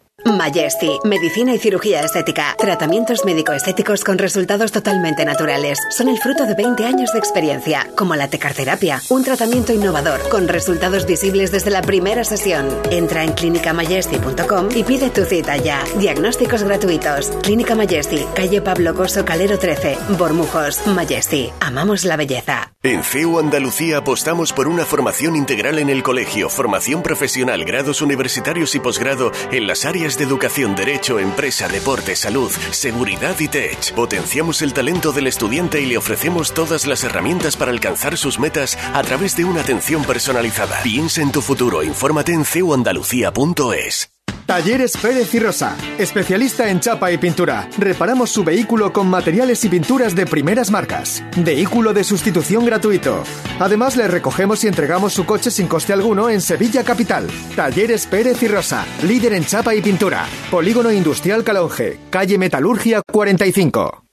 Majesty, 0.25 0.99
medicina 1.03 1.53
y 1.53 1.59
cirugía 1.59 2.01
estética. 2.01 2.55
Tratamientos 2.57 3.25
médico-estéticos 3.25 4.03
con 4.03 4.17
resultados 4.17 4.71
totalmente 4.71 5.25
naturales. 5.25 5.79
Son 5.89 6.07
el 6.07 6.17
fruto 6.17 6.45
de 6.45 6.55
20 6.55 6.85
años 6.85 7.11
de 7.13 7.19
experiencia, 7.19 7.87
como 7.95 8.15
la 8.15 8.29
tecarterapia, 8.29 9.01
un 9.09 9.23
tratamiento 9.23 9.73
innovador 9.73 10.27
con 10.29 10.47
resultados 10.47 11.05
visibles 11.05 11.51
desde 11.51 11.71
la 11.71 11.81
primera 11.81 12.23
sesión. 12.23 12.67
Entra 12.91 13.23
en 13.23 13.33
clinicamajesty.com 13.33 14.69
y 14.75 14.83
pide 14.83 15.09
tu 15.09 15.25
cita 15.25 15.57
ya. 15.57 15.83
Diagnósticos 15.97 16.63
gratuitos. 16.63 17.31
Clínica 17.41 17.75
Majesty, 17.75 18.25
calle 18.35 18.61
Pablo 18.61 18.93
Coso 18.93 19.25
Calero 19.25 19.57
13, 19.57 19.97
Bormujos. 20.17 20.85
Majesty, 20.87 21.51
amamos 21.59 22.05
la 22.05 22.17
belleza. 22.17 22.73
En 22.83 23.03
CEU 23.03 23.37
Andalucía 23.37 23.97
apostamos 23.97 24.53
por 24.53 24.67
una 24.67 24.85
formación 24.85 25.35
integral 25.35 25.77
en 25.77 25.89
el 25.89 26.01
colegio, 26.01 26.49
formación 26.49 27.03
profesional, 27.03 27.63
grados 27.63 28.01
universitarios 28.01 28.73
y 28.73 28.79
posgrado 28.79 29.31
en 29.51 29.67
las 29.67 29.85
de 30.17 30.23
educación, 30.23 30.75
derecho, 30.75 31.19
empresa, 31.19 31.67
deporte, 31.67 32.15
salud, 32.15 32.51
seguridad 32.71 33.39
y 33.39 33.47
tech. 33.47 33.93
Potenciamos 33.93 34.61
el 34.61 34.73
talento 34.73 35.11
del 35.11 35.27
estudiante 35.27 35.81
y 35.81 35.85
le 35.85 35.97
ofrecemos 35.97 36.53
todas 36.53 36.85
las 36.87 37.03
herramientas 37.03 37.57
para 37.57 37.71
alcanzar 37.71 38.17
sus 38.17 38.39
metas 38.39 38.77
a 38.93 39.01
través 39.03 39.35
de 39.35 39.45
una 39.45 39.61
atención 39.61 40.03
personalizada. 40.03 40.81
Piensa 40.83 41.21
en 41.21 41.31
tu 41.31 41.41
futuro, 41.41 41.83
infórmate 41.83 42.33
en 42.33 42.45
ceuandalucía.es. 42.45 44.20
Talleres 44.51 44.97
Pérez 44.97 45.33
y 45.33 45.39
Rosa, 45.39 45.77
especialista 45.97 46.69
en 46.69 46.81
chapa 46.81 47.09
y 47.09 47.17
pintura. 47.17 47.69
Reparamos 47.77 48.31
su 48.31 48.43
vehículo 48.43 48.91
con 48.91 49.07
materiales 49.07 49.63
y 49.63 49.69
pinturas 49.69 50.13
de 50.13 50.25
primeras 50.25 50.71
marcas. 50.71 51.23
Vehículo 51.37 51.93
de 51.93 52.03
sustitución 52.03 52.65
gratuito. 52.65 53.23
Además, 53.59 53.95
le 53.95 54.09
recogemos 54.09 54.61
y 54.65 54.67
entregamos 54.67 55.13
su 55.13 55.25
coche 55.25 55.51
sin 55.51 55.67
coste 55.67 55.93
alguno 55.93 56.29
en 56.29 56.41
Sevilla 56.41 56.83
Capital. 56.83 57.27
Talleres 57.55 58.05
Pérez 58.07 58.43
y 58.43 58.49
Rosa, 58.49 58.85
líder 59.03 59.35
en 59.35 59.45
chapa 59.45 59.73
y 59.73 59.81
pintura. 59.81 60.27
Polígono 60.49 60.91
Industrial 60.91 61.45
Calonge, 61.45 61.97
calle 62.09 62.37
Metalurgia 62.37 63.01
45. 63.09 64.03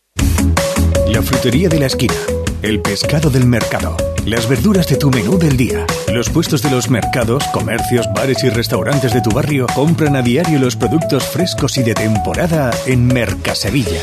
La 1.09 1.21
frutería 1.21 1.69
de 1.69 1.81
la 1.81 1.87
esquina. 1.87 2.15
El 2.63 2.81
pescado 2.81 3.29
del 3.29 3.45
mercado. 3.45 3.97
Las 4.29 4.47
verduras 4.47 4.87
de 4.87 4.97
tu 4.97 5.11
menú 5.11 5.39
del 5.39 5.57
día. 5.57 5.87
Los 6.13 6.29
puestos 6.29 6.61
de 6.61 6.71
los 6.71 6.91
mercados, 6.91 7.43
comercios, 7.51 8.07
bares 8.15 8.45
y 8.45 8.51
restaurantes 8.51 9.15
de 9.15 9.23
tu 9.23 9.31
barrio 9.31 9.67
compran 9.75 10.17
a 10.17 10.21
diario 10.21 10.59
los 10.59 10.77
productos 10.77 11.27
frescos 11.27 11.79
y 11.79 11.83
de 11.83 11.95
temporada 11.95 12.71
en 12.85 13.07
Mercasevilla. 13.07 14.03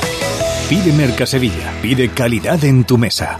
Pide 0.67 0.91
Mercasevilla. 0.93 1.79
Pide 1.79 2.09
calidad 2.09 2.63
en 2.63 2.85
tu 2.85 2.97
mesa. 2.97 3.39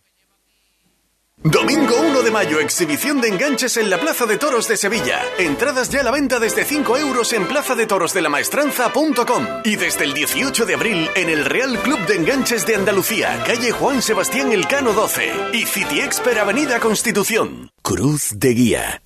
Domingo 1.43 1.95
1 1.99 2.21
de 2.21 2.29
mayo, 2.29 2.59
exhibición 2.59 3.19
de 3.19 3.29
enganches 3.29 3.75
en 3.77 3.89
la 3.89 3.97
Plaza 3.97 4.27
de 4.27 4.37
Toros 4.37 4.67
de 4.67 4.77
Sevilla. 4.77 5.21
Entradas 5.39 5.89
ya 5.89 6.01
a 6.01 6.03
la 6.03 6.11
venta 6.11 6.39
desde 6.39 6.63
5 6.63 6.99
euros 6.99 7.33
en 7.33 7.47
plazadetorosdelamaestranza.com 7.47 9.47
y 9.63 9.75
desde 9.75 10.03
el 10.03 10.13
18 10.13 10.67
de 10.67 10.75
abril 10.75 11.09
en 11.15 11.31
el 11.31 11.45
Real 11.45 11.79
Club 11.79 11.97
de 12.05 12.17
Enganches 12.17 12.67
de 12.67 12.75
Andalucía, 12.75 13.41
calle 13.43 13.71
Juan 13.71 14.03
Sebastián 14.03 14.51
Elcano 14.51 14.93
12 14.93 15.31
y 15.53 15.65
City 15.65 16.01
Expert 16.01 16.37
Avenida 16.37 16.79
Constitución. 16.79 17.71
Cruz 17.81 18.33
de 18.35 18.53
Guía. 18.53 19.01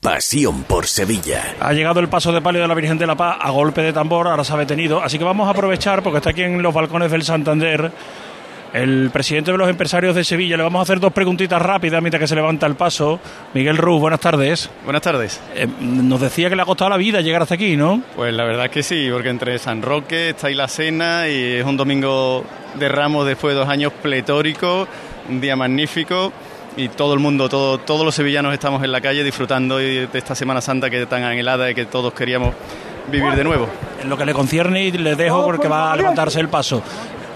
Pasión 0.00 0.62
por 0.62 0.86
Sevilla. 0.86 1.56
Ha 1.58 1.72
llegado 1.72 1.98
el 1.98 2.08
paso 2.08 2.30
de 2.30 2.40
palio 2.40 2.62
de 2.62 2.68
la 2.68 2.74
Virgen 2.74 2.98
de 2.98 3.08
la 3.08 3.16
Paz 3.16 3.38
a 3.40 3.50
golpe 3.50 3.82
de 3.82 3.92
tambor, 3.92 4.28
ahora 4.28 4.44
se 4.44 4.52
ha 4.52 4.56
detenido, 4.56 5.02
así 5.02 5.18
que 5.18 5.24
vamos 5.24 5.48
a 5.48 5.50
aprovechar 5.50 6.04
porque 6.04 6.18
está 6.18 6.30
aquí 6.30 6.42
en 6.42 6.62
los 6.62 6.72
balcones 6.72 7.10
del 7.10 7.24
Santander 7.24 7.90
el 8.72 9.10
presidente 9.12 9.52
de 9.52 9.58
los 9.58 9.68
empresarios 9.68 10.14
de 10.14 10.24
Sevilla. 10.24 10.56
Le 10.56 10.62
vamos 10.62 10.80
a 10.80 10.82
hacer 10.82 11.00
dos 11.00 11.12
preguntitas 11.12 11.60
rápidas 11.60 12.00
mientras 12.02 12.20
que 12.20 12.26
se 12.26 12.34
levanta 12.34 12.66
el 12.66 12.74
paso. 12.74 13.20
Miguel 13.54 13.76
Ruz, 13.76 14.00
buenas 14.00 14.20
tardes. 14.20 14.70
Buenas 14.84 15.02
tardes. 15.02 15.40
Eh, 15.54 15.66
nos 15.80 16.20
decía 16.20 16.48
que 16.48 16.56
le 16.56 16.62
ha 16.62 16.64
costado 16.64 16.90
la 16.90 16.96
vida 16.96 17.20
llegar 17.20 17.42
hasta 17.42 17.54
aquí, 17.54 17.76
¿no? 17.76 18.02
Pues 18.16 18.32
la 18.32 18.44
verdad 18.44 18.66
es 18.66 18.70
que 18.70 18.82
sí, 18.82 19.08
porque 19.12 19.28
entre 19.28 19.58
San 19.58 19.82
Roque 19.82 20.30
está 20.30 20.46
ahí 20.46 20.54
la 20.54 20.68
cena 20.68 21.28
y 21.28 21.56
es 21.56 21.64
un 21.64 21.76
domingo 21.76 22.44
de 22.74 22.88
Ramos 22.88 23.26
después 23.26 23.54
de 23.54 23.60
dos 23.60 23.68
años 23.68 23.92
pletórico, 24.02 24.88
un 25.28 25.40
día 25.40 25.56
magnífico 25.56 26.32
y 26.76 26.88
todo 26.88 27.12
el 27.12 27.20
mundo, 27.20 27.50
todo, 27.50 27.76
todos 27.78 28.04
los 28.04 28.14
sevillanos 28.14 28.54
estamos 28.54 28.82
en 28.82 28.92
la 28.92 29.02
calle 29.02 29.22
disfrutando 29.22 29.76
de 29.76 30.08
esta 30.10 30.34
Semana 30.34 30.62
Santa 30.62 30.88
que 30.88 31.02
es 31.02 31.08
tan 31.08 31.22
anhelada 31.22 31.70
y 31.70 31.74
que 31.74 31.84
todos 31.84 32.14
queríamos 32.14 32.54
vivir 33.10 33.34
de 33.34 33.44
nuevo. 33.44 33.68
En 34.00 34.08
lo 34.08 34.16
que 34.16 34.24
le 34.24 34.32
concierne 34.32 34.84
y 34.84 34.92
le 34.92 35.14
dejo 35.14 35.44
porque 35.44 35.68
va 35.68 35.92
a 35.92 35.96
levantarse 35.96 36.40
el 36.40 36.48
paso. 36.48 36.82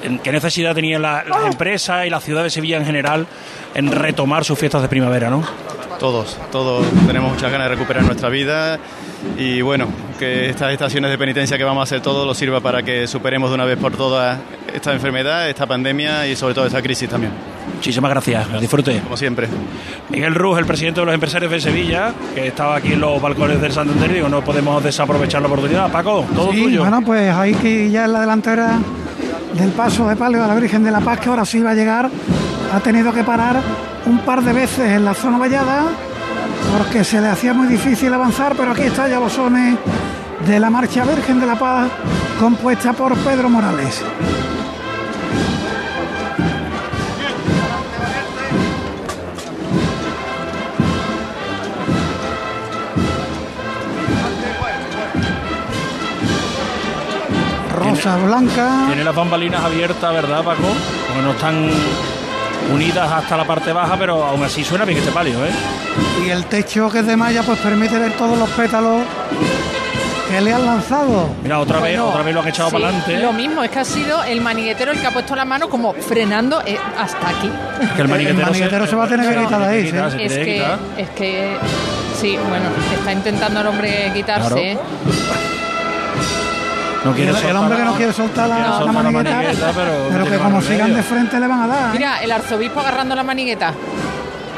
¿En 0.07 0.19
¿Qué 0.21 0.31
necesidad 0.33 0.75
tenían 0.75 1.03
la- 1.03 1.25
las 1.25 1.47
empresas 1.47 2.07
y 2.07 2.11
la 2.11 2.21
ciudad 2.21 2.43
de 2.45 2.51
Sevilla 2.51 2.77
en 2.77 2.85
general 2.87 3.27
en 3.75 3.91
retomar 3.91 4.45
sus 4.45 4.59
fiestas 4.59 4.81
de 4.83 4.89
primavera, 4.89 5.29
no? 5.31 5.43
Todos, 5.99 6.39
todos 6.53 6.87
tenemos 7.07 7.33
muchas 7.33 7.51
ganas 7.51 7.69
de 7.69 7.75
recuperar 7.75 8.03
nuestra 8.05 8.29
vida 8.29 8.79
y 9.39 9.63
bueno, 9.63 9.89
que 10.19 10.51
estas 10.51 10.71
estaciones 10.73 11.11
de 11.11 11.17
penitencia 11.19 11.57
que 11.57 11.65
vamos 11.65 11.81
a 11.81 11.85
hacer 11.85 12.01
todos 12.03 12.27
nos 12.27 12.37
sirva 12.37 12.61
para 12.61 12.83
que 12.83 13.07
superemos 13.07 13.49
de 13.51 13.55
una 13.55 13.65
vez 13.65 13.79
por 13.79 13.93
todas 13.97 14.39
esta 14.75 14.93
enfermedad, 14.93 15.49
esta 15.49 15.67
pandemia 15.67 16.27
y 16.29 16.37
sobre 16.37 16.53
todo 16.55 16.67
esta 16.67 16.83
crisis 16.83 17.09
también. 17.09 17.33
Muchísimas 17.77 18.11
gracias, 18.11 18.61
disfrute. 18.61 19.01
Como 19.01 19.17
siempre. 19.17 19.49
Miguel 20.11 20.35
Ruz, 20.35 20.59
el 20.59 20.67
presidente 20.67 21.01
de 21.01 21.07
los 21.07 21.15
empresarios 21.15 21.51
de 21.51 21.61
Sevilla, 21.61 22.13
que 22.35 22.47
estaba 22.49 22.77
aquí 22.77 22.93
en 22.93 23.01
los 23.01 23.21
balcones 23.21 23.61
del 23.61 23.73
Santander, 23.73 24.13
digo, 24.13 24.29
no 24.29 24.45
podemos 24.45 24.85
desaprovechar 24.85 25.41
la 25.41 25.49
oportunidad. 25.49 25.91
Paco, 25.91 26.27
todo 26.35 26.53
Sí, 26.53 26.63
tuyo. 26.63 26.81
bueno, 26.81 27.01
pues 27.05 27.33
ahí 27.35 27.55
que 27.55 27.91
ya 27.91 28.05
en 28.05 28.13
la 28.13 28.21
delantera 28.21 28.79
del 29.59 29.71
paso 29.71 30.07
de 30.09 30.17
palio 30.17 30.45
a 30.45 30.47
la 30.47 30.55
Virgen 30.55 30.85
de 30.85 30.91
la 30.91 31.01
Paz, 31.01 31.21
que 31.21 31.29
ahora 31.29 31.45
sí 31.45 31.61
va 31.61 31.71
a 31.71 31.75
llegar, 31.75 32.11
ha 32.73 32.81
tenido 32.81 33.13
que 33.13 33.25
parar 33.25 33.61
un 34.07 34.19
par 34.21 34.43
de 34.43 34.53
veces 34.53 34.91
en 34.93 35.05
la 35.05 35.15
zona 35.15 35.39
vallada 35.39 35.85
porque 36.77 37.05
se 37.05 37.21
le 37.21 37.29
hacía 37.29 37.55
muy 37.55 37.67
difícil 37.67 38.13
avanzar, 38.13 38.55
pero 38.57 38.73
aquí 38.73 38.83
está 38.83 39.09
ya 39.09 39.21
los 39.21 39.33
sones 39.33 39.77
de 40.47 40.61
la 40.61 40.71
Marcha 40.71 41.05
Virgen 41.05 41.41
de 41.41 41.47
la 41.47 41.59
Paz 41.59 41.91
compuesta 42.39 42.93
por 42.93 43.17
Pedro 43.19 43.49
Morales. 43.49 44.03
Rosa 58.07 58.25
Blanca. 58.25 58.85
Tiene 58.87 59.05
las 59.05 59.15
bambalinas 59.15 59.65
abiertas, 59.65 60.13
¿verdad, 60.13 60.45
Paco? 60.45 60.69
Porque 61.09 61.23
no 61.23 61.33
están 61.33 61.69
unidas 62.73 63.11
hasta 63.11 63.37
la 63.37 63.45
parte 63.45 63.73
baja, 63.73 63.97
pero 63.99 64.25
aún 64.25 64.45
así 64.45 64.63
suena 64.63 64.85
bien 64.85 64.99
este 64.99 65.11
palio, 65.11 65.45
¿eh? 65.45 65.51
Y 66.25 66.31
el 66.31 66.45
techo 66.45 66.89
que 66.91 67.01
es 67.01 67.07
de 67.07 67.17
malla 67.17 67.43
pues 67.43 67.59
permite 67.59 67.99
ver 67.99 68.13
todos 68.13 68.39
los 68.39 68.49
pétalos 68.51 69.03
que 70.31 70.41
le 70.41 70.53
han 70.53 70.67
lanzado. 70.67 71.31
Mira, 71.43 71.59
otra 71.59 71.81
vez, 71.81 71.99
otra 71.99 72.23
vez 72.23 72.35
lo 72.35 72.43
han 72.43 72.49
echado 72.49 72.69
sí, 72.69 72.77
para 72.77 72.89
adelante. 72.89 73.19
Lo 73.19 73.33
mismo, 73.33 73.63
es 73.65 73.71
que 73.71 73.79
ha 73.81 73.85
sido 73.85 74.23
el 74.23 74.41
maniguetero 74.41 74.93
el 74.93 75.01
que 75.01 75.07
ha 75.07 75.11
puesto 75.11 75.35
la 75.35 75.45
mano 75.45 75.69
como 75.69 75.93
frenando 75.93 76.63
eh, 76.65 76.79
hasta 76.99 77.29
aquí. 77.29 77.51
Que 77.97 78.03
el 78.03 78.09
maniquetero 78.09 78.87
se 78.87 78.95
va 78.95 79.05
a 79.05 79.09
tener 79.09 79.35
que 79.35 79.41
quitar 79.43 79.61
de 79.61 79.67
ahí, 79.67 79.91
sí. 79.91 79.97
Es 80.21 80.33
que 80.33 80.65
es 80.97 81.11
que, 81.11 81.57
sí, 82.21 82.37
bueno, 82.49 82.67
está 82.97 83.13
intentando 83.13 83.61
el 83.61 83.67
hombre 83.67 84.13
quitarse. 84.15 84.79
Claro. 84.79 85.56
No 87.07 87.13
Y 87.13 87.15
quiere 87.15 87.31
el, 87.31 87.57
hombre 87.57 87.77
que 87.79 87.85
la- 87.85 87.91
no 87.91 87.97
quiere 87.97 88.13
soltar 88.13 88.49
la, 88.49 88.55
quiere 88.57 88.71
la 88.71 88.77
soltar 88.79 88.95
la 88.95 89.03
manigueta, 89.03 89.37
manigueta, 89.37 89.73
pero 89.75 89.93
pero 90.11 90.25
no 90.25 90.31
que 90.31 90.39
como 90.39 90.61
sigan 90.63 90.95
de 90.95 91.03
frente 91.03 91.39
le 91.41 91.47
van 91.47 91.63
a 91.63 91.67
dar. 91.69 91.85
¿eh? 91.91 91.93
Mira, 91.93 92.23
el 92.23 92.33
arzobispo 92.33 92.81
agarrando 92.81 93.15
la 93.15 93.23
manigueta. 93.23 93.73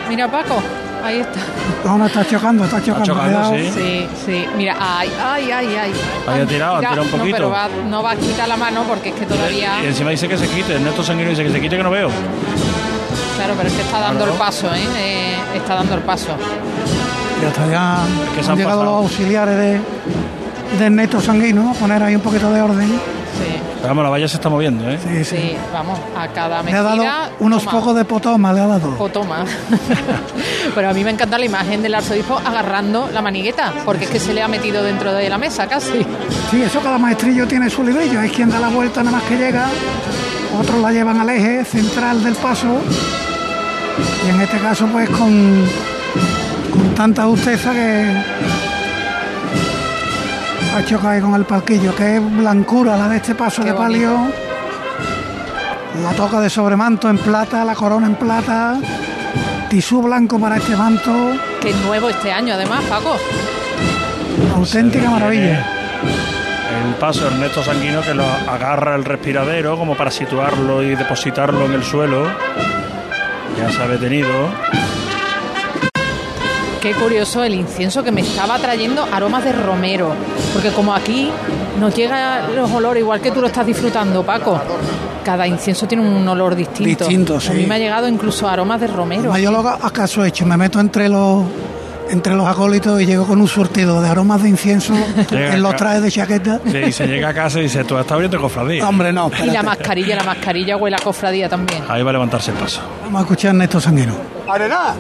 Mira, 0.09 0.29
Paco, 0.31 0.63
ahí 1.05 1.21
está. 1.21 1.41
No, 1.85 1.99
no, 1.99 2.07
está 2.07 2.27
chocando, 2.27 2.65
está 2.65 2.83
chocando. 2.83 3.51
sí. 3.55 3.71
Sí, 3.75 4.09
sí, 4.25 4.47
mira, 4.57 4.77
ay, 4.81 5.11
ay, 5.23 5.51
ay, 5.53 5.77
ay. 5.77 5.93
Ahí 6.27 6.41
ha 6.41 6.47
tirado, 6.47 6.77
ha 6.77 6.81
tirado 6.81 7.03
un 7.03 7.11
No, 7.11 7.17
poquito. 7.19 7.37
pero 7.37 7.51
va- 7.51 7.69
no 7.87 8.03
va 8.03 8.11
a 8.13 8.17
quitar 8.17 8.49
la 8.49 8.57
mano 8.57 8.83
porque 8.89 9.11
es 9.11 9.15
que 9.15 9.27
todavía. 9.27 9.83
Y 9.85 9.87
encima 9.89 10.11
dice 10.11 10.27
que 10.27 10.39
se 10.39 10.49
quite, 10.49 10.75
Ernesto 10.77 11.05
Sanguino 11.05 11.29
dice 11.31 11.45
que 11.45 11.51
se 11.53 11.61
quite 11.61 11.77
que 11.77 11.83
no 11.83 11.91
veo. 11.91 12.09
Claro, 13.37 13.55
pero 13.59 13.69
es 13.69 13.75
que 13.75 13.83
está 13.83 14.01
dando 14.01 14.21
Claro. 14.21 14.33
el 14.33 14.39
paso, 14.39 14.67
¿eh? 14.75 14.81
Eh, 14.97 15.35
Está 15.55 15.75
dando 15.75 15.95
el 15.95 16.01
paso. 16.01 16.29
Ya 17.43 17.49
está, 17.49 17.67
ya 17.71 17.99
que 18.35 18.43
se 18.43 18.47
han 18.47 18.53
han 18.53 18.59
llegado 18.59 18.79
pasado. 18.81 18.85
los 19.03 19.11
auxiliares 19.11 19.57
de, 19.57 19.81
de 20.78 20.85
Ernesto 20.87 21.20
Sanguino, 21.20 21.70
a 21.70 21.74
poner 21.74 22.02
ahí 22.02 22.14
un 22.14 22.20
poquito 22.20 22.52
de 22.52 22.61
orden. 22.61 22.88
Sí, 22.88 23.44
Pero 23.76 23.88
vamos, 23.88 24.04
la 24.04 24.11
valla 24.11 24.26
se 24.26 24.37
está 24.37 24.48
moviendo, 24.48 24.88
¿eh? 24.90 24.98
Sí, 25.00 25.24
sí. 25.24 25.37
sí, 25.37 25.57
vamos, 25.72 25.98
a 26.16 26.26
cada 26.28 26.62
Le 26.62 26.72
ha 26.72 26.83
dado 26.83 27.04
unos 27.38 27.62
toma. 27.64 27.78
pocos 27.78 27.94
de 27.96 28.04
potoma, 28.04 28.52
le 28.52 28.61
ha 28.61 28.66
dado. 28.66 28.96
O 28.98 29.09
toma. 29.09 29.44
Pero 30.74 30.90
a 30.90 30.92
mí 30.92 31.04
me 31.04 31.11
encanta 31.11 31.38
la 31.38 31.44
imagen 31.44 31.81
del 31.83 31.94
arzobispo 31.94 32.38
agarrando 32.44 33.09
la 33.12 33.22
manigueta, 33.22 33.72
porque 33.85 34.04
es 34.07 34.11
que 34.11 34.18
se 34.18 34.35
le 34.35 34.42
ha 34.42 34.48
metido 34.48 34.83
dentro 34.83 35.12
de 35.12 35.28
la 35.28 35.38
mesa 35.38 35.66
casi. 35.68 36.04
Sí, 36.50 36.62
eso 36.62 36.81
cada 36.81 36.98
maestrillo 36.98 37.46
tiene 37.46 37.70
su 37.70 37.85
librillo. 37.85 38.18
Hay 38.20 38.31
quien 38.31 38.50
da 38.50 38.59
la 38.59 38.68
vuelta 38.68 39.02
nada 39.04 39.18
más 39.18 39.26
que 39.28 39.37
llega, 39.37 39.66
otros 40.61 40.81
la 40.81 40.90
llevan 40.90 41.20
al 41.20 41.31
eje 41.31 41.64
central 41.64 42.22
del 42.24 42.35
paso. 42.35 42.81
Y 44.26 44.31
en 44.31 44.40
este 44.40 44.59
caso, 44.59 44.87
pues 44.87 45.09
con, 45.11 45.64
con 46.72 46.94
tanta 46.96 47.24
justeza 47.24 47.72
que 47.72 48.12
ha 50.74 50.85
chocado 50.85 51.09
ahí 51.09 51.20
con 51.20 51.35
el 51.35 51.44
palquillo, 51.44 51.94
que 51.94 52.16
es 52.16 52.37
blancura 52.37 52.96
la 52.96 53.09
de 53.09 53.16
este 53.16 53.35
paso 53.35 53.62
Qué 53.62 53.70
de 53.70 53.74
palio. 53.74 54.31
La 56.02 56.12
toca 56.12 56.40
de 56.40 56.48
sobremanto 56.48 57.09
en 57.09 57.18
plata, 57.18 57.64
la 57.64 57.74
corona 57.74 58.07
en 58.07 58.14
plata, 58.14 58.78
tisú 59.68 60.02
blanco 60.02 60.38
para 60.38 60.57
este 60.57 60.76
manto. 60.76 61.33
Que 61.61 61.70
es 61.70 61.76
nuevo 61.76 62.09
este 62.09 62.31
año, 62.31 62.54
además, 62.54 62.85
Paco. 62.85 63.16
Auténtica 64.54 65.11
maravilla. 65.11 65.66
El 66.87 66.94
paso 66.94 67.26
Ernesto 67.26 67.62
Sanguino 67.62 68.02
que 68.02 68.14
lo 68.14 68.24
agarra 68.24 68.94
el 68.94 69.04
respiradero 69.04 69.76
como 69.76 69.96
para 69.96 70.11
situarlo 70.11 70.83
y 70.83 70.94
depositarlo 70.94 71.66
en 71.66 71.72
el 71.72 71.83
suelo. 71.83 72.26
Ya 73.59 73.70
se 73.70 73.83
ha 73.83 73.88
detenido. 73.88 74.50
Qué 76.81 76.93
curioso 76.93 77.43
el 77.43 77.55
incienso 77.55 78.05
que 78.05 78.12
me 78.12 78.21
estaba 78.21 78.59
trayendo 78.59 79.05
aromas 79.12 79.45
de 79.45 79.53
romero. 79.53 80.12
Porque 80.53 80.71
como 80.71 80.95
aquí 80.95 81.29
nos 81.81 81.95
llegan 81.95 82.55
los 82.55 82.71
olores 82.71 83.03
igual 83.03 83.21
que 83.21 83.31
tú 83.31 83.41
lo 83.41 83.49
estás 83.49 83.67
disfrutando, 83.67 84.23
Paco. 84.25 84.61
Cada 85.25 85.47
incienso 85.47 85.87
tiene 85.87 86.09
un 86.09 86.27
olor 86.27 86.55
distinto. 86.55 87.05
Distinto, 87.05 87.37
A 87.37 87.41
sí. 87.41 87.53
mí 87.53 87.67
me 87.67 87.75
ha 87.75 87.79
llegado 87.79 88.09
incluso 88.09 88.49
aromas 88.49 88.81
de 88.81 88.87
romero. 88.87 89.37
Yo 89.37 89.51
lo 89.51 89.69
acaso 89.69 90.25
he 90.25 90.29
hecho, 90.29 90.47
me 90.47 90.57
meto 90.57 90.81
entre 90.81 91.09
los 91.09 91.45
entre 92.11 92.35
los 92.35 92.47
acólitos 92.47 92.99
y 93.03 93.05
llego 93.05 93.27
con 93.27 93.38
un 93.38 93.49
surtido 93.49 94.01
de 94.01 94.09
aromas 94.09 94.43
de 94.43 94.49
incienso 94.49 94.95
Llega 95.31 95.55
en 95.55 95.62
los 95.62 95.77
trajes 95.77 96.03
de 96.03 96.11
chaqueta. 96.11 96.61
Sí, 96.64 96.79
y 96.79 96.93
se 96.93 97.07
llega 97.07 97.29
a 97.29 97.35
casa 97.35 97.59
y 97.59 97.64
dice, 97.64 97.85
tú 97.85 97.99
estás 97.99 98.12
abriendo 98.12 98.41
cofradía. 98.41 98.88
Hombre, 98.88 99.12
no, 99.12 99.31
Y 99.45 99.51
la 99.51 99.62
mascarilla, 99.62 100.17
la 100.17 100.25
mascarilla 100.25 100.77
huele 100.79 100.97
a 100.97 101.01
cofradía 101.01 101.49
también. 101.51 101.83
Ahí 101.88 102.03
va 102.03 102.11
a 102.11 102.12
levantarse 102.14 102.53
el 102.53 102.57
paso. 102.57 102.81
Vamos 103.05 103.19
a 103.19 103.23
escuchar 103.25 103.49
a 103.51 103.55
Ernesto 103.55 103.81
Sanguino. 103.81 104.14
¡Arena! 104.49 104.95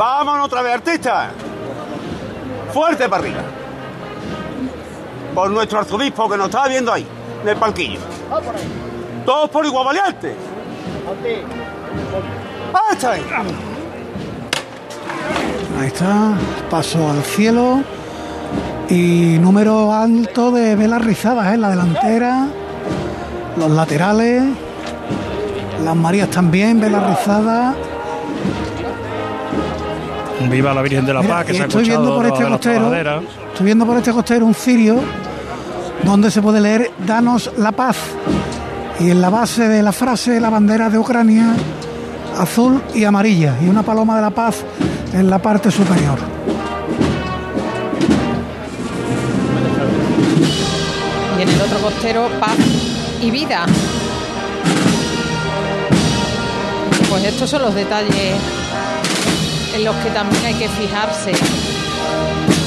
¡Vámonos 0.00 0.46
otra 0.46 0.62
vez, 0.62 0.72
artista! 0.76 1.28
¡Fuerte 2.72 3.06
para 3.06 3.22
arriba! 3.22 3.42
Por 5.34 5.50
nuestro 5.50 5.80
arzobispo 5.80 6.26
que 6.26 6.38
nos 6.38 6.46
está 6.46 6.68
viendo 6.68 6.90
ahí, 6.90 7.06
en 7.42 7.48
el 7.50 7.56
palquillo. 7.56 8.00
Todos 9.26 9.50
por 9.50 9.66
igual 9.66 9.84
valiente. 9.84 10.34
¡Ahí 12.72 12.92
está! 12.92 13.10
ahí! 13.10 13.22
Ahí 15.78 15.86
está, 15.88 16.32
paso 16.70 17.10
al 17.10 17.22
cielo 17.22 17.82
y 18.88 19.36
número 19.38 19.92
alto 19.92 20.50
de 20.50 20.76
velas 20.76 21.04
rizadas 21.04 21.52
en 21.52 21.60
la 21.60 21.68
delantera, 21.68 22.46
los 23.58 23.70
laterales, 23.70 24.44
las 25.84 25.94
Marías 25.94 26.30
también, 26.30 26.80
velas 26.80 27.06
rizadas. 27.06 27.89
Viva 30.48 30.72
la 30.72 30.82
Virgen 30.82 31.04
de 31.04 31.12
la 31.12 31.20
Mira, 31.20 31.36
Paz, 31.36 31.46
que 31.46 31.54
se 31.54 31.62
ha 31.62 31.66
estoy 31.66 31.84
viendo 31.84 32.16
por 32.16 32.26
este 32.26 32.44
costero, 32.44 32.94
estoy 32.94 33.64
viendo 33.64 33.86
por 33.86 33.96
este 33.98 34.12
costero 34.12 34.46
un 34.46 34.54
cirio 34.54 35.00
donde 36.02 36.30
se 36.30 36.40
puede 36.40 36.60
leer 36.60 36.90
Danos 37.06 37.50
la 37.58 37.72
paz. 37.72 37.96
Y 38.98 39.10
en 39.10 39.20
la 39.20 39.30
base 39.30 39.68
de 39.68 39.82
la 39.82 39.92
frase 39.92 40.40
la 40.40 40.50
bandera 40.50 40.90
de 40.90 40.98
Ucrania 40.98 41.54
azul 42.38 42.82
y 42.94 43.04
amarilla 43.04 43.56
y 43.62 43.68
una 43.68 43.82
paloma 43.82 44.16
de 44.16 44.22
la 44.22 44.30
paz 44.30 44.64
en 45.12 45.28
la 45.28 45.38
parte 45.38 45.70
superior. 45.70 46.18
Y 51.38 51.42
en 51.42 51.48
el 51.48 51.60
otro 51.60 51.78
costero, 51.80 52.28
paz 52.38 52.56
y 53.22 53.30
vida. 53.30 53.66
Pues 57.08 57.24
estos 57.24 57.50
son 57.50 57.62
los 57.62 57.74
detalles 57.74 58.59
en 59.74 59.84
los 59.84 59.94
que 59.96 60.10
también 60.10 60.44
hay 60.44 60.54
que 60.54 60.68
fijarse 60.68 61.32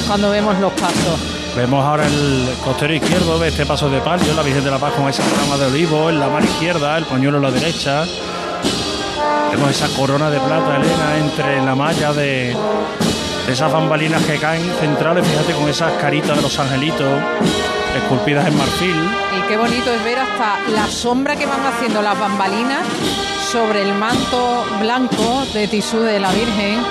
cuando 0.06 0.30
vemos 0.30 0.58
los 0.58 0.72
pasos. 0.72 1.20
Vemos 1.56 1.84
ahora 1.84 2.06
el 2.06 2.48
costero 2.64 2.92
izquierdo 2.94 3.38
de 3.38 3.48
este 3.48 3.64
paso 3.64 3.88
de 3.88 4.00
palio, 4.00 4.34
la 4.34 4.42
Virgen 4.42 4.64
de 4.64 4.70
la 4.70 4.78
Paz 4.78 4.92
con 4.94 5.08
esa 5.08 5.22
rama 5.40 5.56
de 5.56 5.66
olivo 5.66 6.10
en 6.10 6.18
la 6.18 6.28
mano 6.28 6.44
izquierda, 6.44 6.98
el 6.98 7.04
pañuelo 7.04 7.38
en 7.38 7.42
la 7.44 7.50
derecha. 7.50 8.04
Vemos 9.52 9.70
esa 9.70 9.88
corona 9.96 10.30
de 10.30 10.40
plata, 10.40 10.76
Elena, 10.76 11.16
entre 11.18 11.64
la 11.64 11.76
malla 11.76 12.12
de, 12.12 12.56
de 13.46 13.52
esas 13.52 13.72
bambalinas 13.72 14.22
que 14.24 14.36
caen 14.38 14.68
centrales, 14.80 15.26
fíjate, 15.26 15.52
con 15.52 15.68
esas 15.68 15.92
caritas 15.92 16.36
de 16.36 16.42
los 16.42 16.58
angelitos 16.58 17.22
esculpidas 17.96 18.48
en 18.48 18.58
marfil. 18.58 18.96
Y 19.38 19.48
qué 19.48 19.56
bonito 19.56 19.92
es 19.92 20.02
ver 20.02 20.18
hasta 20.18 20.58
la 20.74 20.88
sombra 20.88 21.36
que 21.36 21.46
van 21.46 21.64
haciendo 21.64 22.02
las 22.02 22.18
bambalinas 22.18 22.80
sobre 23.54 23.82
el 23.82 23.94
manto 23.94 24.66
blanco 24.80 25.44
de 25.54 25.68
tisú 25.68 26.00
de 26.00 26.18
la 26.18 26.32
Virgen. 26.32 26.82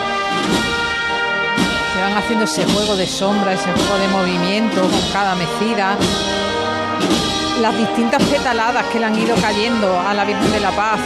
Que 1.94 2.02
van 2.02 2.14
haciendo 2.14 2.46
ese 2.46 2.64
juego 2.64 2.96
de 2.96 3.06
sombra, 3.06 3.52
ese 3.52 3.70
juego 3.74 3.98
de 3.98 4.08
movimiento 4.08 4.80
con 4.80 5.02
cada 5.12 5.36
mecida. 5.36 5.98
Las 7.60 7.78
distintas 7.78 8.24
petaladas 8.24 8.86
que 8.86 9.00
le 9.00 9.06
han 9.08 9.20
ido 9.20 9.36
cayendo 9.42 10.00
a 10.00 10.14
la 10.14 10.24
Virgen 10.24 10.54
de 10.54 10.62
la 10.62 10.72
Paz, 10.72 11.02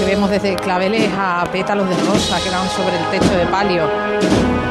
que 0.00 0.04
vemos 0.04 0.30
desde 0.30 0.56
claveles 0.56 1.08
a 1.16 1.46
pétalos 1.52 1.88
de 1.88 1.96
rosa 2.02 2.40
que 2.42 2.50
van 2.50 2.68
sobre 2.68 2.98
el 2.98 3.04
techo 3.12 3.36
de 3.36 3.46
palio. 3.46 4.67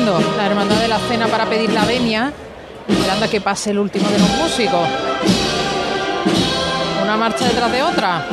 Esperando 0.00 0.36
la 0.36 0.46
hermandad 0.46 0.76
de 0.76 0.88
la 0.88 0.98
cena 0.98 1.26
para 1.26 1.44
pedir 1.46 1.70
la 1.72 1.84
venia, 1.84 2.32
esperando 2.88 3.26
a 3.26 3.28
que 3.28 3.40
pase 3.40 3.70
el 3.70 3.78
último 3.78 4.08
de 4.08 4.18
los 4.18 4.28
músicos. 4.30 4.88
Una 7.02 7.16
marcha 7.16 7.46
detrás 7.46 7.70
de 7.70 7.82
otra. 7.82 8.24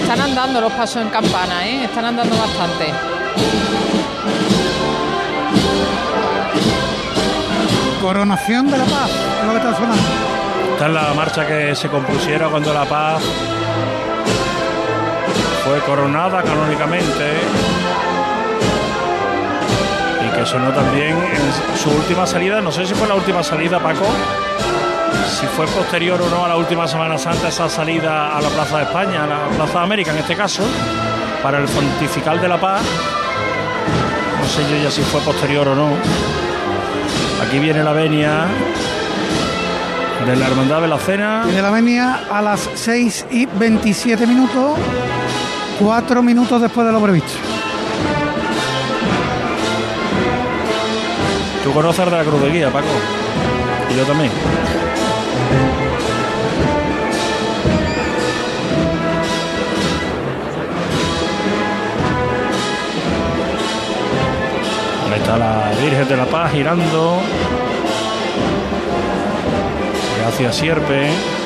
Están 0.00 0.20
andando 0.20 0.60
los 0.60 0.72
pasos 0.72 1.02
en 1.02 1.10
campana, 1.10 1.66
¿eh? 1.66 1.84
Están 1.84 2.06
andando 2.06 2.34
bastante. 2.36 2.94
Coronación 8.00 8.70
de 8.70 8.78
la 8.78 8.84
paz, 8.84 9.10
es 9.40 9.46
lo 9.46 9.52
que 9.52 9.58
está 9.58 9.74
sonando. 9.74 10.08
Esta 10.72 10.86
es 10.86 10.92
la 10.92 11.14
marcha 11.14 11.46
que 11.46 11.74
se 11.74 11.88
compusiera 11.88 12.48
cuando 12.48 12.72
la 12.72 12.86
paz 12.86 13.22
fue 15.68 15.80
coronada 15.80 16.42
canónicamente 16.42 17.24
y 20.26 20.34
que 20.34 20.46
sonó 20.46 20.70
también 20.70 21.10
en 21.10 21.76
su 21.78 21.90
última 21.90 22.26
salida, 22.26 22.62
no 22.62 22.72
sé 22.72 22.86
si 22.86 22.94
fue 22.94 23.06
la 23.06 23.14
última 23.14 23.42
salida 23.42 23.78
Paco, 23.78 24.06
si 25.28 25.44
fue 25.46 25.66
posterior 25.66 26.22
o 26.22 26.30
no 26.30 26.46
a 26.46 26.48
la 26.48 26.56
última 26.56 26.88
Semana 26.88 27.18
Santa 27.18 27.48
esa 27.48 27.68
salida 27.68 28.34
a 28.34 28.40
la 28.40 28.48
Plaza 28.48 28.78
de 28.78 28.84
España, 28.84 29.24
a 29.24 29.26
la 29.26 29.48
Plaza 29.56 29.82
América 29.82 30.12
en 30.12 30.18
este 30.18 30.34
caso, 30.34 30.62
para 31.42 31.58
el 31.58 31.66
Pontifical 31.66 32.40
de 32.40 32.48
la 32.48 32.58
Paz, 32.58 32.82
no 34.40 34.46
sé 34.48 34.62
yo 34.70 34.82
ya 34.82 34.90
si 34.90 35.02
fue 35.02 35.20
posterior 35.20 35.68
o 35.68 35.74
no. 35.74 35.90
Aquí 37.46 37.58
viene 37.58 37.84
la 37.84 37.92
venia 37.92 38.46
de 40.26 40.34
la 40.36 40.46
Hermandad 40.46 40.80
de 40.80 40.88
la 40.88 40.98
Cena. 40.98 41.44
De 41.46 41.60
la 41.60 41.70
venia 41.70 42.20
a 42.30 42.40
las 42.40 42.68
6 42.74 43.26
y 43.30 43.46
27 43.46 44.26
minutos, 44.26 44.78
4 45.78 46.22
minutos 46.22 46.60
después 46.60 46.86
de 46.86 46.92
lo 46.92 47.00
previsto. 47.00 47.32
Tú 51.62 51.72
conoces 51.72 52.04
de 52.04 52.10
la 52.10 52.24
Cruz 52.24 52.40
de 52.40 52.50
Guía, 52.50 52.70
Paco. 52.70 52.86
Y 53.90 53.96
yo 53.96 54.04
también. 54.04 54.30
Ahí 65.12 65.20
está 65.20 65.36
la 65.38 65.70
Virgen 65.80 66.08
de 66.08 66.16
la 66.16 66.26
Paz 66.26 66.52
girando 66.52 67.18
hacia 70.26 70.52
Sierpe. 70.52 71.37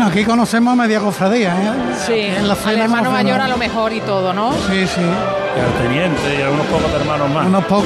Bueno, 0.00 0.12
aquí 0.12 0.24
conocemos 0.24 0.72
a 0.72 0.76
media 0.76 0.98
cofradía, 0.98 1.50
¿eh? 1.50 1.72
Sí, 2.06 2.14
En 2.14 2.48
la 2.48 2.54
al 2.54 2.78
hermano 2.78 3.10
mayor 3.10 3.38
a 3.38 3.46
lo 3.46 3.58
mejor 3.58 3.92
y 3.92 4.00
todo, 4.00 4.32
¿no? 4.32 4.50
Sí, 4.50 4.86
sí. 4.86 5.02
Y 5.02 5.60
al 5.60 5.72
teniente 5.74 6.38
y 6.38 6.40
a 6.40 6.48
unos 6.48 6.64
pocos 6.68 6.90
hermanos 6.90 7.28
más. 7.28 7.46
Unos 7.46 7.64
pocos. 7.66 7.84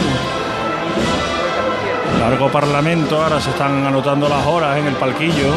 Largo 2.20 2.53
parlamento, 2.53 3.20
ahora 3.20 3.40
se 3.40 3.50
están 3.50 3.85
anotando 3.85 4.29
las 4.29 4.46
horas 4.46 4.79
en 4.79 4.87
el 4.87 4.94
palquillo. 4.94 5.55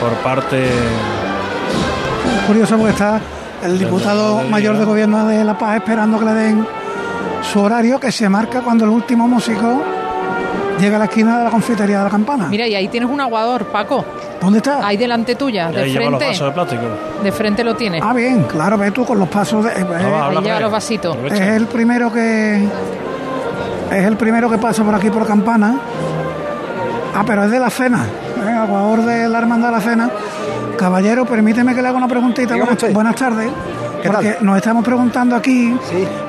Por 0.00 0.12
parte 0.22 0.70
Curioso 2.46 2.78
porque 2.78 2.92
está 2.92 3.20
el 3.62 3.78
diputado 3.78 4.42
mayor 4.48 4.78
de 4.78 4.86
gobierno 4.86 5.26
de 5.26 5.44
La 5.44 5.58
Paz 5.58 5.76
esperando 5.76 6.18
que 6.18 6.24
le 6.24 6.32
den 6.32 6.66
su 7.42 7.60
horario 7.60 8.00
que 8.00 8.10
se 8.10 8.26
marca 8.30 8.62
cuando 8.62 8.86
el 8.86 8.90
último 8.90 9.28
músico 9.28 9.82
llega 10.80 10.96
a 10.96 10.98
la 10.98 11.04
esquina 11.06 11.38
de 11.38 11.44
la 11.44 11.50
confitería 11.50 11.98
de 11.98 12.04
la 12.04 12.10
campana. 12.10 12.46
Mira, 12.48 12.66
y 12.66 12.74
ahí 12.74 12.88
tienes 12.88 13.08
un 13.10 13.20
aguador, 13.20 13.66
Paco. 13.66 14.04
¿Dónde 14.40 14.58
está? 14.58 14.86
Ahí 14.86 14.96
delante 14.96 15.34
tuya, 15.36 15.70
de 15.70 15.82
ahí 15.82 15.92
lleva 15.92 16.10
los 16.10 16.18
frente. 16.20 16.26
vasos 16.26 16.46
de 16.48 16.52
plástico. 16.52 16.82
De 17.22 17.32
frente 17.32 17.64
lo 17.64 17.74
tienes. 17.74 18.02
Ah, 18.04 18.12
bien, 18.12 18.42
claro, 18.44 18.76
ve 18.76 18.90
tú 18.90 19.04
con 19.04 19.18
los 19.18 19.28
pasos 19.28 19.64
de. 19.64 19.70
eh, 19.70 19.86
Ahí 19.94 20.36
lleva 20.42 20.60
los 20.60 20.70
vasitos. 20.72 21.16
es 21.26 21.40
el 21.40 21.66
primero 21.66 22.12
que. 22.12 22.64
Es 23.90 24.04
el 24.04 24.16
primero 24.16 24.50
que 24.50 24.58
pasa 24.58 24.82
por 24.84 24.94
aquí 24.94 25.10
por 25.10 25.26
campana. 25.26 25.76
Ah, 27.14 27.22
pero 27.26 27.44
es 27.44 27.50
de 27.50 27.60
la 27.60 27.70
cena. 27.70 28.04
Venga, 28.44 28.62
aguador 28.62 29.02
de 29.04 29.28
la 29.28 29.38
hermandad 29.38 29.68
de 29.68 29.74
la 29.76 29.80
cena. 29.80 30.10
Caballero, 30.76 31.24
permíteme 31.24 31.74
que 31.74 31.80
le 31.80 31.88
haga 31.88 31.96
una 31.96 32.08
preguntita. 32.08 32.56
Buenas, 32.56 32.92
buenas 32.92 33.14
tardes. 33.14 33.48
¿Qué 34.04 34.10
porque 34.10 34.32
tal? 34.32 34.44
nos 34.44 34.56
estamos 34.58 34.84
preguntando 34.84 35.34
aquí 35.34 35.74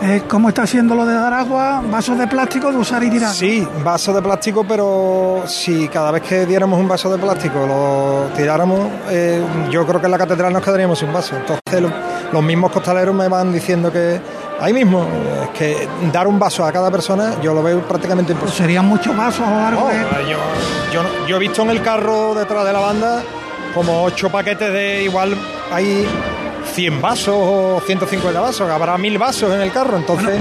eh, 0.04 0.24
cómo 0.30 0.48
está 0.48 0.64
haciendo 0.64 0.96
lo 0.96 1.06
de 1.06 1.14
dar 1.14 1.34
agua, 1.34 1.82
vasos 1.92 2.18
de 2.18 2.26
plástico 2.26 2.72
de 2.72 2.78
usar 2.78 3.04
y 3.04 3.10
tirar. 3.10 3.34
Sí, 3.34 3.68
vaso 3.84 4.14
de 4.14 4.22
plástico, 4.22 4.66
pero 4.66 5.44
si 5.46 5.90
cada 5.90 6.10
vez 6.12 6.22
que 6.24 6.46
diéramos 6.46 6.80
un 6.80 6.88
vaso 6.88 7.12
de 7.12 7.18
plástico 7.18 7.66
lo 7.68 8.34
tiráramos, 8.36 8.80
eh, 9.10 9.44
yo 9.70 9.86
creo 9.86 10.00
que 10.00 10.06
en 10.06 10.12
la 10.12 10.18
catedral 10.18 10.54
nos 10.54 10.64
quedaríamos 10.64 10.98
sin 11.00 11.12
vaso. 11.12 11.36
Entonces 11.36 11.82
lo- 11.82 11.92
los 12.32 12.42
mismos 12.44 12.72
costaleros 12.72 13.14
me 13.14 13.28
van 13.28 13.52
diciendo 13.52 13.92
que 13.92 14.22
ahí 14.62 14.72
mismo, 14.72 15.06
es 15.44 15.50
que 15.50 15.88
dar 16.14 16.28
un 16.28 16.40
vaso 16.40 16.64
a 16.66 16.72
cada 16.72 16.90
persona 16.90 17.34
yo 17.42 17.54
lo 17.54 17.62
veo 17.62 17.82
prácticamente 17.82 18.32
imposible. 18.32 18.58
Serían 18.58 18.86
muchos 18.86 19.16
vasos 19.18 19.46
a 19.46 19.50
lo 19.52 19.58
largo 19.58 19.82
No, 19.82 19.88
de... 19.90 20.32
yo, 20.32 20.38
yo, 20.94 21.04
no- 21.04 21.28
yo 21.28 21.36
he 21.36 21.40
visto 21.40 21.62
en 21.64 21.72
el 21.72 21.82
carro 21.82 22.34
detrás 22.36 22.66
de 22.66 22.72
la 22.72 22.80
banda 22.80 23.22
como 23.74 24.04
ocho 24.04 24.30
paquetes 24.30 24.72
de 24.72 25.04
igual 25.04 25.36
hay 25.74 26.08
100 26.74 27.02
vasos 27.02 27.36
o 27.38 27.82
150 27.86 28.40
vasos, 28.42 28.70
habrá 28.70 28.98
mil 28.98 29.18
vasos 29.18 29.54
en 29.54 29.62
el 29.62 29.72
carro, 29.72 29.98
entonces... 29.98 30.38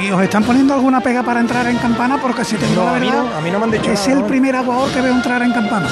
¿Y, 0.00 0.06
y 0.06 0.10
os 0.10 0.22
están 0.22 0.42
poniendo 0.44 0.72
alguna 0.74 1.00
pega 1.00 1.22
para 1.22 1.40
entrar 1.40 1.66
en 1.66 1.76
campana? 1.78 2.18
Porque 2.20 2.44
si 2.44 2.56
te 2.56 2.66
digo 2.66 2.82
No, 2.82 2.90
la 2.90 2.96
a 2.96 3.00
mí 3.00 3.06
verdad, 3.06 3.22
no- 3.24 3.36
a 3.36 3.40
mí 3.40 3.50
no 3.50 3.58
me 3.58 3.64
han 3.64 3.70
dicho 3.72 3.90
es 3.92 4.00
nada, 4.00 4.12
el 4.12 4.18
no. 4.20 4.26
primer 4.26 4.56
aguador 4.56 4.90
que 4.90 5.00
veo 5.00 5.12
entrar 5.12 5.42
en 5.42 5.52
campana. 5.52 5.88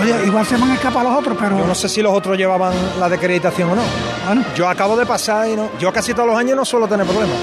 Oye, 0.00 0.14
igual 0.26 0.44
se 0.46 0.56
me 0.58 0.64
han 0.64 0.72
escapado 0.72 1.10
los 1.10 1.18
otros, 1.18 1.36
pero... 1.38 1.58
Yo 1.58 1.66
no 1.66 1.74
sé 1.74 1.88
si 1.88 2.02
los 2.02 2.12
otros 2.12 2.36
llevaban 2.36 2.72
la 2.98 3.08
de 3.08 3.16
acreditación 3.16 3.70
o 3.70 3.76
no. 3.76 3.82
Bueno. 4.26 4.44
Yo 4.56 4.68
acabo 4.68 4.96
de 4.96 5.06
pasar 5.06 5.48
y 5.48 5.56
no. 5.56 5.68
Yo 5.78 5.92
casi 5.92 6.12
todos 6.14 6.28
los 6.28 6.36
años 6.36 6.56
no 6.56 6.64
suelo 6.64 6.88
tener 6.88 7.06
problemas. 7.06 7.36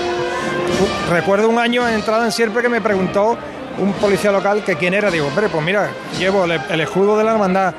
Recuerdo 1.10 1.50
un 1.50 1.58
año 1.60 1.88
en 1.88 1.96
entrada 1.96 2.26
en 2.26 2.32
Sierpe 2.32 2.62
que 2.62 2.70
me 2.70 2.82
preguntó 2.82 3.38
un 3.80 3.94
policía 3.94 4.32
local 4.32 4.64
que 4.64 4.76
quién 4.76 4.94
era. 4.94 5.10
Digo, 5.10 5.28
hombre, 5.28 5.50
pues 5.50 5.64
mira, 5.64 5.90
llevo 6.20 6.46
el, 6.46 6.52
el 6.70 6.82
escudo 6.82 7.18
de 7.18 7.24
la 7.24 7.32
hermandad, 7.34 7.74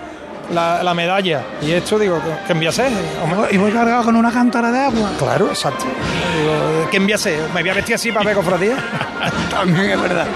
la, 0.53 0.83
la 0.83 0.95
medalla 0.95 1.43
y 1.63 1.73
esto, 1.73 1.99
digo, 1.99 2.21
¿qué 2.47 2.53
enviase? 2.53 2.89
Y 3.51 3.57
voy 3.57 3.71
cargado 3.73 4.05
con 4.05 4.17
una 4.17 4.31
cántara 4.33 4.71
de 4.73 4.79
agua. 4.81 5.11
Claro, 5.19 5.49
exacto. 5.49 5.85
Digo, 5.85 6.89
¿qué 6.91 6.97
enviase? 6.97 7.39
¿Me 7.55 7.61
voy 7.63 7.71
a 7.71 7.75
vestir 7.75 7.95
así 7.95 8.11
para 8.13 8.25
ver 8.27 8.35
cofradía? 8.37 8.77
También 9.51 9.91
es 9.91 10.01
verdad. 10.01 10.27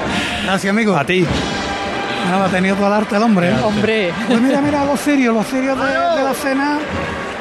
Gracias, 0.44 0.70
amigo. 0.70 0.96
A 0.96 1.04
ti. 1.04 1.26
Nada, 2.30 2.44
ha 2.46 2.48
tenido 2.48 2.76
todo 2.76 2.86
el 2.86 2.92
arte 2.92 3.16
el 3.16 3.22
hombre. 3.22 3.50
¿eh? 3.50 3.56
Hombre. 3.64 4.12
Pues 4.28 4.40
mira, 4.40 4.60
mira, 4.60 4.84
los 4.84 5.00
cirios, 5.00 5.34
los 5.34 5.46
cirios 5.46 5.76
de, 5.78 5.84
de 5.86 6.22
la 6.24 6.34
cena, 6.34 6.78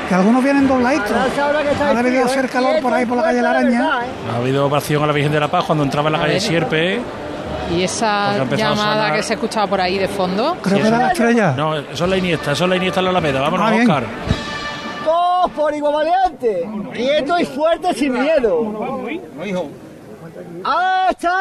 que 0.09 0.15
algunos 0.15 0.43
vienen 0.43 0.67
dobladitos. 0.67 1.11
Ha 1.11 2.01
debido 2.03 2.25
hacer 2.25 2.49
calor 2.49 2.81
por 2.81 2.93
ahí 2.93 3.05
por 3.05 3.17
la 3.17 3.23
calle 3.23 3.41
La 3.41 3.51
Araña. 3.51 3.89
Ha 4.33 4.37
habido 4.37 4.65
ovación 4.65 5.03
a 5.03 5.07
la 5.07 5.13
Virgen 5.13 5.31
de 5.31 5.39
la 5.39 5.49
Paz 5.49 5.65
cuando 5.65 5.83
entraba 5.83 6.07
en 6.09 6.13
la 6.13 6.19
calle. 6.19 6.39
Sierpe. 6.39 6.99
Y 7.75 7.83
esa 7.83 8.31
a 8.31 8.45
llamada 8.45 8.75
sonar- 9.03 9.15
que 9.15 9.23
se 9.23 9.33
escuchaba 9.35 9.67
por 9.67 9.79
ahí 9.81 9.97
de 9.97 10.07
fondo. 10.07 10.57
Sí, 10.65 10.75
eso- 10.77 11.53
No, 11.55 11.77
eso 11.77 12.03
es 12.03 12.09
la 12.09 12.17
Iniesta, 12.17 12.51
eso 12.51 12.63
es 12.65 12.69
la 12.69 12.75
Iniesta 12.75 12.99
en 12.99 13.03
la 13.05 13.09
Alameda. 13.11 13.41
Vámonos, 13.41 13.67
Ah, 13.67 13.71
bien. 13.71 13.81
Oscar. 13.89 14.03
Todos 15.05 15.51
por 15.51 15.73
igual 15.73 15.93
valiente. 15.93 16.69
Quieto 16.93 17.39
y 17.39 17.45
fuerte 17.45 17.93
sin 17.93 18.13
miedo. 18.13 19.01
¡Ah, 20.63 21.07
está! 21.09 21.33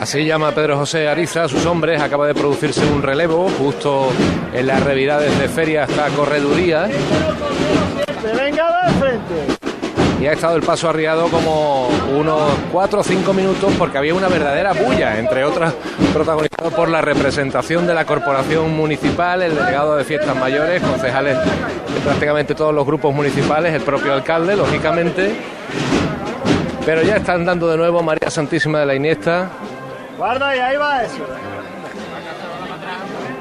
Así 0.00 0.24
llama 0.24 0.50
Pedro 0.52 0.76
José 0.76 1.08
Ariza 1.08 1.44
a 1.44 1.48
sus 1.48 1.64
hombres. 1.66 2.00
Acaba 2.00 2.26
de 2.26 2.34
producirse 2.34 2.84
un 2.86 3.02
relevo 3.02 3.48
justo 3.58 4.08
en 4.52 4.66
las 4.66 4.82
revirades 4.82 5.38
de 5.38 5.48
feria 5.48 5.84
hasta 5.84 6.08
correduría. 6.08 6.88
¡Se 8.22 8.32
venga 8.34 8.86
de 8.86 8.92
frente! 8.94 9.53
Y 10.20 10.26
ha 10.26 10.32
estado 10.32 10.56
el 10.56 10.62
paso 10.62 10.88
arriado 10.88 11.28
como 11.28 11.88
unos 12.16 12.52
4 12.72 13.00
o 13.00 13.02
5 13.02 13.32
minutos 13.32 13.72
porque 13.78 13.98
había 13.98 14.14
una 14.14 14.28
verdadera 14.28 14.72
bulla, 14.72 15.18
entre 15.18 15.44
otras 15.44 15.74
protagonizado 16.12 16.70
por 16.70 16.88
la 16.88 17.00
representación 17.00 17.86
de 17.86 17.94
la 17.94 18.04
corporación 18.04 18.74
municipal, 18.74 19.42
el 19.42 19.54
delegado 19.54 19.96
de 19.96 20.04
fiestas 20.04 20.36
mayores, 20.36 20.80
concejales 20.82 21.36
de 21.38 22.00
prácticamente 22.04 22.54
todos 22.54 22.72
los 22.72 22.86
grupos 22.86 23.14
municipales, 23.14 23.74
el 23.74 23.82
propio 23.82 24.14
alcalde, 24.14 24.56
lógicamente. 24.56 25.34
Pero 26.86 27.02
ya 27.02 27.16
están 27.16 27.44
dando 27.44 27.68
de 27.68 27.76
nuevo 27.76 28.02
María 28.02 28.30
Santísima 28.30 28.80
de 28.80 28.86
la 28.86 28.94
Iniesta. 28.94 29.48
Guarda 30.16 30.50
ahí, 30.50 30.60
ahí 30.60 30.76
va 30.76 31.02
eso. 31.02 31.26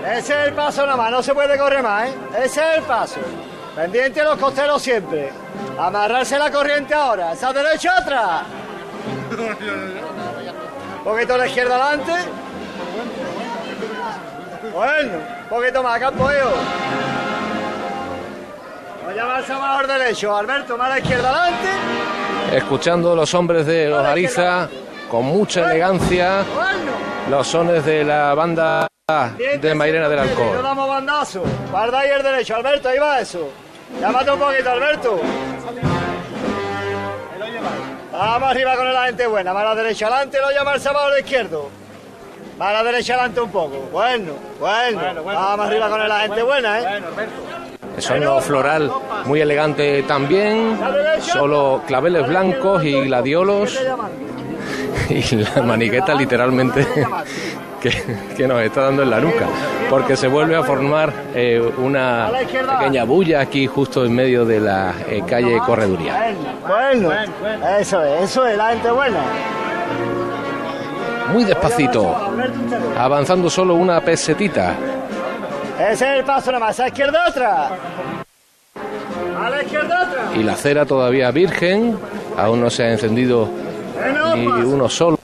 Ese 0.06 0.34
es 0.42 0.48
el 0.48 0.54
paso 0.54 0.86
nada 0.86 0.98
más, 0.98 1.12
no 1.12 1.24
se 1.24 1.34
puede 1.34 1.58
correr 1.58 1.84
más, 1.84 2.10
¿eh? 2.10 2.14
Ese 2.44 2.62
es 2.62 2.78
el 2.78 2.84
paso. 2.84 3.20
Pendiente 3.76 4.22
a 4.22 4.26
los 4.26 4.38
costeros 4.38 4.82
siempre. 4.82 5.30
Amarrarse 5.78 6.38
la 6.38 6.52
corriente 6.52 6.94
ahora. 6.94 7.34
Esa 7.34 7.52
derecha 7.52 7.98
atrás. 7.98 8.44
Un 10.98 11.04
poquito 11.04 11.34
a 11.34 11.38
la 11.38 11.48
izquierda 11.48 11.76
adelante. 11.76 12.14
Bueno, 14.74 15.18
un 15.44 15.50
poquito 15.50 15.84
más, 15.84 16.00
campo 16.00 16.30
yo. 16.32 16.52
Voy 19.06 19.20
a 19.20 19.26
mejor 19.26 19.88
derecho. 19.88 20.36
Alberto, 20.36 20.78
más 20.78 20.88
a 20.88 20.90
la 20.90 21.00
izquierda 21.00 21.30
adelante. 21.30 21.70
escuchando 22.54 23.16
los 23.16 23.34
hombres 23.34 23.66
de 23.66 23.90
los 23.90 24.06
Ariza 24.06 24.70
con 25.10 25.26
mucha 25.26 25.70
elegancia 25.70 26.44
los 27.30 27.48
sones 27.48 27.86
de 27.86 28.04
la 28.04 28.34
banda 28.34 28.88
de 29.62 29.76
Mairena 29.76 30.10
del 30.10 30.20
Alcor. 30.20 30.64
damos 30.64 30.88
bandazo. 30.88 31.44
Guarda 31.70 32.00
ahí 32.00 32.10
el 32.10 32.24
derecho, 32.24 32.56
Alberto, 32.56 32.90
ahí 32.90 33.00
va 33.00 33.20
eso. 33.20 33.50
Llámate 34.00 34.32
un 34.32 34.40
poquito, 34.40 34.70
Alberto. 34.70 35.22
Vamos 38.12 38.50
arriba 38.50 38.76
con 38.76 38.94
la 38.94 39.06
gente 39.06 39.28
buena. 39.28 39.54
Más 39.54 39.64
a 39.64 39.66
la 39.70 39.76
derecha 39.76 40.08
adelante, 40.08 40.38
lo 40.40 40.52
llama 40.52 40.76
el 40.76 40.82
sábado 40.82 41.08
a 41.08 41.12
la 41.12 41.20
izquierdo. 41.20 41.70
Más 42.58 42.70
a 42.70 42.74
la 42.74 42.84
derecha 42.84 43.14
adelante 43.14 43.42
un 43.42 43.52
poco. 43.52 43.90
Bueno, 43.92 44.34
bueno. 44.60 45.24
Vamos 45.24 45.66
arriba 45.66 45.90
con 45.90 46.08
la 46.08 46.20
gente 46.20 46.44
buena, 46.44 46.80
¿eh? 46.80 47.04
El 47.96 48.02
sonido 48.02 48.42
floral 48.42 48.92
muy 49.26 49.42
elegante 49.42 50.04
también, 50.04 50.80
solo 51.22 51.84
claveles 51.86 52.28
blancos 52.28 52.84
y 52.84 53.02
gladiolos 53.02 53.80
y 55.10 55.36
la 55.36 55.62
maniqueta 55.62 56.16
literalmente 56.16 56.88
que, 57.84 57.92
que 58.38 58.48
nos 58.48 58.62
está 58.62 58.84
dando 58.84 59.04
en 59.04 59.10
la 59.10 59.20
nuca, 59.20 59.46
porque 59.90 60.16
se 60.16 60.28
vuelve 60.28 60.56
a 60.56 60.64
formar 60.64 61.12
eh, 61.36 61.62
una 61.78 62.32
pequeña 62.80 63.04
bulla 63.04 63.42
aquí 63.42 63.68
justo 63.68 64.06
en 64.06 64.16
medio 64.16 64.46
de 64.46 64.62
la 64.62 64.94
eh, 65.10 65.22
calle 65.28 65.58
Correduría. 65.66 66.34
Bueno, 66.66 67.12
eso 67.80 68.02
es, 68.02 68.22
eso 68.24 68.48
es, 68.48 68.58
la 68.58 68.70
gente 68.70 68.90
buena. 68.90 69.20
Muy 71.32 71.44
despacito, 71.44 72.16
avanzando 72.98 73.50
solo 73.50 73.76
una 73.76 74.00
pesetita. 74.02 74.76
Ese 75.78 75.92
es 75.92 76.20
el 76.20 76.24
paso 76.24 76.52
nada 76.52 76.66
más. 76.66 76.80
A 76.80 76.84
la 76.84 76.88
izquierda 76.90 77.26
otra. 77.28 77.70
A 79.44 79.50
la 79.50 79.64
izquierda 79.64 80.08
otra. 80.08 80.40
y 80.40 80.44
la 80.44 80.56
cera 80.56 80.86
todavía 80.86 81.32
virgen, 81.32 81.98
aún 82.38 82.62
no 82.62 82.70
se 82.70 82.84
ha 82.84 82.92
encendido 82.92 83.50
ni 84.36 84.46
uno 84.46 84.88
solo, 84.88 85.18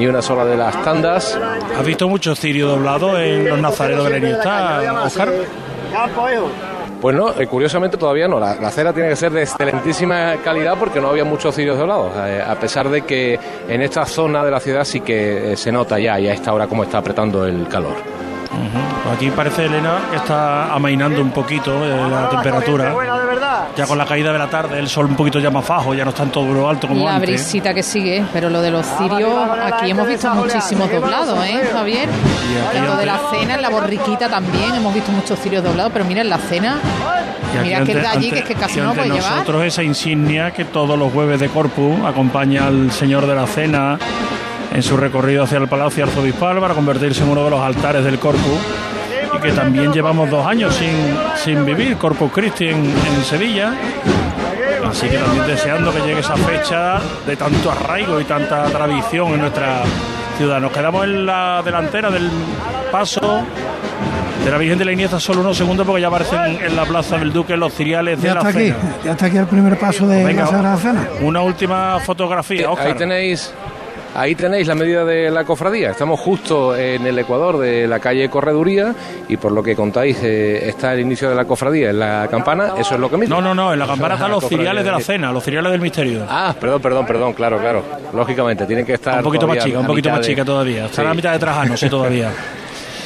ni 0.00 0.06
una 0.06 0.22
sola 0.22 0.46
de 0.46 0.56
las 0.56 0.82
tandas. 0.82 1.38
¿Has 1.78 1.84
visto 1.84 2.08
muchos 2.08 2.40
cirios 2.40 2.70
doblados 2.70 3.18
en 3.18 3.46
los 3.46 3.58
nazarenos 3.58 4.04
de 4.04 4.10
la 4.10 4.16
Iniesta, 4.16 5.02
Oscar? 5.04 5.28
Pues 7.02 7.14
no, 7.14 7.38
eh, 7.38 7.46
curiosamente 7.46 7.98
todavía 7.98 8.26
no. 8.26 8.40
La, 8.40 8.54
la 8.54 8.70
cera 8.70 8.94
tiene 8.94 9.10
que 9.10 9.16
ser 9.16 9.30
de 9.30 9.42
excelentísima 9.42 10.36
calidad 10.42 10.76
porque 10.78 11.02
no 11.02 11.08
había 11.08 11.24
muchos 11.24 11.54
cirios 11.54 11.76
doblados, 11.76 12.12
eh, 12.16 12.42
a 12.46 12.54
pesar 12.54 12.88
de 12.88 13.02
que 13.02 13.38
en 13.68 13.82
esta 13.82 14.06
zona 14.06 14.42
de 14.42 14.50
la 14.50 14.60
ciudad 14.60 14.84
sí 14.84 15.00
que 15.02 15.52
eh, 15.52 15.56
se 15.56 15.70
nota 15.70 15.98
ya 15.98 16.18
y 16.18 16.28
a 16.28 16.32
esta 16.32 16.54
hora 16.54 16.66
cómo 16.66 16.84
está 16.84 16.98
apretando 16.98 17.46
el 17.46 17.68
calor. 17.68 17.94
Aquí 19.14 19.30
parece 19.30 19.66
Elena 19.66 19.98
que 20.10 20.16
está 20.16 20.72
amainando 20.72 21.20
un 21.20 21.30
poquito 21.30 21.72
eh, 21.84 22.08
la 22.10 22.28
temperatura. 22.30 22.94
Ya 23.76 23.86
con 23.86 23.96
la 23.96 24.04
caída 24.04 24.32
de 24.32 24.38
la 24.38 24.48
tarde, 24.50 24.78
el 24.78 24.88
sol 24.88 25.06
un 25.06 25.14
poquito 25.16 25.38
ya 25.38 25.48
más 25.50 25.66
bajo, 25.66 25.94
ya 25.94 26.04
no 26.04 26.10
está 26.10 26.24
en 26.24 26.30
todo 26.30 26.52
lo 26.52 26.68
alto 26.68 26.88
como 26.88 27.04
La 27.06 27.14
antes. 27.16 27.30
brisita 27.30 27.72
que 27.72 27.82
sigue, 27.82 28.24
pero 28.32 28.50
lo 28.50 28.60
de 28.60 28.70
los 28.70 28.84
cirios, 28.98 29.32
aquí 29.72 29.90
hemos 29.90 30.06
visto 30.08 30.28
muchísimos 30.34 30.90
doblados, 30.90 31.38
¿eh, 31.46 31.62
Javier? 31.72 32.08
Tanto 32.74 32.96
de 32.96 33.06
la 33.06 33.20
cena, 33.30 33.54
en 33.54 33.62
la 33.62 33.68
borriquita 33.70 34.28
también 34.28 34.74
hemos 34.74 34.92
visto 34.92 35.12
muchos 35.12 35.38
cirios 35.38 35.62
doblados, 35.62 35.92
pero 35.92 36.04
mira 36.04 36.20
en 36.20 36.28
la 36.28 36.38
cena, 36.38 36.78
mira 37.62 37.84
que 37.84 37.92
el 37.92 37.98
ante- 37.98 38.00
de 38.00 38.06
allí, 38.06 38.30
que 38.32 38.38
es 38.40 38.44
que 38.44 38.54
casi 38.54 38.80
no 38.80 38.86
lo 38.88 38.94
puede 38.94 39.08
llevar. 39.10 39.32
nosotros 39.32 39.64
esa 39.64 39.82
insignia 39.82 40.50
que 40.50 40.64
todos 40.64 40.98
los 40.98 41.12
jueves 41.12 41.38
de 41.40 41.48
Corpus 41.48 42.04
acompaña 42.04 42.66
al 42.66 42.90
Señor 42.92 43.26
de 43.26 43.34
la 43.34 43.46
Cena 43.46 43.98
en 44.74 44.82
su 44.82 44.96
recorrido 44.96 45.44
hacia 45.44 45.58
el 45.58 45.68
Palacio 45.68 46.04
Arzobispal 46.04 46.58
para 46.60 46.74
convertirse 46.74 47.22
en 47.22 47.30
uno 47.30 47.44
de 47.44 47.50
los 47.50 47.60
altares 47.60 48.04
del 48.04 48.18
Corpus 48.18 48.58
y 49.36 49.38
que 49.40 49.52
también 49.52 49.92
llevamos 49.92 50.28
dos 50.30 50.46
años 50.46 50.74
sin, 50.74 50.90
sin 51.36 51.64
vivir 51.64 51.96
Corpus 51.96 52.30
Christi 52.32 52.68
en, 52.68 52.84
en 52.84 53.24
Sevilla. 53.24 53.74
Así 54.88 55.08
que 55.08 55.18
también 55.18 55.46
deseando 55.46 55.92
que 55.92 56.00
llegue 56.00 56.20
esa 56.20 56.36
fecha 56.36 56.98
de 57.26 57.36
tanto 57.36 57.70
arraigo 57.70 58.20
y 58.20 58.24
tanta 58.24 58.64
tradición 58.64 59.34
en 59.34 59.40
nuestra 59.40 59.82
ciudad. 60.36 60.60
Nos 60.60 60.72
quedamos 60.72 61.04
en 61.04 61.26
la 61.26 61.62
delantera 61.64 62.10
del 62.10 62.28
paso 62.90 63.42
de 64.44 64.50
la 64.50 64.56
Virgen 64.56 64.78
de 64.78 64.84
la 64.86 64.92
Iniesta 64.92 65.20
solo 65.20 65.42
unos 65.42 65.56
segundos 65.56 65.86
porque 65.86 66.00
ya 66.00 66.08
aparecen 66.08 66.58
en 66.64 66.74
la 66.74 66.84
Plaza 66.86 67.18
del 67.18 67.30
Duque 67.32 67.56
los 67.58 67.74
ciriales 67.74 68.20
de 68.22 68.28
Ya 68.28 68.34
la 68.34 68.40
está 68.40 68.50
aquí, 68.58 68.68
cena. 68.68 68.78
ya 69.04 69.10
está 69.12 69.26
aquí 69.26 69.36
el 69.36 69.46
primer 69.46 69.78
paso 69.78 70.08
de 70.08 70.24
Venga, 70.24 70.44
la 70.44 70.48
Sagrada 70.50 70.76
Cena. 70.78 71.08
Una 71.20 71.42
última 71.42 71.98
fotografía, 72.00 72.70
Oscar. 72.70 72.86
Ahí 72.88 72.94
tenéis 72.94 73.52
Ahí 74.14 74.34
tenéis 74.34 74.66
la 74.66 74.74
medida 74.74 75.04
de 75.04 75.30
la 75.30 75.44
cofradía. 75.44 75.90
Estamos 75.90 76.18
justo 76.18 76.76
en 76.76 77.06
el 77.06 77.16
ecuador 77.18 77.58
de 77.58 77.86
la 77.86 78.00
calle 78.00 78.28
Correduría 78.28 78.92
y 79.28 79.36
por 79.36 79.52
lo 79.52 79.62
que 79.62 79.76
contáis 79.76 80.18
eh, 80.22 80.68
está 80.68 80.92
el 80.94 81.00
inicio 81.00 81.28
de 81.30 81.36
la 81.36 81.44
cofradía 81.44 81.90
en 81.90 82.00
la 82.00 82.26
campana. 82.28 82.74
Eso 82.76 82.94
es 82.94 83.00
lo 83.00 83.08
que 83.08 83.16
mismo. 83.16 83.36
No, 83.36 83.40
no, 83.40 83.54
no. 83.54 83.72
En 83.72 83.78
la 83.78 83.86
campana 83.86 84.14
están 84.14 84.32
los 84.32 84.44
ciriales 84.48 84.84
de 84.84 84.90
la 84.90 85.00
cena, 85.00 85.30
los 85.32 85.44
ciriales 85.44 85.70
del 85.70 85.80
misterio. 85.80 86.26
Ah, 86.28 86.52
perdón, 86.58 86.82
perdón, 86.82 87.06
perdón. 87.06 87.32
Claro, 87.34 87.58
claro. 87.58 87.82
Lógicamente, 88.12 88.66
tienen 88.66 88.84
que 88.84 88.94
estar. 88.94 89.18
Un 89.18 89.24
poquito 89.24 89.46
más 89.46 89.58
chica, 89.58 89.78
un 89.78 89.86
poquito 89.86 90.10
más 90.10 90.20
de- 90.20 90.26
chica 90.26 90.44
todavía. 90.44 90.84
Está 90.86 90.96
Sí. 90.96 91.00
a 91.02 91.04
la 91.04 91.14
mitad 91.14 91.32
de 91.32 91.38
Trajano, 91.38 91.76
sí, 91.76 91.88
todavía. 91.88 92.30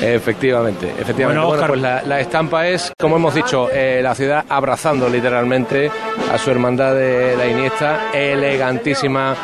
Efectivamente, 0.01 0.93
efectivamente. 0.99 1.47
Bueno, 1.47 1.67
pues 1.69 1.81
la, 1.81 2.03
la 2.03 2.19
estampa 2.19 2.67
es, 2.67 2.93
como 2.99 3.15
hemos 3.15 3.33
dicho, 3.33 3.69
eh, 3.73 4.01
la 4.03 4.13
ciudad 4.17 4.45
abrazando 4.49 5.09
literalmente 5.09 5.89
a 6.33 6.37
su 6.37 6.51
hermandad 6.51 6.95
de 6.97 7.37
la 7.37 7.47
Iniesta, 7.47 8.11
elegantísima, 8.13 9.37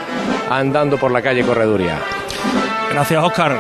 andando 0.51 0.99
por 0.99 1.11
la 1.11 1.23
calle 1.23 1.43
Correduría. 1.45 1.99
Gracias, 2.91 3.23
Oscar, 3.23 3.57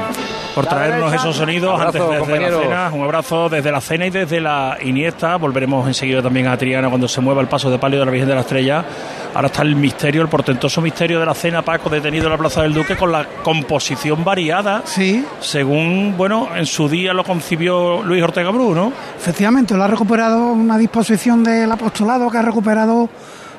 por 0.56 0.66
traernos 0.66 1.14
esos 1.14 1.36
sonidos 1.36 1.80
Abrazo, 1.80 1.86
antes 1.86 2.02
desde 2.02 2.18
compañero. 2.18 2.58
la 2.58 2.64
cena. 2.64 2.90
Un 2.92 3.04
abrazo 3.04 3.48
desde 3.48 3.70
la 3.70 3.80
cena 3.80 4.06
y 4.06 4.10
desde 4.10 4.40
la 4.40 4.76
Iniesta. 4.82 5.36
Volveremos 5.36 5.86
enseguida 5.86 6.20
también 6.20 6.48
a 6.48 6.56
Triana 6.56 6.88
cuando 6.88 7.06
se 7.06 7.20
mueva 7.20 7.40
el 7.40 7.46
paso 7.46 7.70
de 7.70 7.78
palio 7.78 8.00
de 8.00 8.06
la 8.06 8.10
Virgen 8.10 8.28
de 8.28 8.34
la 8.34 8.40
Estrella. 8.40 8.84
Ahora 9.32 9.46
está 9.46 9.62
el 9.62 9.76
misterio, 9.76 10.22
el 10.22 10.28
portentoso 10.28 10.80
misterio 10.80 11.20
de 11.20 11.26
la 11.26 11.34
cena, 11.34 11.62
Paco, 11.62 11.88
detenido 11.88 12.24
en 12.26 12.32
la 12.32 12.38
Plaza 12.38 12.62
del 12.62 12.74
Duque 12.74 12.96
con 12.96 13.12
la 13.12 13.24
composición 13.44 14.24
variada. 14.24 14.82
Sí. 14.84 15.24
Según, 15.38 16.14
bueno, 16.16 16.48
en 16.56 16.66
su 16.66 16.88
día 16.88 17.14
lo 17.14 17.22
concibió 17.22 18.02
Luis 18.02 18.20
Ortega 18.20 18.50
Bru, 18.50 18.74
¿no? 18.74 18.92
Efectivamente, 19.16 19.76
lo 19.76 19.84
ha 19.84 19.86
recuperado 19.86 20.52
una 20.52 20.76
disposición 20.76 21.44
del 21.44 21.70
apostolado 21.70 22.28
que 22.28 22.38
ha 22.38 22.42
recuperado 22.42 23.08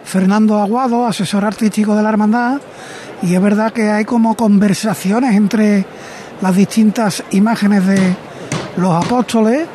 Fernando 0.04 0.60
Aguado, 0.60 1.06
asesor 1.06 1.46
artístico 1.46 1.96
de 1.96 2.04
la 2.04 2.10
hermandad, 2.10 2.60
y 3.22 3.36
es 3.36 3.42
verdad 3.42 3.72
que 3.72 3.90
hay 3.90 4.06
como 4.06 4.36
conversaciones 4.36 5.36
entre 5.36 5.86
las 6.42 6.56
distintas 6.56 7.24
imágenes 7.32 7.86
de 7.86 8.16
los 8.78 9.06
apóstoles, 9.06 9.68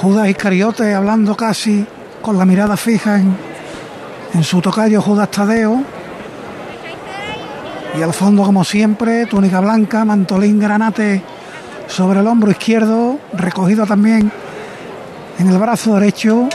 Judas 0.00 0.28
Iscariote 0.28 0.94
hablando 0.94 1.36
casi 1.36 1.84
con 2.22 2.38
la 2.38 2.44
mirada 2.44 2.76
fija 2.76 3.16
en, 3.16 3.36
en 4.34 4.44
su 4.44 4.60
tocayo 4.60 5.02
Judas 5.02 5.30
Tadeo, 5.30 5.82
y 7.98 8.02
al 8.02 8.14
fondo 8.14 8.44
como 8.44 8.62
siempre, 8.62 9.26
túnica 9.26 9.60
blanca, 9.60 10.04
mantolín 10.04 10.60
granate 10.60 11.22
sobre 11.88 12.20
el 12.20 12.26
hombro 12.28 12.50
izquierdo, 12.50 13.18
recogido 13.32 13.86
también 13.86 14.30
en 15.38 15.48
el 15.48 15.58
brazo 15.58 15.94
derecho. 15.94 16.48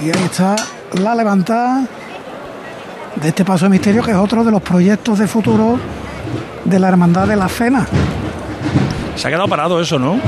Y 0.00 0.06
ahí 0.06 0.24
está 0.24 0.56
la 0.94 1.14
levantada 1.14 1.84
de 3.16 3.28
este 3.28 3.44
paso 3.44 3.66
de 3.66 3.70
misterio, 3.70 4.02
que 4.02 4.10
es 4.10 4.16
otro 4.16 4.44
de 4.44 4.50
los 4.50 4.62
proyectos 4.62 5.18
de 5.18 5.26
futuro 5.26 5.78
de 6.64 6.78
la 6.78 6.88
Hermandad 6.88 7.26
de 7.26 7.36
la 7.36 7.48
Cena. 7.48 7.86
Se 9.16 9.28
ha 9.28 9.30
quedado 9.30 9.48
parado 9.48 9.80
eso, 9.80 9.98
¿no? 9.98 10.18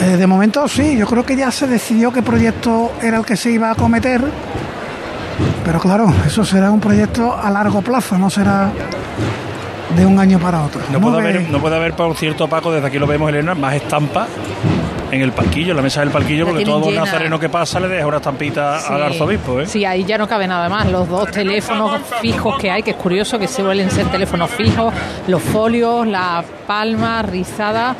Eh, 0.00 0.16
de 0.16 0.26
momento 0.26 0.66
sí, 0.68 0.96
yo 0.96 1.06
creo 1.06 1.24
que 1.24 1.36
ya 1.36 1.50
se 1.50 1.66
decidió 1.66 2.12
qué 2.12 2.22
proyecto 2.22 2.92
era 3.02 3.18
el 3.18 3.24
que 3.24 3.36
se 3.36 3.50
iba 3.50 3.68
a 3.68 3.72
acometer. 3.72 4.22
Pero 5.64 5.80
claro, 5.80 6.12
eso 6.26 6.44
será 6.44 6.70
un 6.70 6.80
proyecto 6.80 7.36
a 7.36 7.50
largo 7.50 7.82
plazo, 7.82 8.16
no 8.16 8.30
será 8.30 8.70
de 9.96 10.06
un 10.06 10.18
año 10.18 10.38
para 10.38 10.62
otro. 10.62 10.80
No 10.90 11.00
puede, 11.00 11.18
haber, 11.18 11.50
no 11.50 11.60
puede 11.60 11.76
haber, 11.76 11.94
por 11.94 12.16
cierto, 12.16 12.48
Paco, 12.48 12.72
desde 12.72 12.86
aquí 12.86 12.98
lo 12.98 13.06
vemos, 13.06 13.28
Elena, 13.28 13.54
más 13.54 13.74
estampa 13.74 14.26
en 15.10 15.22
el 15.22 15.32
palquillo, 15.32 15.70
en 15.70 15.76
la 15.76 15.82
mesa 15.82 16.00
del 16.00 16.10
palquillo, 16.10 16.46
porque 16.46 16.64
todo 16.64 16.90
llena. 16.90 17.04
nazareno 17.04 17.38
que 17.38 17.48
pasa 17.48 17.80
le 17.80 17.88
deja 17.88 18.06
una 18.06 18.18
estampita 18.18 18.78
Sí. 18.80 18.92
al 18.92 19.02
arzobispo, 19.04 19.60
¿eh? 19.60 19.66
Sí, 19.66 19.84
ahí 19.84 20.04
ya 20.04 20.18
no 20.18 20.28
cabe 20.28 20.46
nada 20.46 20.68
más. 20.68 20.90
Los 20.90 21.08
dos 21.08 21.30
teléfonos 21.30 22.00
fijos 22.20 22.58
que 22.58 22.70
hay, 22.70 22.82
que 22.82 22.90
es 22.90 22.96
curioso 22.96 23.38
que 23.38 23.48
suelen 23.48 23.90
ser 23.90 24.06
teléfonos 24.06 24.50
fijos, 24.50 24.92
los 25.26 25.40
folios, 25.42 26.06
la 26.06 26.44
palma 26.66 27.22
rizada 27.22 27.96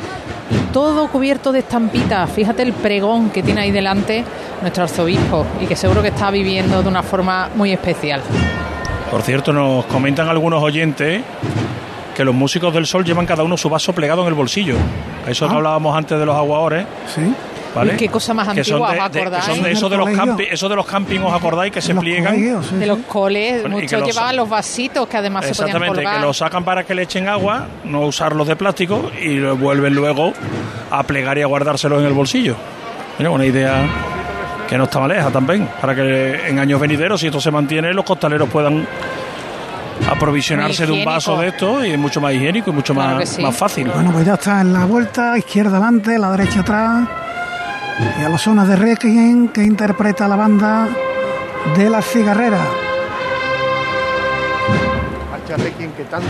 y 0.51 0.71
todo 0.73 1.07
cubierto 1.07 1.51
de 1.51 1.59
estampitas. 1.59 2.29
Fíjate 2.29 2.61
el 2.63 2.73
pregón 2.73 3.29
que 3.31 3.41
tiene 3.43 3.61
ahí 3.61 3.71
delante 3.71 4.23
nuestro 4.61 4.83
arzobispo 4.83 5.45
y 5.61 5.65
que 5.65 5.75
seguro 5.75 6.01
que 6.01 6.09
está 6.09 6.29
viviendo 6.31 6.81
de 6.83 6.89
una 6.89 7.01
forma 7.03 7.49
muy 7.55 7.71
especial. 7.71 8.21
Por 9.09 9.21
cierto, 9.23 9.51
nos 9.51 9.85
comentan 9.85 10.27
algunos 10.29 10.61
oyentes 10.61 11.23
que 12.15 12.23
los 12.23 12.35
músicos 12.35 12.73
del 12.73 12.85
sol 12.85 13.03
llevan 13.03 13.25
cada 13.25 13.41
uno 13.43 13.57
su 13.57 13.69
vaso 13.69 13.93
plegado 13.93 14.21
en 14.21 14.27
el 14.27 14.33
bolsillo. 14.35 14.75
Eso 15.27 15.47
que 15.47 15.55
hablábamos 15.55 15.95
antes 15.97 16.17
de 16.19 16.25
los 16.25 16.35
aguadores. 16.35 16.85
Sí. 17.13 17.33
Qué 17.99 18.09
cosa 18.09 18.33
más 18.33 18.47
que 18.49 18.63
son 18.63 18.81
antigua, 18.83 18.93
de, 18.93 18.99
¿os 18.99 19.11
de- 19.11 19.11
que 19.11 19.19
acordáis? 19.27 19.45
son 19.45 19.63
de 19.63 19.71
eso 19.71 19.89
de 19.89 19.97
los 19.97 20.09
campi, 20.09 20.43
eso 20.49 20.69
de 20.69 20.75
los 20.75 20.85
camping, 20.87 21.19
¿os 21.19 21.33
acordáis? 21.33 21.71
Que 21.71 21.81
se 21.81 21.93
pliegan. 21.93 22.35
de 22.79 22.87
los 22.87 22.97
coles, 23.07 23.61
Bueno, 23.61 23.75
que 23.77 23.83
muchos 23.83 23.99
los- 23.99 24.09
llevaban 24.09 24.35
los 24.35 24.49
vasitos 24.49 25.07
que 25.07 25.17
además 25.17 25.45
se 25.45 25.51
podían 25.53 25.75
Exactamente, 25.77 26.11
que 26.11 26.19
lo 26.25 26.33
sacan 26.33 26.63
para 26.63 26.83
que 26.83 26.95
le 26.95 27.03
echen 27.03 27.27
agua, 27.29 27.67
no 27.83 28.01
usarlos 28.01 28.47
de 28.47 28.55
plástico 28.55 29.11
y 29.21 29.35
lo 29.35 29.55
vuelven 29.55 29.93
luego 29.93 30.33
a 30.89 31.03
plegar 31.03 31.37
y 31.37 31.43
a 31.43 31.45
guardárselos 31.45 31.99
en 31.99 32.07
el 32.07 32.13
bolsillo. 32.13 32.55
Mira, 33.19 33.29
una 33.29 33.45
idea 33.45 33.83
que 34.67 34.75
no 34.75 34.85
está 34.85 34.99
maleja 34.99 35.29
también, 35.29 35.69
para 35.79 35.93
que 35.93 36.47
en 36.49 36.57
años 36.57 36.79
venideros, 36.81 37.21
si 37.21 37.27
esto 37.27 37.39
se 37.39 37.51
mantiene, 37.51 37.93
los 37.93 38.03
costaleros 38.03 38.49
puedan 38.49 38.87
aprovisionarse 40.07 40.85
de 40.85 40.91
un 40.91 41.05
vaso 41.05 41.37
de 41.37 41.47
esto 41.49 41.83
y 41.85 41.91
es 41.91 41.97
mucho 41.99 42.21
más 42.21 42.33
higiénico 42.33 42.69
y 42.71 42.73
mucho 42.73 42.93
Claro 42.93 43.17
más, 43.19 43.29
sí. 43.29 43.41
más 43.41 43.55
fácil. 43.55 43.89
Bueno, 43.93 44.11
pues 44.11 44.25
ya 44.25 44.33
está 44.35 44.61
en 44.61 44.73
la 44.73 44.85
vuelta, 44.85 45.37
izquierda 45.37 45.77
adelante, 45.77 46.17
la 46.17 46.31
derecha 46.31 46.61
atrás. 46.61 47.07
Y 48.19 48.23
a 48.23 48.29
la 48.29 48.37
zona 48.37 48.65
de 48.65 48.75
Requiem 48.75 49.49
que 49.49 49.61
interpreta 49.63 50.27
la 50.27 50.35
banda 50.35 50.87
de 51.75 51.89
la 51.89 52.01
cigarrera. 52.01 52.59
Marcha 55.31 55.57
Requiem 55.57 55.91
que 55.91 56.03
tanto. 56.05 56.27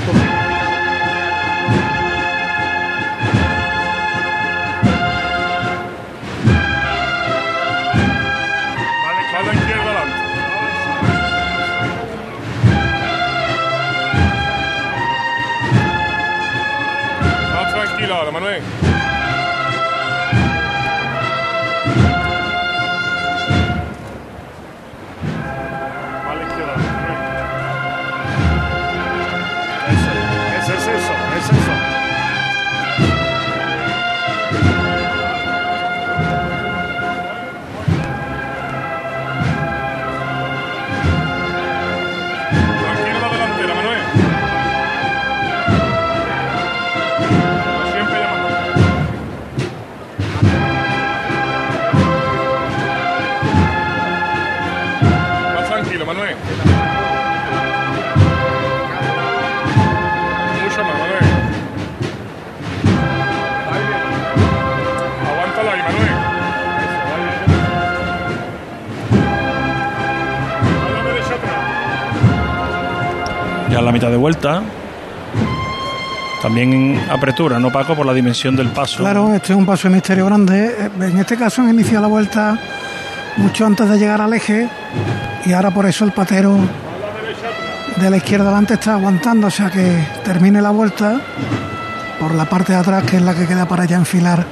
Mitad 74.00 74.12
de 74.12 74.16
vuelta. 74.18 74.62
También 76.42 77.02
apretura, 77.12 77.60
¿no, 77.60 77.70
Paco? 77.70 77.98
Por 77.98 78.06
la 78.06 78.14
dimensión 78.14 78.56
del 78.56 78.70
paso. 78.70 79.00
Claro, 79.00 79.34
este 79.34 79.52
es 79.52 79.60
un 79.60 79.66
paso 79.66 79.90
de 79.90 79.96
misterio 79.96 80.26
grande. 80.26 80.74
Eh, 80.80 80.90
En 81.02 81.18
este 81.18 81.36
caso 81.36 81.62
han 81.62 81.70
iniciado 81.70 82.04
la 82.04 82.08
vuelta 82.08 82.58
mucho 83.36 83.66
antes 83.66 83.90
de 83.90 83.98
llegar 84.00 84.22
al 84.22 84.34
eje 84.34 84.70
y 85.46 85.52
ahora 85.52 85.72
por 85.72 85.86
eso 85.86 86.06
el 86.06 86.14
patero 86.14 86.56
de 87.98 88.10
la 88.10 88.16
izquierda 88.16 88.46
adelante 88.46 88.76
está 88.76 88.94
aguantando, 88.94 89.48
o 89.48 89.52
sea 89.52 89.70
que 89.70 90.02
termine 90.24 90.62
la 90.62 90.70
vuelta 90.70 91.20
por 92.22 92.34
la 92.36 92.46
parte 92.46 92.72
de 92.72 92.80
atrás 92.80 93.04
que 93.04 93.18
es 93.18 93.22
la 93.22 93.34
que 93.36 93.46
queda 93.48 93.68
para 93.68 93.84
ya 93.84 93.98
enfilar 93.98 94.46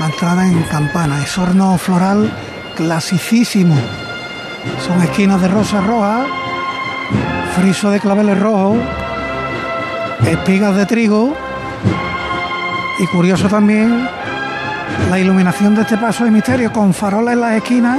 la 0.00 0.06
entrada 0.06 0.46
en 0.48 0.62
campana. 0.62 1.22
Es 1.22 1.36
horno 1.36 1.76
floral 1.76 2.32
clasicísimo. 2.76 3.74
Son 4.86 5.02
esquinas 5.02 5.38
de 5.42 5.48
rosa 5.48 5.82
roja, 5.82 6.24
friso 7.56 7.90
de 7.90 8.00
claveles 8.00 8.38
rojos, 8.38 8.78
espigas 10.26 10.76
de 10.76 10.86
trigo 10.86 11.34
y 12.98 13.06
curioso 13.06 13.48
también 13.48 14.08
la 15.10 15.18
iluminación 15.18 15.74
de 15.74 15.82
este 15.82 15.96
paso 15.98 16.24
de 16.24 16.30
misterio 16.30 16.72
con 16.72 16.94
faroles 16.94 17.34
en 17.34 17.40
las 17.40 17.52
esquinas 17.52 17.98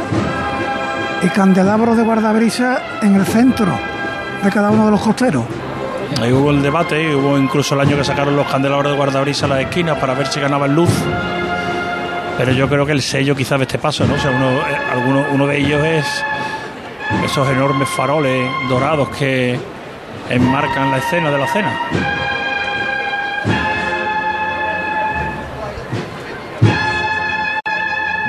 y 1.22 1.28
candelabros 1.28 1.98
de 1.98 2.04
guardabrisa 2.04 3.00
en 3.02 3.16
el 3.16 3.26
centro. 3.26 3.74
de 4.44 4.50
cada 4.52 4.72
uno 4.72 4.86
de 4.86 4.92
los 4.92 5.00
costeros. 5.00 5.46
Ahí 6.22 6.34
hubo 6.34 6.52
el 6.52 6.62
debate 6.62 7.16
hubo 7.16 7.38
incluso 7.38 7.76
el 7.76 7.82
año 7.82 7.96
que 7.96 8.04
sacaron 8.04 8.36
los 8.36 8.46
candelabros 8.48 8.92
de 8.92 8.98
guardabrisa 8.98 9.46
a 9.46 9.50
las 9.50 9.60
esquinas 9.62 9.98
para 10.00 10.14
ver 10.14 10.28
si 10.28 10.42
ganaban 10.42 10.76
luz. 10.76 10.90
Pero 12.38 12.52
yo 12.52 12.68
creo 12.68 12.86
que 12.86 12.92
el 12.92 13.02
sello 13.02 13.36
quizás 13.36 13.60
de 13.60 13.64
este 13.64 13.78
paso, 13.78 14.06
¿no? 14.06 14.16
O 14.16 14.18
sea, 14.18 14.32
uno, 14.32 14.50
eh, 14.52 14.78
alguno, 14.92 15.26
uno 15.32 15.48
de 15.48 15.60
ellos 15.60 15.82
es 15.86 16.06
esos 17.24 17.48
enormes 17.50 17.90
faroles 17.90 18.50
dorados 18.70 19.10
que 19.10 19.60
enmarcan 20.30 20.92
la 20.92 20.98
escena 20.98 21.32
de 21.32 21.38
la 21.38 21.48
cena. 21.48 21.80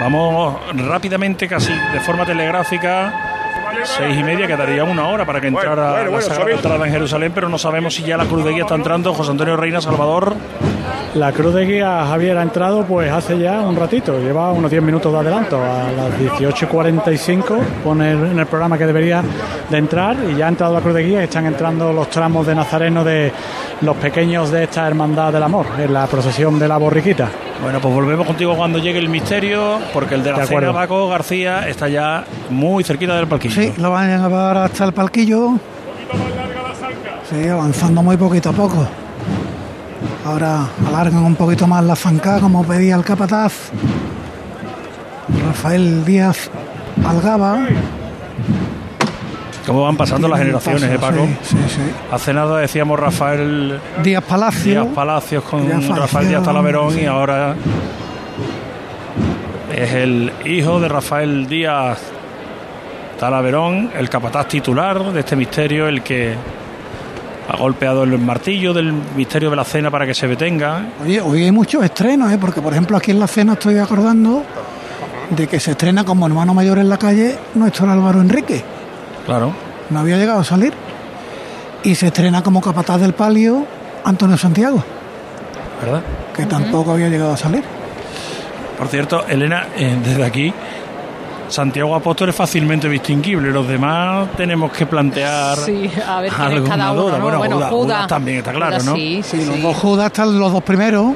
Vamos 0.01 0.57
rápidamente, 0.74 1.49
casi 1.49 1.72
de 1.72 2.01
forma 2.01 2.26
telegráfica. 2.26 3.12
Seis 3.85 4.18
y 4.18 4.22
media, 4.22 4.47
quedaría 4.47 4.85
una 4.85 5.09
hora 5.09 5.24
para 5.24 5.41
que 5.41 5.49
entrara 5.49 5.93
bueno, 5.93 6.11
la 6.12 6.20
Sagrada 6.20 6.51
entrada 6.53 6.87
en 6.87 6.93
Jerusalén, 6.93 7.32
pero 7.35 7.49
no 7.49 7.59
sabemos 7.59 7.95
si 7.95 8.03
ya 8.03 8.16
la 8.16 8.24
cruz 8.26 8.45
de 8.45 8.53
guía 8.53 8.62
está 8.62 8.74
entrando. 8.74 9.14
José 9.14 9.30
Antonio 9.30 9.57
Reina 9.57 9.80
Salvador. 9.80 10.35
La 11.15 11.31
cruz 11.31 11.55
de 11.55 11.65
guía 11.65 12.05
Javier 12.09 12.37
ha 12.37 12.43
entrado 12.43 12.85
pues 12.85 13.11
hace 13.11 13.39
ya 13.39 13.61
un 13.61 13.77
ratito, 13.77 14.19
lleva 14.19 14.51
unos 14.51 14.69
10 14.69 14.83
minutos 14.83 15.12
de 15.12 15.19
adelanto, 15.21 15.62
a 15.62 15.93
las 15.93 16.12
18.45 16.19 17.61
pone 17.85 18.11
en 18.11 18.37
el 18.37 18.47
programa 18.47 18.77
que 18.77 18.85
debería 18.85 19.23
de 19.71 19.79
entrar 19.79 20.17
y 20.29 20.35
ya 20.35 20.47
ha 20.47 20.49
entrado 20.49 20.75
la 20.75 20.81
cruz 20.81 20.95
de 20.95 21.05
guía 21.05 21.21
y 21.21 21.25
están 21.25 21.47
entrando 21.47 21.93
los 21.93 22.11
tramos 22.11 22.45
de 22.45 22.57
Nazareno 22.57 23.05
de 23.05 23.33
los 23.83 23.97
pequeños 23.97 24.51
de 24.51 24.65
esta 24.65 24.89
Hermandad 24.89 25.33
del 25.33 25.45
Amor, 25.45 25.67
en 25.79 25.93
la 25.93 26.09
procesión 26.09 26.59
de 26.59 26.67
la 26.67 26.79
borriquita. 26.79 27.29
Bueno, 27.62 27.79
pues 27.81 27.95
volvemos 27.95 28.27
contigo 28.27 28.57
cuando 28.57 28.81
llegue 28.81 28.99
el 28.99 29.09
misterio, 29.09 29.79
porque 29.93 30.17
el 30.17 30.25
de 30.25 30.33
la 30.33 30.39
De 30.41 30.47
cena. 30.47 30.73
Paco 30.73 31.09
García, 31.09 31.69
está 31.69 31.89
ya 31.89 32.25
muy 32.51 32.83
cerquita 32.83 33.15
del 33.15 33.29
palquillo. 33.29 33.55
Sí, 33.55 33.73
lo 33.77 33.93
van 33.93 34.11
a 34.11 34.19
llevar 34.19 34.57
hasta 34.57 34.85
el 34.85 34.93
palquillo. 34.93 35.53
Sí, 37.31 37.49
avanzando 37.49 38.03
muy 38.03 38.17
poquito 38.17 38.51
a 38.51 38.53
poco. 38.53 38.85
Ahora 40.25 40.68
alargan 40.89 41.22
un 41.22 41.37
poquito 41.37 41.66
más 41.66 41.85
la 41.85 41.95
zanca, 41.95 42.41
como 42.41 42.64
pedía 42.64 42.97
el 42.97 43.05
capataz. 43.05 43.70
Rafael 45.47 46.05
Díaz 46.05 46.51
Algaba. 47.07 47.66
¿Cómo 49.66 49.83
van 49.83 49.97
pasando 49.97 50.29
las 50.29 50.39
generaciones, 50.39 50.83
eh, 50.85 50.99
paso, 50.99 51.12
Paco? 51.12 51.27
sí, 51.43 51.57
sí, 51.57 51.75
sí. 51.77 51.83
Hace 52.11 52.35
nada 52.35 52.59
decíamos 52.59 52.99
Rafael 53.01 53.81
Díaz 54.03 54.22
Palacio. 54.25 54.83
Díaz 54.83 54.95
Palacios 54.95 55.45
con 55.45 55.97
Rafael 55.97 56.29
Díaz 56.29 56.43
Talaverón 56.43 56.93
sí. 56.93 57.01
y 57.01 57.07
ahora 57.07 57.55
es 59.75 59.93
el 59.93 60.33
hijo 60.45 60.81
de 60.81 60.89
Rafael 60.89 61.47
Díaz 61.47 61.99
Talaverón, 63.18 63.91
el 63.97 64.09
capataz 64.11 64.49
titular 64.49 65.12
de 65.12 65.20
este 65.20 65.37
misterio, 65.37 65.89
el 65.89 66.03
que 66.03 66.35
ha 67.49 67.57
golpeado 67.57 68.05
el 68.05 68.18
martillo 68.18 68.72
del 68.72 68.92
misterio 68.92 69.51
de 69.51 69.57
la 69.57 69.64
cena 69.64 69.90
para 69.90 70.07
que 70.07 70.14
se 70.14 70.26
detenga. 70.26 70.86
Oye, 71.03 71.20
hoy 71.20 71.45
hay 71.45 71.53
muchos 71.53 71.84
estrenos, 71.84 72.32
¿eh? 72.32 72.38
porque 72.40 72.61
por 72.61 72.72
ejemplo 72.72 72.97
aquí 72.97 73.11
en 73.11 73.20
la 73.20 73.26
cena 73.26 73.55
estoy 73.55 73.78
acordando 73.78 74.42
de 75.30 75.47
que 75.47 75.61
se 75.61 75.72
estrena 75.72 76.05
como 76.05 76.26
hermano 76.26 76.55
mayor 76.55 76.78
en 76.78 76.88
la 76.88 76.99
calle 76.99 77.36
nuestro 77.55 77.90
Álvaro 77.90 78.20
Enrique. 78.20 78.62
Claro. 79.26 79.53
No 79.90 80.01
había 80.01 80.16
llegado 80.16 80.40
a 80.40 80.45
salir. 80.45 80.72
Y 81.82 81.95
se 81.95 82.07
estrena 82.07 82.42
como 82.42 82.62
capataz 82.62 83.01
del 83.01 83.12
palio 83.12 83.66
Antonio 84.05 84.38
Santiago, 84.38 84.82
¿Verdad? 85.82 86.03
que 86.34 86.47
tampoco 86.47 86.92
había 86.92 87.11
llegado 87.11 87.32
a 87.32 87.36
salir. 87.36 87.62
Por 88.78 88.88
cierto, 88.88 89.26
Elena, 89.28 89.68
eh, 89.76 89.97
desde 90.03 90.24
aquí, 90.24 90.53
Santiago 91.49 91.95
Apóstol 91.95 92.30
es 92.30 92.34
fácilmente 92.36 92.88
distinguible. 92.88 93.51
Los 93.51 93.68
demás 93.68 94.28
tenemos 94.36 94.72
que 94.72 94.86
plantear 94.86 95.57
Sí, 95.59 95.90
a 96.07 96.20
ver 96.20 96.32
cada 96.32 96.92
uno. 96.92 97.18
¿no? 97.18 97.20
Bueno, 97.22 97.38
Bueno, 97.38 97.57
Judas, 97.57 97.70
Judas. 97.70 97.70
Judas 97.70 98.07
también 98.09 98.38
está 98.38 98.53
claro, 98.53 98.72
Judas 98.72 98.84
¿no? 98.86 98.95
sí, 98.97 99.20
sí, 99.22 99.45
Los 99.45 99.55
sí. 99.57 99.61
dos 99.62 99.76
Judas 99.76 100.07
están 100.07 100.38
los 100.38 100.53
dos 100.53 100.62
primeros. 100.62 101.12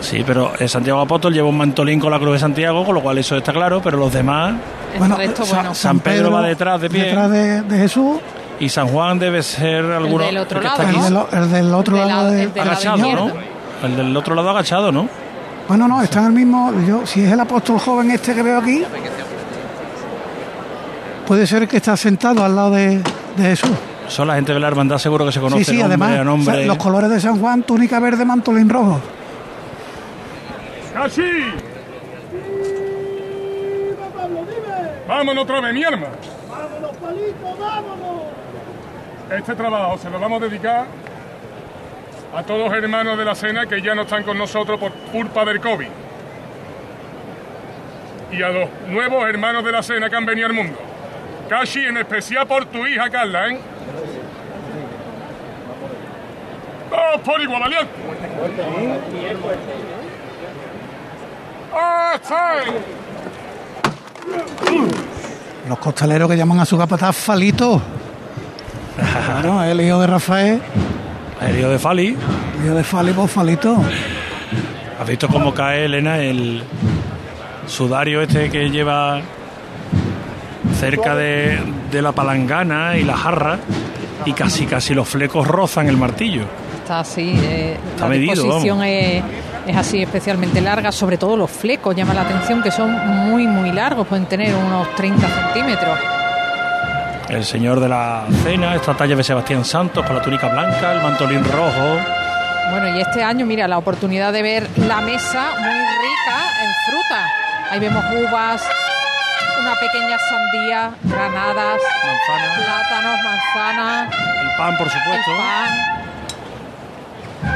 Sí, 0.00 0.22
pero 0.26 0.52
eh, 0.58 0.68
Santiago 0.68 1.00
Apóstol 1.00 1.32
lleva 1.32 1.48
un 1.48 1.56
mantolín 1.56 1.98
con 1.98 2.10
la 2.10 2.18
cruz 2.18 2.34
de 2.34 2.38
Santiago, 2.38 2.84
con 2.84 2.94
lo 2.94 3.00
cual 3.02 3.16
eso 3.16 3.34
está 3.36 3.52
claro, 3.52 3.80
pero 3.82 3.96
los 3.96 4.12
demás... 4.12 4.54
Bueno, 4.98 5.16
resto, 5.16 5.44
bueno. 5.46 5.74
San 5.74 6.00
Pedro 6.00 6.30
va 6.30 6.42
detrás 6.42 6.80
de 6.80 6.90
pie. 6.90 7.04
Detrás 7.04 7.30
de, 7.30 7.62
de 7.62 7.78
Jesús. 7.78 8.18
Y 8.60 8.68
San 8.68 8.88
Juan 8.88 9.18
debe 9.18 9.42
ser 9.42 9.84
alguno 9.86 10.24
del 10.24 10.36
otro 10.38 10.60
que 10.60 10.64
lado, 10.66 10.76
está 10.82 10.90
El, 10.90 10.96
aquí 10.96 11.04
del 11.54 11.66
el 11.66 11.74
otro 11.74 11.96
El 11.96 12.02
de 12.02 12.08
lado 12.08 12.24
la- 12.24 12.30
de, 12.30 12.42
el 12.42 12.48
lado 12.54 12.70
agachado. 12.70 12.98
¿no? 12.98 13.32
El 13.84 13.96
del 13.96 14.16
otro 14.16 14.34
lado 14.34 14.50
agachado, 14.50 14.92
¿no? 14.92 15.08
Bueno, 15.68 15.88
no, 15.88 16.00
está 16.02 16.20
en 16.20 16.26
el 16.26 16.32
mismo. 16.32 16.72
Yo, 16.86 17.06
si 17.06 17.22
es 17.24 17.32
el 17.32 17.40
apóstol 17.40 17.78
joven 17.80 18.10
este 18.12 18.34
que 18.34 18.42
veo 18.42 18.58
aquí, 18.58 18.82
puede 21.26 21.46
ser 21.46 21.68
que 21.68 21.76
está 21.76 21.96
sentado 21.96 22.44
al 22.44 22.54
lado 22.54 22.70
de, 22.70 23.02
de 23.36 23.42
Jesús. 23.42 23.70
Eso 24.06 24.24
la 24.24 24.36
gente 24.36 24.54
de 24.54 24.60
la 24.60 24.68
hermandad 24.68 24.98
seguro 24.98 25.26
que 25.26 25.32
se 25.32 25.40
conoce 25.40 25.64
sí, 25.64 25.72
sí, 25.72 25.78
nombre 25.78 26.14
además, 26.14 26.66
los 26.66 26.76
colores 26.76 27.10
de 27.10 27.20
San 27.20 27.40
Juan, 27.40 27.64
túnica 27.64 27.98
verde, 27.98 28.24
mantolín 28.24 28.68
rojo. 28.68 29.00
¡Casi! 30.94 31.22
¡Vámonos 35.08 35.44
otra 35.44 35.60
vez, 35.60 35.74
mi 35.74 35.84
arma! 35.84 36.06
¡Vámonos, 36.48 36.96
palito, 36.96 37.56
vámonos! 37.58 38.22
Este 39.30 39.54
trabajo 39.54 39.98
se 39.98 40.08
lo 40.08 40.20
vamos 40.20 40.40
a 40.40 40.44
dedicar 40.46 40.86
a 42.34 42.42
todos 42.42 42.68
los 42.68 42.72
hermanos 42.72 43.18
de 43.18 43.24
la 43.24 43.34
cena 43.34 43.66
que 43.66 43.82
ya 43.82 43.94
no 43.94 44.02
están 44.02 44.22
con 44.22 44.38
nosotros 44.38 44.78
por 44.78 44.92
culpa 45.12 45.44
del 45.44 45.60
COVID. 45.60 45.88
Y 48.32 48.42
a 48.42 48.48
los 48.50 48.68
nuevos 48.88 49.28
hermanos 49.28 49.64
de 49.64 49.72
la 49.72 49.82
cena 49.82 50.08
que 50.08 50.16
han 50.16 50.26
venido 50.26 50.46
al 50.46 50.52
mundo. 50.52 50.85
Casi 51.48 51.80
en 51.80 51.96
especial 51.96 52.46
por 52.46 52.64
tu 52.66 52.86
hija 52.86 53.08
Carla, 53.08 53.48
¿eh? 53.48 53.58
¡Dos 56.90 57.20
por 57.22 57.40
igual, 57.40 57.60
valiente! 57.60 57.92
¡Ah, 61.72 62.12
está! 62.14 62.54
Los 65.68 65.78
costaleros 65.78 66.30
que 66.30 66.36
llaman 66.36 66.60
a 66.60 66.64
su 66.64 66.78
capataz 66.78 67.16
Falito. 67.16 67.80
Claro, 68.96 69.62
el 69.62 69.80
hijo 69.80 70.00
de 70.00 70.06
Rafael. 70.06 70.62
El 71.40 71.58
hijo 71.58 71.68
de 71.68 71.78
Fali. 71.78 72.16
El 72.58 72.66
hijo 72.66 72.74
de 72.74 72.84
Fali, 72.84 73.12
pues 73.12 73.30
Falito. 73.30 73.76
¿Has 75.00 75.06
visto 75.06 75.28
cómo 75.28 75.52
cae 75.52 75.84
Elena 75.84 76.18
el 76.18 76.62
sudario 77.66 78.22
este 78.22 78.48
que 78.48 78.70
lleva 78.70 79.20
cerca 80.78 81.14
de, 81.14 81.58
de 81.90 82.02
la 82.02 82.12
palangana 82.12 82.96
y 82.96 83.04
la 83.04 83.16
jarra 83.16 83.58
y 84.24 84.32
casi 84.32 84.66
casi 84.66 84.94
los 84.94 85.08
flecos 85.08 85.46
rozan 85.46 85.88
el 85.88 85.96
martillo? 85.96 86.44
Está 86.82 87.00
así, 87.00 87.34
eh, 87.36 87.76
Está 87.94 88.04
la 88.04 88.10
medido, 88.10 88.34
disposición 88.34 88.82
es, 88.84 89.22
es 89.66 89.76
así 89.76 90.02
especialmente 90.02 90.60
larga, 90.60 90.92
sobre 90.92 91.18
todo 91.18 91.36
los 91.36 91.50
flecos, 91.50 91.96
llama 91.96 92.14
la 92.14 92.22
atención 92.22 92.62
que 92.62 92.70
son 92.70 92.92
muy, 93.28 93.46
muy 93.46 93.72
largos, 93.72 94.06
pueden 94.06 94.26
tener 94.26 94.54
unos 94.54 94.94
30 94.94 95.26
centímetros. 95.26 95.98
El 97.28 97.44
señor 97.44 97.80
de 97.80 97.88
la 97.88 98.24
cena, 98.44 98.76
esta 98.76 98.94
talla 98.94 99.16
de 99.16 99.24
Sebastián 99.24 99.64
Santos 99.64 100.06
con 100.06 100.14
la 100.14 100.22
túnica 100.22 100.48
blanca, 100.48 100.92
el 100.92 101.02
mantolín 101.02 101.42
rojo. 101.44 101.98
Bueno, 102.70 102.96
y 102.96 103.00
este 103.00 103.22
año, 103.22 103.44
mira, 103.46 103.66
la 103.66 103.78
oportunidad 103.78 104.32
de 104.32 104.42
ver 104.42 104.68
la 104.76 105.00
mesa 105.00 105.50
muy 105.58 105.68
rica 105.68 106.38
en 106.62 106.70
fruta. 106.88 107.26
Ahí 107.70 107.80
vemos 107.80 108.04
uvas, 108.28 108.62
una 109.66 109.74
pequeña 109.80 110.16
sandía, 110.18 110.90
granadas, 111.02 111.80
plátanos, 112.56 113.18
manzanas, 113.24 114.14
el 114.40 114.56
pan, 114.56 114.76
por 114.78 114.88
supuesto. 114.88 115.30
el 115.32 115.38
pan. 115.38 116.06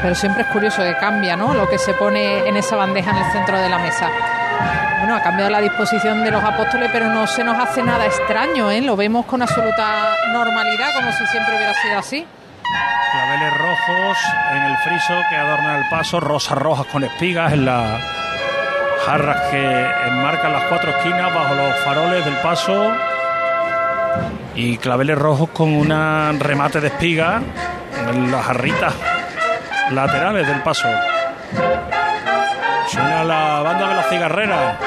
Pero 0.01 0.15
siempre 0.15 0.41
es 0.43 0.49
curioso 0.49 0.83
que 0.83 0.95
cambia, 0.97 1.37
¿no? 1.37 1.53
Lo 1.53 1.69
que 1.69 1.77
se 1.77 1.93
pone 1.93 2.47
en 2.47 2.57
esa 2.57 2.75
bandeja 2.75 3.11
en 3.11 3.17
el 3.17 3.31
centro 3.31 3.59
de 3.59 3.69
la 3.69 3.77
mesa. 3.77 4.09
Bueno, 4.99 5.15
ha 5.15 5.21
cambiado 5.21 5.49
la 5.51 5.61
disposición 5.61 6.23
de 6.23 6.31
los 6.31 6.43
apóstoles, 6.43 6.89
pero 6.91 7.07
no 7.07 7.25
se 7.27 7.45
nos 7.45 7.57
hace 7.57 7.81
nada 7.81 8.05
extraño, 8.05 8.69
¿eh? 8.69 8.81
Lo 8.81 8.97
vemos 8.97 9.25
con 9.25 9.41
absoluta 9.41 10.17
normalidad, 10.33 10.93
como 10.93 11.11
si 11.13 11.25
siempre 11.27 11.55
hubiera 11.55 11.73
sido 11.75 11.97
así. 11.97 12.27
Claveles 13.13 13.57
rojos 13.57 14.17
en 14.51 14.63
el 14.63 14.77
friso 14.79 15.13
que 15.29 15.35
adornan 15.37 15.77
el 15.77 15.89
paso, 15.89 16.19
rosas 16.19 16.57
rojas 16.57 16.87
con 16.87 17.03
espigas 17.05 17.53
en 17.53 17.65
las 17.65 18.01
jarras 19.05 19.41
que 19.49 19.87
enmarcan 20.07 20.53
las 20.53 20.63
cuatro 20.65 20.91
esquinas 20.91 21.33
bajo 21.33 21.55
los 21.55 21.75
faroles 21.83 22.23
del 22.25 22.35
paso 22.35 22.91
y 24.55 24.77
claveles 24.77 25.17
rojos 25.17 25.49
con 25.49 25.73
un 25.73 26.39
remate 26.39 26.81
de 26.81 26.87
espigas 26.87 27.41
en 28.09 28.31
las 28.31 28.45
jarritas 28.45 28.93
laterales 29.91 30.47
del 30.47 30.61
paso. 30.61 30.87
Suena 32.87 33.23
la 33.23 33.61
banda 33.61 33.87
de 33.87 33.95
la 33.95 34.03
cigarrera. 34.03 34.79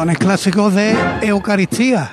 Con 0.00 0.08
el 0.08 0.16
clásico 0.16 0.70
de 0.70 0.96
Eucaristía 1.20 2.12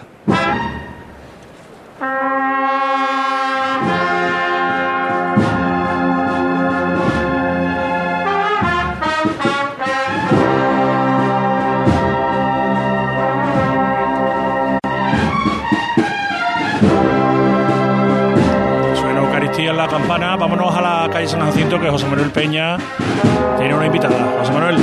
en 19.58 19.78
la 19.78 19.88
campana. 19.88 20.36
Vámonos 20.36 20.76
a 20.76 20.82
la 20.82 21.10
calle 21.10 21.28
San 21.28 21.40
Jacinto, 21.40 21.80
que 21.80 21.90
José 21.90 22.06
Manuel 22.08 22.32
Peña 22.32 22.78
tiene 23.58 23.74
una 23.74 23.86
invitada. 23.86 24.36
José 24.40 24.52
Manuel. 24.52 24.78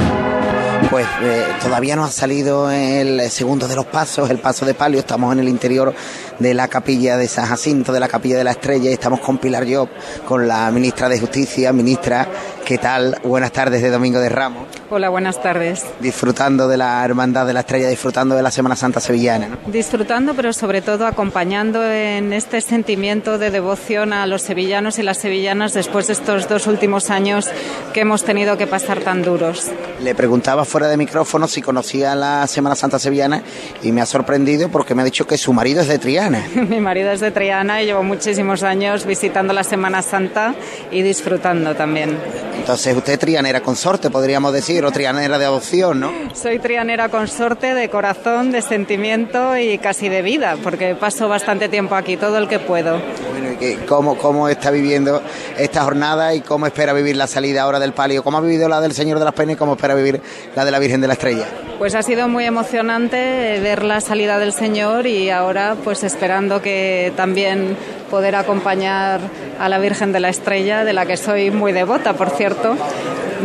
Pues 0.95 1.09
eh, 1.23 1.45
todavía 1.61 1.97
no 1.97 2.05
ha 2.05 2.11
salido 2.13 2.71
el 2.71 3.29
segundo 3.29 3.67
de 3.67 3.75
los 3.75 3.85
pasos, 3.85 4.31
el 4.31 4.39
paso 4.39 4.65
de 4.65 4.75
palio. 4.75 5.01
Estamos 5.01 5.33
en 5.33 5.41
el 5.41 5.49
interior 5.49 5.93
de 6.39 6.55
la 6.55 6.69
capilla 6.69 7.17
de 7.17 7.27
San 7.27 7.47
Jacinto, 7.47 7.93
de 7.93 7.99
la 7.99 8.07
capilla 8.07 8.39
de 8.39 8.45
la 8.45 8.53
Estrella, 8.53 8.91
y 8.91 8.93
estamos 8.93 9.19
con 9.19 9.39
Pilar 9.39 9.67
Job, 9.69 9.89
con 10.25 10.47
la 10.47 10.71
ministra 10.71 11.09
de 11.09 11.19
Justicia. 11.19 11.73
Ministra, 11.73 12.29
¿qué 12.65 12.79
tal? 12.79 13.19
Buenas 13.23 13.53
tardes 13.53 13.83
de 13.83 13.91
Domingo 13.91 14.19
de 14.21 14.29
Ramos. 14.29 14.67
Hola, 14.91 15.11
buenas 15.11 15.43
tardes. 15.43 15.85
Disfrutando 16.01 16.67
de 16.67 16.77
la 16.77 17.05
Hermandad 17.05 17.47
de 17.47 17.53
la 17.53 17.61
Estrella, 17.61 17.89
disfrutando 17.89 18.35
de 18.35 18.43
la 18.43 18.51
Semana 18.51 18.75
Santa 18.75 19.01
Sevillana. 19.01 19.49
¿no? 19.49 19.59
Disfrutando, 19.71 20.35
pero 20.35 20.53
sobre 20.53 20.81
todo 20.81 21.07
acompañando 21.07 21.85
en 21.85 22.33
este 22.33 22.61
sentimiento 22.61 23.39
de 23.39 23.51
devoción 23.51 24.13
a 24.13 24.27
los 24.27 24.43
sevillanos 24.43 24.99
y 24.99 25.03
las 25.03 25.19
sevillanas 25.19 25.75
después 25.75 26.07
de 26.07 26.15
estos 26.15 26.49
dos 26.49 26.67
últimos 26.67 27.11
años 27.11 27.51
que 27.93 28.01
hemos 28.01 28.25
tenido 28.25 28.57
que 28.57 28.67
pasar 28.67 29.01
tan 29.01 29.23
duros. 29.23 29.71
Le 30.03 30.15
preguntaba 30.15 30.65
fuera 30.65 30.89
de 30.89 30.97
micrófono 30.97 31.47
si 31.49 31.61
conocía 31.61 32.15
la 32.15 32.47
Semana 32.47 32.77
Santa 32.77 32.99
Sevillana 32.99 33.43
y 33.83 33.93
me 33.93 34.01
ha 34.01 34.07
sorprendido 34.07 34.71
porque 34.71 34.95
me 34.95 35.03
ha 35.03 35.05
dicho 35.05 35.27
que 35.27 35.37
su 35.37 35.53
marido 35.53 35.83
es 35.83 35.89
de 35.89 35.99
Triana. 35.99 36.47
Mi 36.55 36.81
marido 36.81 37.11
es 37.11 37.21
de 37.21 37.31
Triana 37.31 37.83
y 37.83 37.87
llevo 37.87 38.03
muchísimos 38.03 38.63
años 38.63 39.05
visitando 39.05 39.53
la 39.53 39.65
Semana 39.65 40.03
Santa 40.03 40.55
y 40.91 41.03
disfrutando 41.03 41.75
también. 41.75 42.17
Entonces 42.57 42.97
usted 42.97 43.19
trianera 43.19 43.61
consorte, 43.61 44.11
podríamos 44.11 44.53
decir, 44.53 44.85
o 44.85 44.91
trianera 44.91 45.39
de 45.39 45.45
adopción, 45.45 46.01
¿no? 46.01 46.13
Soy 46.35 46.59
trianera 46.59 47.09
consorte 47.11 47.75
de 47.75 47.89
corazón, 47.91 48.53
de 48.53 48.63
sentimiento 48.63 49.57
y 49.59 49.79
casi 49.79 50.09
de 50.09 50.23
vida, 50.23 50.57
porque 50.63 50.95
paso 50.95 51.29
bastante 51.29 51.69
tiempo 51.69 51.95
aquí, 51.95 52.17
todo 52.17 52.39
el 52.39 52.49
que 52.49 52.59
puedo. 52.59 52.99
Bueno, 53.31 53.53
¿y 53.53 53.57
qué- 53.57 53.79
cómo, 53.87 54.17
¿Cómo 54.17 54.49
está 54.49 54.71
viviendo 54.71 55.23
esta 55.59 55.83
jornada 55.85 56.35
y 56.35 56.41
cómo 56.41 56.67
espera 56.67 56.93
vivir 56.93 57.17
la 57.17 57.27
salida 57.27 57.63
ahora 57.63 57.79
del 57.81 57.93
palio? 57.93 58.23
¿Cómo 58.25 58.39
ha 58.39 58.41
vivido 58.41 58.69
la 58.69 58.81
del 58.81 58.93
Señor 58.95 59.19
de 59.19 59.25
las 59.27 59.35
Penas 59.35 59.55
y 59.55 59.59
cómo 59.59 59.75
espera 59.75 59.95
vivir 59.95 60.21
la 60.57 60.65
de 60.65 60.71
la 60.71 60.79
Virgen 60.79 61.01
de 61.01 61.07
la 61.09 61.13
Estrella? 61.15 61.47
Pues 61.79 61.95
ha 61.95 62.03
sido 62.03 62.29
muy 62.29 62.45
emocionante 62.45 63.59
ver 63.61 63.83
la 63.83 64.01
salida 64.01 64.39
del 64.39 64.53
Señor 64.53 65.07
y 65.07 65.29
ahora 65.31 65.77
pues 65.85 66.03
esperando 66.05 66.63
que 66.63 67.13
también 67.17 67.77
poder 68.15 68.37
acompañar 68.37 69.19
a 69.59 69.69
la 69.69 69.81
Virgen 69.81 70.13
de 70.13 70.21
la 70.21 70.29
Estrella, 70.29 70.85
de 70.85 70.93
la 70.93 71.05
que 71.05 71.17
soy 71.17 71.51
muy 71.51 71.73
devota, 71.73 72.13
por 72.13 72.31
cierto, 72.31 72.77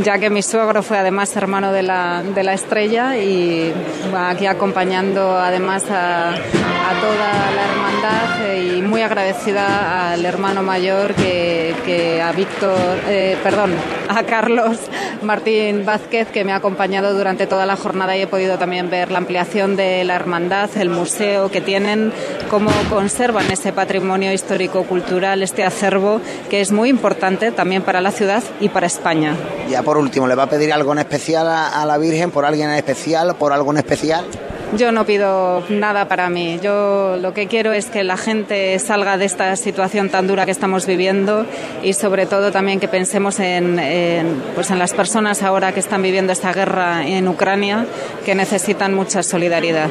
ya 0.03 0.19
que 0.19 0.29
mi 0.29 0.43
suegro 0.43 0.83
fue 0.83 0.99
además 0.99 1.35
hermano 1.35 1.73
de 1.73 1.81
la, 1.81 2.21
de 2.21 2.43
la 2.43 2.53
Estrella 2.53 3.17
y 3.17 3.73
aquí 4.15 4.45
acompañando 4.45 5.35
además 5.35 5.83
a, 5.89 6.29
a 6.29 7.01
toda 7.01 7.51
la 7.55 7.65
hermandad 7.71 8.41
eh, 8.45 8.75
y 8.77 8.81
muy 8.81 9.01
agradecida 9.01 10.11
al 10.13 10.25
hermano 10.25 10.63
mayor 10.63 11.13
que, 11.13 11.75
que 11.85 12.21
a 12.21 12.31
Víctor, 12.31 12.99
eh, 13.07 13.37
perdón, 13.43 13.73
a 14.07 14.23
Carlos 14.23 14.77
Martín 15.21 15.85
Vázquez 15.85 16.29
que 16.29 16.43
me 16.43 16.51
ha 16.51 16.57
acompañado 16.57 17.13
durante 17.13 17.47
toda 17.47 17.65
la 17.65 17.75
jornada 17.75 18.15
y 18.15 18.21
he 18.21 18.27
podido 18.27 18.57
también 18.57 18.89
ver 18.89 19.11
la 19.11 19.17
ampliación 19.17 19.75
de 19.75 20.03
la 20.03 20.15
hermandad, 20.15 20.69
el 20.77 20.89
museo 20.89 21.51
que 21.51 21.61
tienen, 21.61 22.13
cómo 22.49 22.71
conservan 22.89 23.51
ese 23.51 23.73
patrimonio 23.73 24.31
histórico-cultural, 24.59 25.41
este 25.41 25.63
acervo 25.63 26.19
que 26.49 26.59
es 26.59 26.71
muy 26.71 26.89
importante 26.89 27.51
también 27.51 27.81
para 27.81 28.01
la 28.01 28.11
ciudad 28.11 28.43
y 28.59 28.67
para 28.69 28.87
España. 28.87 29.35
Ya 29.69 29.83
por 29.83 29.97
último, 29.97 30.27
¿le 30.27 30.35
va 30.35 30.43
a 30.43 30.49
pedir 30.49 30.73
algo 30.73 30.91
en 30.91 30.99
especial 30.99 31.47
a, 31.47 31.81
a 31.81 31.85
la 31.85 31.97
Virgen, 31.97 32.31
por 32.31 32.43
alguien 32.43 32.69
en 32.69 32.75
especial, 32.75 33.35
por 33.35 33.53
algo 33.53 33.71
en 33.71 33.77
especial? 33.77 34.25
Yo 34.77 34.91
no 34.91 35.03
pido 35.03 35.63
nada 35.69 36.07
para 36.07 36.29
mí. 36.29 36.59
Yo 36.61 37.17
lo 37.19 37.33
que 37.33 37.47
quiero 37.47 37.73
es 37.73 37.87
que 37.87 38.03
la 38.03 38.17
gente 38.17 38.77
salga 38.77 39.17
de 39.17 39.25
esta 39.25 39.55
situación 39.55 40.09
tan 40.09 40.27
dura 40.27 40.45
que 40.45 40.51
estamos 40.51 40.85
viviendo 40.85 41.45
y 41.81 41.93
sobre 41.93 42.27
todo 42.27 42.51
también 42.51 42.79
que 42.79 42.87
pensemos 42.87 43.39
en, 43.39 43.79
en, 43.79 44.43
pues 44.53 44.69
en 44.69 44.77
las 44.77 44.93
personas 44.93 45.41
ahora 45.41 45.71
que 45.71 45.79
están 45.79 46.03
viviendo 46.03 46.33
esta 46.33 46.53
guerra 46.53 47.07
en 47.07 47.27
Ucrania 47.27 47.87
que 48.23 48.35
necesitan 48.35 48.93
mucha 48.93 49.23
solidaridad. 49.23 49.89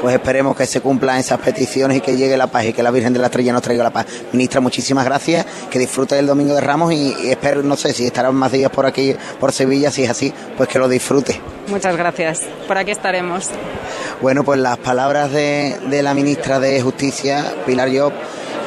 Pues 0.00 0.14
esperemos 0.14 0.56
que 0.56 0.64
se 0.64 0.80
cumplan 0.80 1.18
esas 1.18 1.38
peticiones 1.40 1.98
y 1.98 2.00
que 2.00 2.16
llegue 2.16 2.36
la 2.36 2.46
paz 2.46 2.64
y 2.64 2.72
que 2.72 2.82
la 2.82 2.90
Virgen 2.90 3.12
de 3.12 3.18
la 3.18 3.26
Estrella 3.26 3.52
nos 3.52 3.60
traiga 3.60 3.84
la 3.84 3.90
paz. 3.90 4.06
Ministra, 4.32 4.60
muchísimas 4.60 5.04
gracias, 5.04 5.44
que 5.70 5.78
disfrute 5.78 6.14
del 6.14 6.26
Domingo 6.26 6.54
de 6.54 6.60
Ramos 6.62 6.92
y, 6.92 7.14
y 7.22 7.30
espero, 7.30 7.62
no 7.62 7.76
sé, 7.76 7.92
si 7.92 8.06
estarán 8.06 8.34
más 8.34 8.50
días 8.50 8.70
por 8.70 8.86
aquí, 8.86 9.14
por 9.38 9.52
Sevilla, 9.52 9.90
si 9.90 10.04
es 10.04 10.10
así, 10.10 10.32
pues 10.56 10.68
que 10.70 10.78
lo 10.78 10.88
disfrute. 10.88 11.38
Muchas 11.68 11.96
gracias. 11.96 12.40
Por 12.66 12.78
aquí 12.78 12.92
estaremos. 12.92 13.48
Bueno, 14.22 14.42
pues 14.42 14.58
las 14.58 14.78
palabras 14.78 15.30
de, 15.32 15.76
de 15.90 16.02
la 16.02 16.14
ministra 16.14 16.58
de 16.58 16.80
Justicia, 16.80 17.44
Pilar 17.66 17.90
Job, 17.94 18.12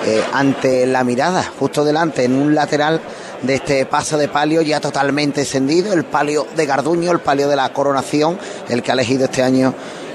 eh, 0.05 0.21
ante 0.33 0.85
la 0.85 1.03
mirada, 1.03 1.43
justo 1.59 1.83
delante, 1.83 2.25
en 2.25 2.35
un 2.35 2.53
lateral 2.53 3.01
de 3.41 3.55
este 3.55 3.85
paso 3.85 4.17
de 4.17 4.27
palio 4.27 4.61
ya 4.61 4.79
totalmente 4.79 5.41
encendido, 5.41 5.93
el 5.93 6.05
palio 6.05 6.45
de 6.55 6.65
Garduño, 6.65 7.11
el 7.11 7.19
palio 7.19 7.49
de 7.49 7.55
la 7.55 7.73
coronación, 7.73 8.37
el 8.69 8.83
que 8.83 8.91
ha 8.91 8.93
elegido 8.93 9.25
este 9.25 9.41
año 9.41 9.73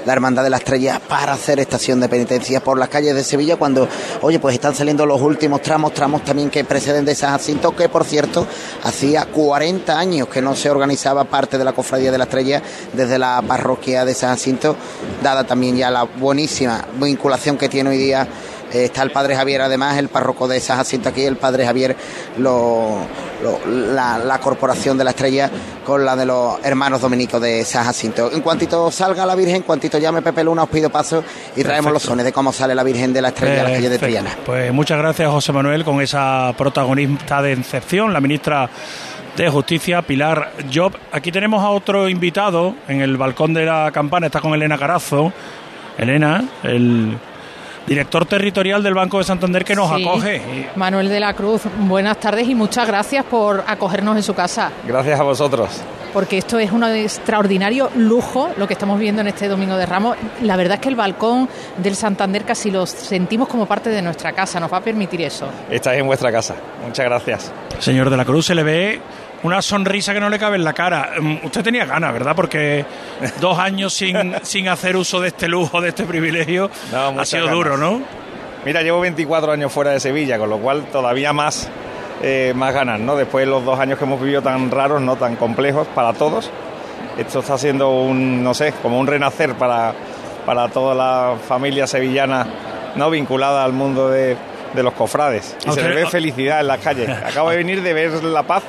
la 0.09 0.13
Hermandad 0.13 0.43
de 0.43 0.49
la 0.49 0.57
Estrella 0.57 0.99
para 1.07 1.33
hacer 1.33 1.59
estación 1.59 1.99
de 1.99 2.09
penitencia 2.09 2.63
por 2.63 2.79
las 2.79 2.89
calles 2.89 3.13
de 3.13 3.23
Sevilla 3.23 3.57
cuando, 3.57 3.87
oye, 4.23 4.39
pues 4.39 4.55
están 4.55 4.73
saliendo 4.73 5.05
los 5.05 5.21
últimos 5.21 5.61
tramos, 5.61 5.93
tramos 5.93 6.23
también 6.23 6.49
que 6.49 6.63
preceden 6.63 7.05
de 7.05 7.13
San 7.13 7.29
Jacinto, 7.29 7.75
que 7.75 7.89
por 7.89 8.03
cierto, 8.05 8.47
hacía 8.81 9.25
40 9.25 9.99
años 9.99 10.27
que 10.27 10.41
no 10.41 10.55
se 10.55 10.71
organizaba 10.71 11.25
parte 11.25 11.59
de 11.59 11.63
la 11.63 11.73
Cofradía 11.73 12.11
de 12.11 12.17
la 12.17 12.23
Estrella 12.23 12.63
desde 12.91 13.19
la 13.19 13.39
parroquia 13.47 14.03
de 14.03 14.15
San 14.15 14.31
Jacinto, 14.31 14.75
dada 15.21 15.43
también 15.43 15.77
ya 15.77 15.91
la 15.91 16.05
buenísima 16.05 16.83
vinculación 16.99 17.55
que 17.55 17.69
tiene 17.69 17.91
hoy 17.91 17.97
día 17.99 18.27
está 18.71 19.03
el 19.03 19.11
padre 19.11 19.35
Javier, 19.35 19.61
además, 19.61 19.97
el 19.97 20.09
párroco 20.09 20.47
de 20.47 20.59
San 20.59 20.77
Jacinto 20.77 21.09
aquí, 21.09 21.23
el 21.23 21.35
padre 21.37 21.65
Javier, 21.65 21.95
lo, 22.37 22.97
lo- 23.43 23.59
la, 23.93 24.17
la 24.17 24.39
corporación 24.39 24.97
de 24.97 25.03
la 25.03 25.09
estrella 25.11 25.49
con 25.85 26.05
la 26.05 26.15
de 26.15 26.25
los 26.25 26.57
hermanos 26.63 27.01
dominicos 27.01 27.41
de 27.41 27.63
San 27.65 27.83
Jacinto. 27.85 28.31
En 28.31 28.41
cuantito 28.41 28.89
salga 28.91 29.25
la 29.25 29.35
Virgen, 29.35 29.57
en 29.57 29.61
cuantito 29.63 29.97
llame 29.97 30.21
Pepe 30.21 30.43
Luna, 30.43 30.63
os 30.63 30.69
pido 30.69 30.89
paso 30.89 31.23
y 31.55 31.63
traemos 31.63 31.91
los 31.91 32.01
sones 32.03 32.25
de 32.25 32.31
cómo 32.31 32.51
sale 32.53 32.75
la 32.75 32.83
Virgen 32.83 33.13
de 33.13 33.21
la 33.21 33.29
Estrella 33.29 33.61
a 33.61 33.63
la 33.63 33.69
calle 33.71 33.89
de 33.89 33.99
Perfecto. 33.99 34.05
Triana. 34.23 34.37
Pues 34.45 34.73
muchas 34.73 34.97
gracias, 34.97 35.29
José 35.29 35.51
Manuel, 35.51 35.83
con 35.83 36.01
esa 36.01 36.53
protagonista 36.57 37.41
de 37.41 37.53
excepción, 37.53 38.13
la 38.13 38.21
ministra 38.21 38.69
de 39.37 39.49
Justicia, 39.49 40.01
Pilar 40.01 40.51
Job. 40.73 40.93
Aquí 41.11 41.31
tenemos 41.31 41.63
a 41.63 41.69
otro 41.69 42.09
invitado 42.09 42.75
en 42.87 43.01
el 43.01 43.15
balcón 43.17 43.53
de 43.53 43.65
la 43.65 43.89
campana, 43.93 44.25
está 44.27 44.41
con 44.41 44.53
Elena 44.53 44.77
Carazo. 44.77 45.31
Elena, 45.97 46.43
el 46.63 47.17
director 47.89 48.25
territorial 48.25 48.83
del 48.83 48.93
Banco 48.93 49.17
de 49.17 49.23
Santander 49.25 49.65
que 49.65 49.75
nos 49.75 49.89
Sí. 49.95 50.05
acoge. 50.07 50.69
Manuel 50.75 51.09
de 51.09 51.19
la 51.19 51.33
Cruz, 51.33 51.63
buenas 51.79 52.19
tardes 52.19 52.47
y 52.47 52.53
muchas 52.55 52.87
gracias 52.87 53.25
por 53.25 53.63
acogernos 53.67 54.15
en 54.15 54.23
su 54.23 54.33
casa, 54.35 54.71
Gracias 54.87 55.19
a 55.19 55.23
vosotros. 55.23 55.69
porque 56.13 56.37
esto 56.37 56.59
es 56.59 56.71
un 56.71 56.83
extraordinario 56.83 57.89
lujo 57.95 58.51
lo 58.57 58.67
que 58.67 58.73
estamos 58.73 58.99
viendo 58.99 59.21
en 59.21 59.27
este 59.27 59.47
Domingo 59.47 59.75
de 59.75 59.85
Ramos. 59.87 60.17
La 60.43 60.55
verdad 60.55 60.75
es 60.75 60.81
que 60.81 60.89
el 60.89 60.95
balcón 60.95 61.49
del 61.77 61.95
Santander 61.95 62.43
casi 62.45 62.69
lo 62.71 62.85
sentimos 62.85 63.47
como 63.47 63.65
parte 63.65 63.89
de 63.89 64.01
nuestra 64.03 64.33
casa, 64.33 64.59
nos 64.59 64.71
va 64.71 64.77
a 64.77 64.81
permitir 64.81 65.21
eso. 65.21 65.47
Estáis 65.69 65.99
en 65.99 66.05
vuestra 66.07 66.31
casa. 66.31 66.55
Muchas 66.85 67.05
gracias. 67.05 67.51
Señor 67.79 68.09
de 68.11 68.17
la 68.17 68.25
Cruz, 68.25 68.45
se 68.45 68.55
le 68.55 68.63
ve 68.63 69.01
una 69.43 69.61
sonrisa 69.61 70.13
que 70.13 70.19
no 70.19 70.29
le 70.29 70.37
cabe 70.39 70.55
en 70.57 70.63
la 70.63 70.73
cara. 70.73 71.11
Mm, 71.19 71.45
Usted 71.45 71.63
tenía 71.63 71.85
ganas, 71.85 72.11
¿verdad? 72.13 72.35
Porque 72.35 72.85
dos 73.41 73.57
años 73.59 73.93
sin, 73.93 74.33
sin 74.43 74.67
hacer 74.67 74.95
uso 74.97 75.19
de 75.21 75.29
este 75.29 75.47
lujo, 75.47 75.81
de 75.81 75.89
este 75.89 76.03
privilegio, 76.05 76.69
ha 76.95 77.11
muchas 77.11 77.29
sido 77.29 77.45
ganas. 77.45 77.57
duro, 77.57 77.77
¿no? 77.77 78.01
Mira, 78.65 78.81
llevo 78.81 78.99
24 78.99 79.51
años 79.53 79.71
fuera 79.71 79.91
de 79.91 79.99
Sevilla, 79.99 80.37
con 80.37 80.49
lo 80.49 80.57
cual 80.57 80.83
todavía 80.91 81.31
más, 81.31 81.69
eh, 82.21 82.51
más 82.55 82.73
ganas, 82.73 82.99
¿no? 82.99 83.15
Después 83.15 83.45
de 83.45 83.51
los 83.51 83.63
dos 83.63 83.79
años 83.79 83.97
que 83.97 84.03
hemos 84.05 84.19
vivido 84.21 84.41
tan 84.41 84.69
raros, 84.69 85.01
no 85.01 85.15
tan 85.15 85.35
complejos 85.37 85.87
para 85.95 86.11
todos. 86.13 86.51
Esto 87.17 87.39
está 87.39 87.57
siendo 87.57 87.89
un, 87.89 88.43
no 88.43 88.53
sé, 88.53 88.73
como 88.81 88.99
un 88.99 89.07
renacer 89.07 89.55
para, 89.55 89.93
para 90.45 90.67
toda 90.67 90.93
la 90.93 91.35
familia 91.47 91.87
sevillana, 91.87 92.45
¿no? 92.95 93.09
Vinculada 93.09 93.63
al 93.63 93.71
mundo 93.71 94.09
de, 94.09 94.35
de 94.73 94.83
los 94.83 94.93
cofrades. 94.93 95.55
Y 95.67 95.71
se 95.71 95.81
le 95.81 95.95
ve 95.95 96.05
felicidad 96.07 96.59
en 96.61 96.67
las 96.67 96.79
calles. 96.79 97.09
Acabo 97.25 97.49
de 97.49 97.57
venir 97.57 97.81
de 97.81 97.93
ver 97.93 98.23
La 98.23 98.43
Paz 98.43 98.63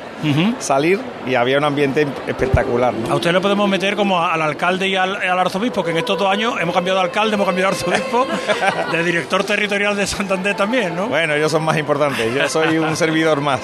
salir 0.58 1.00
y 1.26 1.34
había 1.34 1.56
un 1.56 1.64
ambiente 1.64 2.06
espectacular, 2.26 2.92
¿no? 2.92 3.10
A 3.12 3.14
usted 3.16 3.32
le 3.32 3.40
podemos 3.40 3.66
meter 3.68 3.96
como 3.96 4.22
al 4.22 4.42
alcalde 4.42 4.86
y 4.86 4.94
al, 4.94 5.16
al 5.16 5.38
arzobispo, 5.38 5.82
que 5.82 5.92
en 5.92 5.96
estos 5.96 6.18
dos 6.18 6.30
años 6.30 6.54
hemos 6.60 6.74
cambiado 6.74 6.98
de 6.98 7.06
alcalde, 7.06 7.34
hemos 7.36 7.46
cambiado 7.46 7.70
de 7.70 7.76
arzobispo, 7.78 8.26
de 8.92 9.02
director 9.02 9.44
territorial 9.44 9.96
de 9.96 10.06
Santander 10.06 10.54
también, 10.54 10.94
¿no? 10.94 11.06
Bueno, 11.06 11.34
ellos 11.34 11.50
son 11.50 11.62
más 11.64 11.78
importantes, 11.78 12.34
yo 12.34 12.46
soy 12.50 12.76
un 12.78 12.96
servidor 12.96 13.40
más. 13.40 13.60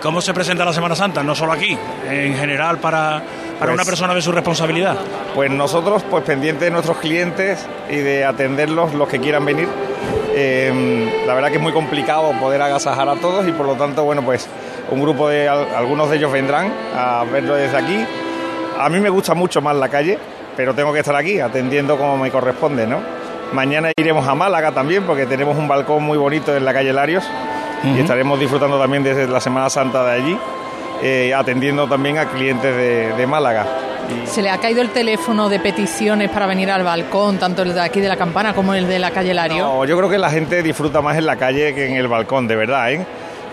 ¿Cómo 0.00 0.20
se 0.20 0.32
presenta 0.32 0.64
la 0.64 0.72
Semana 0.72 0.94
Santa? 0.94 1.22
No 1.24 1.34
solo 1.34 1.52
aquí, 1.52 1.76
en 2.08 2.36
general 2.36 2.78
para, 2.78 3.22
para 3.58 3.72
Pues- 3.72 3.74
una 3.74 3.84
persona 3.84 4.14
de 4.14 4.22
su 4.22 4.30
responsabilidad? 4.30 4.96
Pues 5.34 5.50
nosotros, 5.50 6.04
pues 6.08 6.22
pendientes 6.24 6.66
de 6.66 6.70
nuestros 6.70 6.98
clientes 6.98 7.66
y 7.90 7.96
de 7.96 8.24
atenderlos 8.24 8.94
los 8.94 9.08
que 9.08 9.18
quieran 9.18 9.44
venir. 9.44 9.66
Eh, 10.36 11.22
la 11.26 11.34
verdad 11.34 11.48
que 11.50 11.56
es 11.56 11.62
muy 11.62 11.72
complicado 11.72 12.32
poder 12.40 12.60
agasajar 12.60 13.08
a 13.08 13.14
todos 13.16 13.46
y 13.46 13.52
por 13.52 13.66
lo 13.66 13.74
tanto, 13.74 14.04
bueno, 14.04 14.22
pues 14.22 14.48
un 14.90 15.00
grupo 15.00 15.28
de 15.28 15.48
al- 15.48 15.68
algunos 15.74 16.10
de 16.10 16.16
ellos 16.16 16.32
vendrán 16.32 16.72
a 16.96 17.24
verlo 17.30 17.54
desde 17.54 17.76
aquí. 17.76 18.04
A 18.78 18.88
mí 18.88 18.98
me 19.00 19.08
gusta 19.10 19.34
mucho 19.34 19.62
más 19.62 19.76
la 19.76 19.88
calle, 19.88 20.18
pero 20.56 20.74
tengo 20.74 20.92
que 20.92 20.98
estar 21.00 21.14
aquí 21.14 21.38
atendiendo 21.38 21.96
como 21.96 22.16
me 22.16 22.30
corresponde, 22.30 22.86
¿no? 22.86 22.98
Mañana 23.52 23.92
iremos 23.96 24.26
a 24.26 24.34
Málaga 24.34 24.72
también 24.72 25.04
porque 25.04 25.26
tenemos 25.26 25.56
un 25.56 25.68
balcón 25.68 26.02
muy 26.02 26.18
bonito 26.18 26.56
en 26.56 26.64
la 26.64 26.72
calle 26.72 26.92
Larios 26.92 27.24
y 27.84 28.00
estaremos 28.00 28.40
disfrutando 28.40 28.80
también 28.80 29.04
desde 29.04 29.28
la 29.28 29.40
Semana 29.40 29.70
Santa 29.70 30.04
de 30.04 30.10
allí, 30.12 30.38
eh, 31.02 31.32
atendiendo 31.34 31.86
también 31.86 32.18
a 32.18 32.24
clientes 32.26 32.74
de, 32.74 33.12
de 33.12 33.26
Málaga. 33.26 33.66
Se 34.26 34.42
le 34.42 34.50
ha 34.50 34.58
caído 34.58 34.82
el 34.82 34.90
teléfono 34.90 35.48
de 35.48 35.60
peticiones 35.60 36.30
para 36.30 36.46
venir 36.46 36.70
al 36.70 36.82
balcón, 36.82 37.38
tanto 37.38 37.62
el 37.62 37.74
de 37.74 37.80
aquí 37.80 38.00
de 38.00 38.08
la 38.08 38.16
campana 38.16 38.54
como 38.54 38.74
el 38.74 38.86
de 38.86 38.98
la 38.98 39.10
calle 39.10 39.34
Lario. 39.34 39.64
No, 39.64 39.84
yo 39.84 39.96
creo 39.96 40.08
que 40.08 40.18
la 40.18 40.30
gente 40.30 40.62
disfruta 40.62 41.00
más 41.00 41.16
en 41.16 41.26
la 41.26 41.36
calle 41.36 41.74
que 41.74 41.86
en 41.86 41.96
el 41.96 42.08
balcón, 42.08 42.46
de 42.46 42.56
verdad, 42.56 42.92
¿eh? 42.92 43.06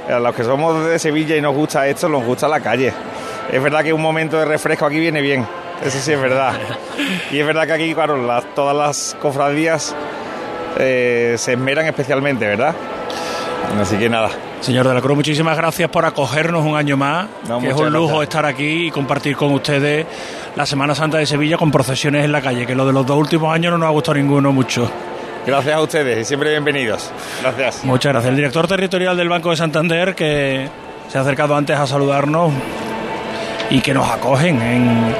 A 0.09 0.19
los 0.19 0.35
que 0.35 0.43
somos 0.43 0.85
de 0.85 0.97
Sevilla 0.99 1.35
y 1.35 1.41
nos 1.41 1.55
gusta 1.55 1.87
esto, 1.87 2.09
nos 2.09 2.23
gusta 2.23 2.47
la 2.47 2.59
calle. 2.59 2.91
Es 3.51 3.61
verdad 3.61 3.83
que 3.83 3.93
un 3.93 4.01
momento 4.01 4.37
de 4.37 4.45
refresco 4.45 4.85
aquí 4.85 4.99
viene 4.99 5.21
bien, 5.21 5.45
eso 5.85 5.99
sí 5.99 6.11
es 6.11 6.21
verdad. 6.21 6.53
Y 7.31 7.39
es 7.39 7.45
verdad 7.45 7.65
que 7.65 7.73
aquí, 7.73 7.93
claro, 7.93 8.17
todas 8.55 8.75
las 8.75 9.17
cofradías 9.21 9.95
eh, 10.79 11.35
se 11.37 11.53
esmeran 11.53 11.85
especialmente, 11.85 12.45
¿verdad? 12.45 12.73
Así 13.79 13.97
que 13.97 14.09
nada. 14.09 14.29
Señor 14.61 14.87
de 14.87 14.93
la 14.93 15.01
Cruz, 15.01 15.15
muchísimas 15.17 15.57
gracias 15.57 15.89
por 15.89 16.05
acogernos 16.05 16.63
un 16.63 16.75
año 16.77 16.95
más. 16.95 17.25
No, 17.49 17.59
que 17.59 17.69
es 17.69 17.75
un 17.75 17.91
lujo 17.91 18.07
gracias. 18.19 18.23
estar 18.23 18.45
aquí 18.45 18.87
y 18.87 18.91
compartir 18.91 19.35
con 19.35 19.51
ustedes 19.53 20.05
la 20.55 20.65
Semana 20.67 20.93
Santa 20.93 21.17
de 21.17 21.25
Sevilla 21.25 21.57
con 21.57 21.71
procesiones 21.71 22.23
en 22.23 22.31
la 22.31 22.41
calle, 22.41 22.67
que 22.67 22.75
lo 22.75 22.85
de 22.85 22.93
los 22.93 23.03
dos 23.05 23.17
últimos 23.17 23.51
años 23.53 23.71
no 23.71 23.79
nos 23.79 23.87
ha 23.87 23.91
gustado 23.91 24.15
ninguno 24.19 24.51
mucho. 24.51 24.89
Gracias 25.47 25.75
a 25.75 25.81
ustedes 25.81 26.19
y 26.19 26.25
siempre 26.25 26.51
bienvenidos. 26.51 27.09
Gracias. 27.41 27.83
Muchas 27.83 28.11
gracias. 28.13 28.29
El 28.29 28.35
director 28.35 28.67
territorial 28.67 29.17
del 29.17 29.29
Banco 29.29 29.49
de 29.49 29.55
Santander, 29.57 30.13
que 30.13 30.69
se 31.07 31.17
ha 31.17 31.21
acercado 31.21 31.55
antes 31.55 31.75
a 31.75 31.87
saludarnos 31.87 32.51
y 33.71 33.81
que 33.81 33.95
nos 33.95 34.07
acogen 34.11 34.61
en 34.61 35.15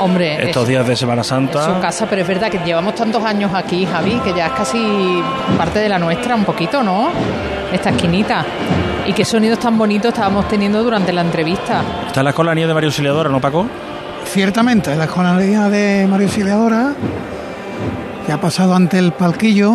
Hombre, 0.00 0.42
estos 0.46 0.62
es- 0.62 0.68
días 0.70 0.86
de 0.86 0.96
Semana 0.96 1.20
es 1.20 1.26
su 1.26 1.34
Santa. 1.34 1.78
casa, 1.82 2.06
pero 2.08 2.22
es 2.22 2.28
verdad 2.28 2.50
que 2.50 2.58
llevamos 2.64 2.94
tantos 2.94 3.22
años 3.22 3.50
aquí, 3.54 3.84
Javi, 3.84 4.18
que 4.24 4.32
ya 4.32 4.46
es 4.46 4.52
casi 4.52 5.22
parte 5.58 5.80
de 5.80 5.88
la 5.90 5.98
nuestra, 5.98 6.34
un 6.34 6.44
poquito, 6.46 6.82
¿no? 6.82 7.10
Esta 7.72 7.90
esquinita. 7.90 8.44
Y 9.06 9.12
qué 9.12 9.24
sonidos 9.24 9.58
tan 9.58 9.78
bonitos 9.78 10.12
estábamos 10.12 10.48
teniendo 10.48 10.82
durante 10.82 11.12
la 11.12 11.22
entrevista. 11.22 11.82
Está 12.06 12.20
en 12.20 12.24
la 12.24 12.30
escolanía 12.30 12.66
de 12.66 12.74
María 12.74 12.88
Auxiliadora, 12.88 13.30
¿no, 13.30 13.40
Paco? 13.40 13.66
Ciertamente, 14.24 14.94
la 14.96 15.04
escolaría 15.04 15.68
de 15.68 16.06
María 16.08 16.26
Auxiliadora, 16.26 16.92
que 18.26 18.32
ha 18.32 18.40
pasado 18.40 18.74
ante 18.74 18.98
el 18.98 19.12
palquillo, 19.12 19.72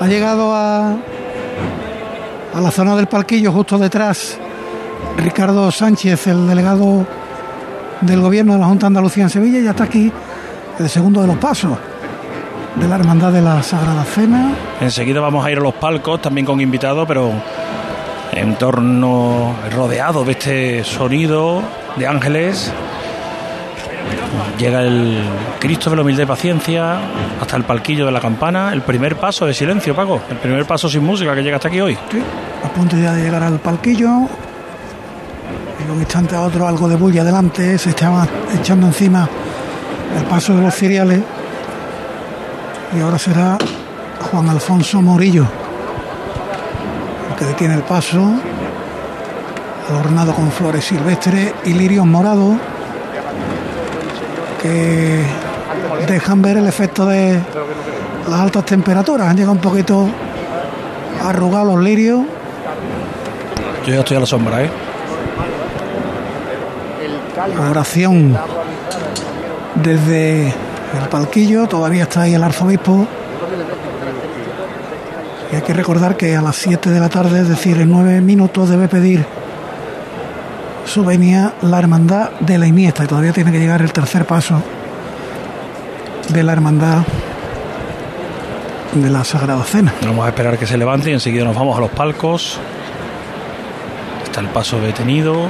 ha 0.00 0.06
llegado 0.06 0.54
a, 0.54 0.96
a 2.54 2.60
la 2.60 2.70
zona 2.70 2.96
del 2.96 3.06
palquillo 3.06 3.52
justo 3.52 3.78
detrás 3.78 4.38
Ricardo 5.16 5.70
Sánchez, 5.70 6.26
el 6.26 6.46
delegado 6.46 7.06
del 8.00 8.20
gobierno 8.20 8.54
de 8.54 8.58
la 8.58 8.66
Junta 8.66 8.86
de 8.86 8.88
Andalucía 8.88 9.24
en 9.24 9.30
Sevilla, 9.30 9.58
y 9.58 9.64
ya 9.64 9.70
está 9.70 9.84
aquí 9.84 10.12
el 10.78 10.88
segundo 10.90 11.22
de 11.22 11.28
los 11.28 11.36
pasos 11.38 11.78
de 12.76 12.88
la 12.88 12.96
Hermandad 12.96 13.32
de 13.32 13.42
la 13.42 13.62
Sagrada 13.62 14.04
Cena. 14.04 14.52
Enseguida 14.80 15.20
vamos 15.20 15.44
a 15.44 15.50
ir 15.50 15.58
a 15.58 15.60
los 15.60 15.74
palcos, 15.74 16.20
también 16.20 16.46
con 16.46 16.60
invitados, 16.60 17.06
pero 17.08 17.32
en 18.32 18.54
torno, 18.56 19.54
rodeado 19.74 20.24
de 20.24 20.32
este 20.32 20.84
sonido 20.84 21.62
de 21.96 22.06
ángeles. 22.06 22.72
Llega 24.58 24.82
el 24.82 25.22
Cristo 25.58 25.90
de 25.90 25.96
la 25.96 26.02
humildad 26.02 26.24
y 26.24 26.26
paciencia 26.26 26.98
hasta 27.40 27.56
el 27.56 27.64
palquillo 27.64 28.06
de 28.06 28.12
la 28.12 28.20
campana, 28.20 28.72
el 28.72 28.82
primer 28.82 29.16
paso 29.16 29.46
de 29.46 29.54
silencio, 29.54 29.94
Paco, 29.94 30.20
el 30.30 30.36
primer 30.36 30.66
paso 30.66 30.88
sin 30.88 31.04
música 31.04 31.34
que 31.34 31.42
llega 31.42 31.56
hasta 31.56 31.68
aquí 31.68 31.80
hoy. 31.80 31.96
a 32.64 32.68
punto 32.68 32.96
ya 32.96 33.12
de 33.12 33.22
llegar 33.22 33.42
al 33.42 33.58
palquillo. 33.58 34.28
De 35.86 35.92
un 35.92 35.98
instante 35.98 36.34
a 36.34 36.42
otro 36.42 36.66
algo 36.66 36.88
de 36.88 36.96
bulla 36.96 37.22
adelante, 37.22 37.78
se 37.78 37.90
estaba 37.90 38.26
echando 38.58 38.86
encima 38.86 39.28
el 40.16 40.24
paso 40.24 40.56
de 40.56 40.62
los 40.62 40.74
cereales. 40.74 41.20
Y 42.96 43.00
ahora 43.00 43.18
será 43.18 43.58
Juan 44.30 44.48
Alfonso 44.48 45.02
Morillo, 45.02 45.44
el 47.30 47.36
que 47.36 47.44
detiene 47.44 47.74
el 47.74 47.82
paso, 47.82 48.32
adornado 49.90 50.32
con 50.32 50.50
flores 50.50 50.84
silvestres 50.84 51.52
y 51.64 51.74
lirios 51.74 52.06
morados, 52.06 52.56
que 54.62 55.22
dejan 56.08 56.40
ver 56.40 56.56
el 56.56 56.66
efecto 56.66 57.04
de 57.04 57.38
las 58.28 58.40
altas 58.40 58.64
temperaturas. 58.64 59.28
Han 59.28 59.36
llegado 59.36 59.52
un 59.52 59.60
poquito 59.60 60.08
arrugados 61.22 61.74
los 61.74 61.84
lirios. 61.84 62.20
Yo 63.86 63.92
ya 63.92 64.00
estoy 64.00 64.16
a 64.16 64.20
la 64.20 64.26
sombra, 64.26 64.62
¿eh? 64.62 64.70
oración 67.70 68.36
desde 69.74 70.52
el 71.02 71.08
palquillo, 71.08 71.66
todavía 71.66 72.04
está 72.04 72.22
ahí 72.22 72.34
el 72.34 72.42
arzobispo. 72.42 73.06
Y 75.52 75.56
hay 75.56 75.62
que 75.62 75.72
recordar 75.72 76.16
que 76.16 76.36
a 76.36 76.42
las 76.42 76.56
7 76.56 76.90
de 76.90 77.00
la 77.00 77.08
tarde, 77.08 77.40
es 77.40 77.48
decir, 77.48 77.80
en 77.80 77.90
9 77.90 78.20
minutos, 78.20 78.68
debe 78.68 78.88
pedir 78.88 79.24
su 80.84 81.04
venia 81.04 81.54
la 81.62 81.78
hermandad 81.78 82.30
de 82.40 82.58
la 82.58 82.66
Iniesta 82.66 83.04
y 83.04 83.06
todavía 83.06 83.32
tiene 83.32 83.52
que 83.52 83.58
llegar 83.58 83.82
el 83.82 83.92
tercer 83.92 84.24
paso 84.24 84.62
de 86.28 86.42
la 86.42 86.52
hermandad 86.52 87.02
de 88.94 89.10
la 89.10 89.24
Sagrada 89.24 89.64
Cena. 89.64 89.92
Vamos 90.02 90.24
a 90.24 90.28
esperar 90.28 90.58
que 90.58 90.66
se 90.66 90.76
levante 90.76 91.10
y 91.10 91.12
enseguida 91.12 91.44
nos 91.44 91.54
vamos 91.54 91.76
a 91.76 91.80
los 91.80 91.90
palcos. 91.90 92.58
Está 94.24 94.40
el 94.40 94.48
paso 94.48 94.80
detenido. 94.80 95.48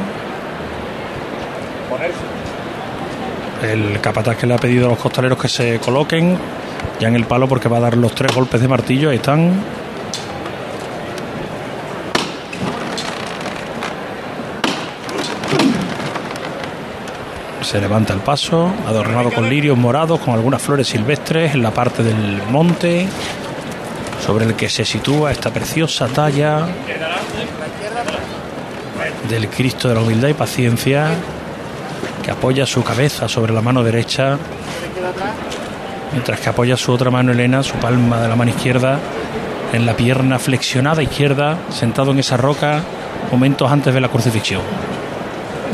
El 3.62 4.00
capataz 4.00 4.36
que 4.36 4.46
le 4.46 4.54
ha 4.54 4.58
pedido 4.58 4.86
a 4.86 4.90
los 4.90 4.98
costaleros 4.98 5.38
que 5.38 5.48
se 5.48 5.78
coloquen 5.78 6.38
ya 7.00 7.08
en 7.08 7.16
el 7.16 7.24
palo 7.24 7.48
porque 7.48 7.68
va 7.68 7.78
a 7.78 7.80
dar 7.80 7.96
los 7.96 8.14
tres 8.14 8.34
golpes 8.34 8.60
de 8.60 8.68
martillo. 8.68 9.10
Ahí 9.10 9.16
están. 9.16 9.52
Se 17.62 17.80
levanta 17.80 18.12
el 18.12 18.20
paso, 18.20 18.72
adornado 18.86 19.32
con 19.32 19.50
lirios 19.50 19.76
morados, 19.76 20.20
con 20.20 20.34
algunas 20.34 20.62
flores 20.62 20.86
silvestres 20.86 21.54
en 21.54 21.62
la 21.62 21.72
parte 21.72 22.04
del 22.04 22.40
monte, 22.48 23.08
sobre 24.24 24.44
el 24.44 24.54
que 24.54 24.68
se 24.68 24.84
sitúa 24.84 25.32
esta 25.32 25.50
preciosa 25.50 26.06
talla 26.06 26.68
del 29.28 29.48
Cristo 29.48 29.88
de 29.88 29.96
la 29.96 30.00
humildad 30.00 30.28
y 30.28 30.34
paciencia, 30.34 31.08
que 32.26 32.32
apoya 32.32 32.66
su 32.66 32.82
cabeza 32.82 33.28
sobre 33.28 33.52
la 33.52 33.60
mano 33.62 33.84
derecha, 33.84 34.36
mientras 36.10 36.40
que 36.40 36.48
apoya 36.48 36.76
su 36.76 36.90
otra 36.90 37.08
mano 37.08 37.30
Elena, 37.30 37.62
su 37.62 37.74
palma 37.74 38.20
de 38.20 38.26
la 38.26 38.34
mano 38.34 38.50
izquierda, 38.50 38.98
en 39.72 39.86
la 39.86 39.94
pierna 39.94 40.40
flexionada 40.40 41.04
izquierda, 41.04 41.56
sentado 41.70 42.10
en 42.10 42.18
esa 42.18 42.36
roca, 42.36 42.80
momentos 43.30 43.70
antes 43.70 43.94
de 43.94 44.00
la 44.00 44.08
crucifixión. 44.08 44.60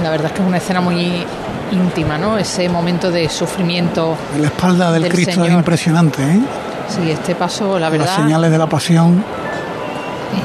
La 0.03 0.11
verdad 0.11 0.27
es 0.27 0.33
que 0.33 0.43
es 0.43 0.47
una 0.49 0.59
escena 0.59 0.83
muy 0.83 1.25
íntima, 1.73 2.19
¿no? 2.19 2.37
Ese 2.37 2.69
momento 2.69 3.11
de 3.11 3.31
sufrimiento. 3.31 4.15
La 4.39 4.49
espalda 4.49 4.93
del, 4.93 5.05
Del 5.05 5.13
Cristo 5.13 5.47
es 5.47 5.53
impresionante, 5.55 6.23
¿eh? 6.23 6.41
Sí, 6.87 7.11
este 7.11 7.35
paso, 7.35 7.79
la 7.79 7.89
Las 7.89 7.93
verdad, 7.99 8.17
señales 8.17 8.51
de 8.51 8.59
la 8.59 8.67
pasión. 8.67 9.25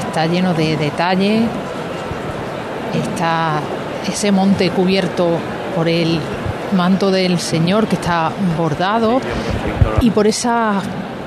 está 0.06 0.24
lleno 0.24 0.54
de 0.54 0.74
detalle. 0.78 1.42
Está 2.94 3.60
ese 4.10 4.32
monte 4.32 4.70
cubierto 4.70 5.36
por 5.74 5.88
el 5.88 6.20
manto 6.76 7.10
del 7.10 7.38
Señor 7.38 7.86
que 7.86 7.96
está 7.96 8.30
bordado 8.56 9.20
y 10.00 10.10
por 10.10 10.26
esa 10.26 10.80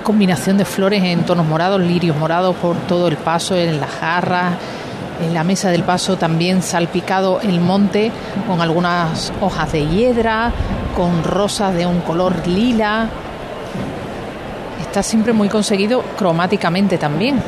combinación 0.03 0.57
de 0.57 0.65
flores 0.65 1.03
en 1.03 1.23
tonos 1.23 1.45
morados, 1.45 1.81
lirios 1.81 2.17
morados 2.17 2.55
por 2.55 2.75
todo 2.87 3.07
el 3.07 3.17
paso, 3.17 3.55
en 3.55 3.79
las 3.79 3.89
jarras, 3.89 4.53
en 5.21 5.33
la 5.33 5.43
mesa 5.43 5.69
del 5.69 5.83
paso 5.83 6.17
también 6.17 6.61
salpicado 6.61 7.39
el 7.41 7.59
monte 7.59 8.11
con 8.47 8.61
algunas 8.61 9.31
hojas 9.41 9.71
de 9.71 9.85
hiedra, 9.85 10.51
con 10.95 11.23
rosas 11.23 11.75
de 11.75 11.85
un 11.85 12.01
color 12.01 12.47
lila. 12.47 13.07
Está 14.81 15.03
siempre 15.03 15.31
muy 15.31 15.47
conseguido 15.47 16.03
cromáticamente 16.17 16.97
también, 16.97 17.41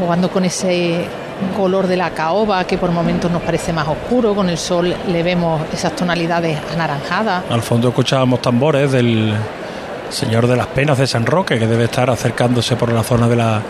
jugando 0.00 0.30
con 0.30 0.44
ese 0.44 1.06
color 1.48 1.86
de 1.86 1.96
la 1.96 2.10
caoba 2.10 2.64
que 2.64 2.78
por 2.78 2.90
momentos 2.90 3.30
nos 3.30 3.42
parece 3.42 3.72
más 3.72 3.88
oscuro, 3.88 4.34
con 4.34 4.48
el 4.48 4.58
sol 4.58 4.94
le 5.08 5.22
vemos 5.22 5.62
esas 5.72 5.94
tonalidades 5.94 6.58
anaranjadas. 6.72 7.44
Al 7.50 7.62
fondo 7.62 7.88
escuchábamos 7.88 8.40
tambores 8.40 8.90
del 8.92 9.34
Señor 10.10 10.46
de 10.46 10.56
las 10.56 10.66
Penas 10.68 10.98
de 10.98 11.06
San 11.06 11.26
Roque, 11.26 11.58
que 11.58 11.66
debe 11.66 11.84
estar 11.84 12.10
acercándose 12.10 12.76
por 12.76 12.92
la 12.92 13.02
zona 13.02 13.28
de 13.28 13.36
la 13.36 13.62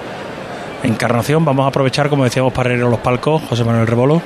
Encarnación. 0.83 1.45
Vamos 1.45 1.65
a 1.65 1.69
aprovechar, 1.69 2.09
como 2.09 2.25
decíamos, 2.25 2.53
para 2.53 2.75
ir 2.75 2.83
a 2.83 2.89
los 2.89 2.99
palcos. 2.99 3.43
José 3.49 3.63
Manuel 3.63 3.87
Rebolo. 3.87 4.21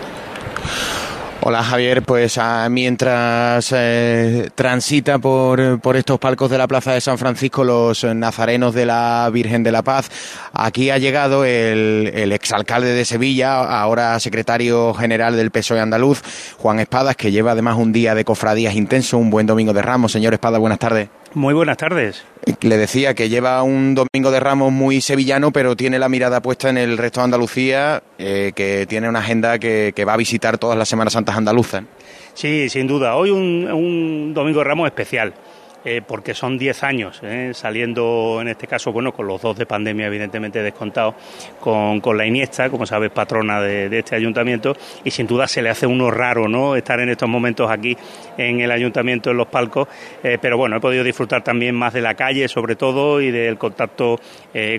Hola 1.43 1.63
Javier, 1.63 2.03
pues 2.03 2.39
ah, 2.39 2.67
mientras 2.71 3.73
eh, 3.77 4.51
transita 4.55 5.19
por, 5.19 5.79
por 5.81 5.97
estos 5.97 6.19
palcos 6.19 6.51
de 6.51 6.59
la 6.59 6.67
Plaza 6.67 6.93
de 6.93 7.01
San 7.01 7.19
Francisco 7.19 7.63
los 7.63 8.03
nazarenos 8.03 8.75
de 8.75 8.87
la 8.87 9.31
Virgen 9.33 9.63
de 9.63 9.71
la 9.71 9.83
Paz, 9.83 10.11
aquí 10.53 10.91
ha 10.91 10.99
llegado 10.99 11.45
el, 11.45 12.11
el 12.15 12.33
exalcalde 12.33 12.93
de 12.93 13.05
Sevilla, 13.05 13.61
ahora 13.81 14.19
secretario 14.19 14.93
general 14.95 15.37
del 15.37 15.53
PSOE 15.53 15.79
andaluz, 15.79 16.23
Juan 16.59 16.81
Espadas, 16.81 17.17
que 17.17 17.31
lleva 17.31 17.53
además 17.53 17.77
un 17.77 17.93
día 17.93 18.15
de 18.15 18.25
cofradías 18.25 18.75
intenso, 18.75 19.19
un 19.19 19.31
buen 19.31 19.47
domingo 19.47 19.73
de 19.73 19.83
Ramos. 19.83 20.13
Señor 20.13 20.35
Espada, 20.35 20.59
buenas 20.59 20.81
tardes. 20.81 21.09
Muy 21.37 21.53
buenas 21.53 21.77
tardes. 21.77 22.25
Le 22.63 22.79
decía 22.79 23.13
que 23.13 23.29
lleva 23.29 23.63
un 23.63 23.95
domingo 23.95 24.31
de 24.31 24.41
Ramos 24.41 24.73
muy 24.73 25.03
sevillano, 25.03 25.51
pero 25.51 25.77
tiene 25.77 25.99
la 25.99 26.09
mirada 26.09 26.41
puesta 26.41 26.71
en 26.71 26.79
el 26.79 26.97
resto 26.97 27.21
de 27.21 27.25
Andalucía, 27.25 28.03
eh, 28.17 28.53
que 28.57 28.87
tiene 28.89 29.07
una 29.07 29.19
agenda 29.19 29.59
que, 29.59 29.93
que 29.95 30.07
va 30.07 30.15
a 30.15 30.17
visitar 30.17 30.57
todas 30.57 30.79
las 30.79 30.89
Semanas 30.89 31.13
Santas 31.13 31.37
andaluzas. 31.37 31.85
Sí, 32.33 32.71
sin 32.71 32.87
duda. 32.87 33.17
Hoy 33.17 33.29
un, 33.29 33.71
un 33.71 34.33
domingo 34.33 34.61
de 34.61 34.65
Ramos 34.65 34.87
especial. 34.87 35.35
Eh, 35.89 36.03
porque 36.05 36.35
son 36.35 36.59
10 36.59 36.83
años, 36.83 37.21
eh, 37.23 37.53
saliendo 37.55 38.41
en 38.41 38.49
este 38.49 38.67
caso, 38.67 38.91
bueno, 38.91 39.13
con 39.13 39.29
los 39.29 39.41
dos 39.41 39.57
de 39.57 39.67
pandemia 39.67 40.09
evidentemente 40.09 40.61
descontados, 40.61 41.15
con, 41.61 42.01
con 42.01 42.19
la 42.19 42.27
Iniesta, 42.27 42.69
como 42.71 42.85
sabes, 42.85 43.13
patrona 43.13 43.61
de, 43.61 43.97
este 43.97 44.17
ayuntamiento, 44.17 44.75
y 45.05 45.13
sin 45.13 45.29
duda 45.29 45.47
se 45.47 45.63
le 45.63 45.71
hace 45.71 45.87
uno 45.87 46.11
raro, 46.11 46.49
¿no?, 46.49 46.75
estar 46.75 46.99
en 46.99 47.11
estos 47.11 47.29
momentos 47.29 47.71
aquí 47.71 47.97
en 48.37 48.61
el 48.63 48.73
ayuntamiento, 48.73 49.31
en 49.31 49.37
los 49.37 49.47
palcos, 49.47 49.87
eh, 50.25 50.39
pero 50.43 50.57
bueno, 50.59 50.79
he 50.79 50.81
podido 50.81 51.05
disfrutar 51.05 51.45
también 51.45 51.77
más 51.77 51.93
de 51.93 52.01
la 52.01 52.15
calle, 52.15 52.49
sobre 52.49 52.75
todo, 52.75 53.21
y 53.21 53.31
del 53.31 53.57
contacto 53.57 54.19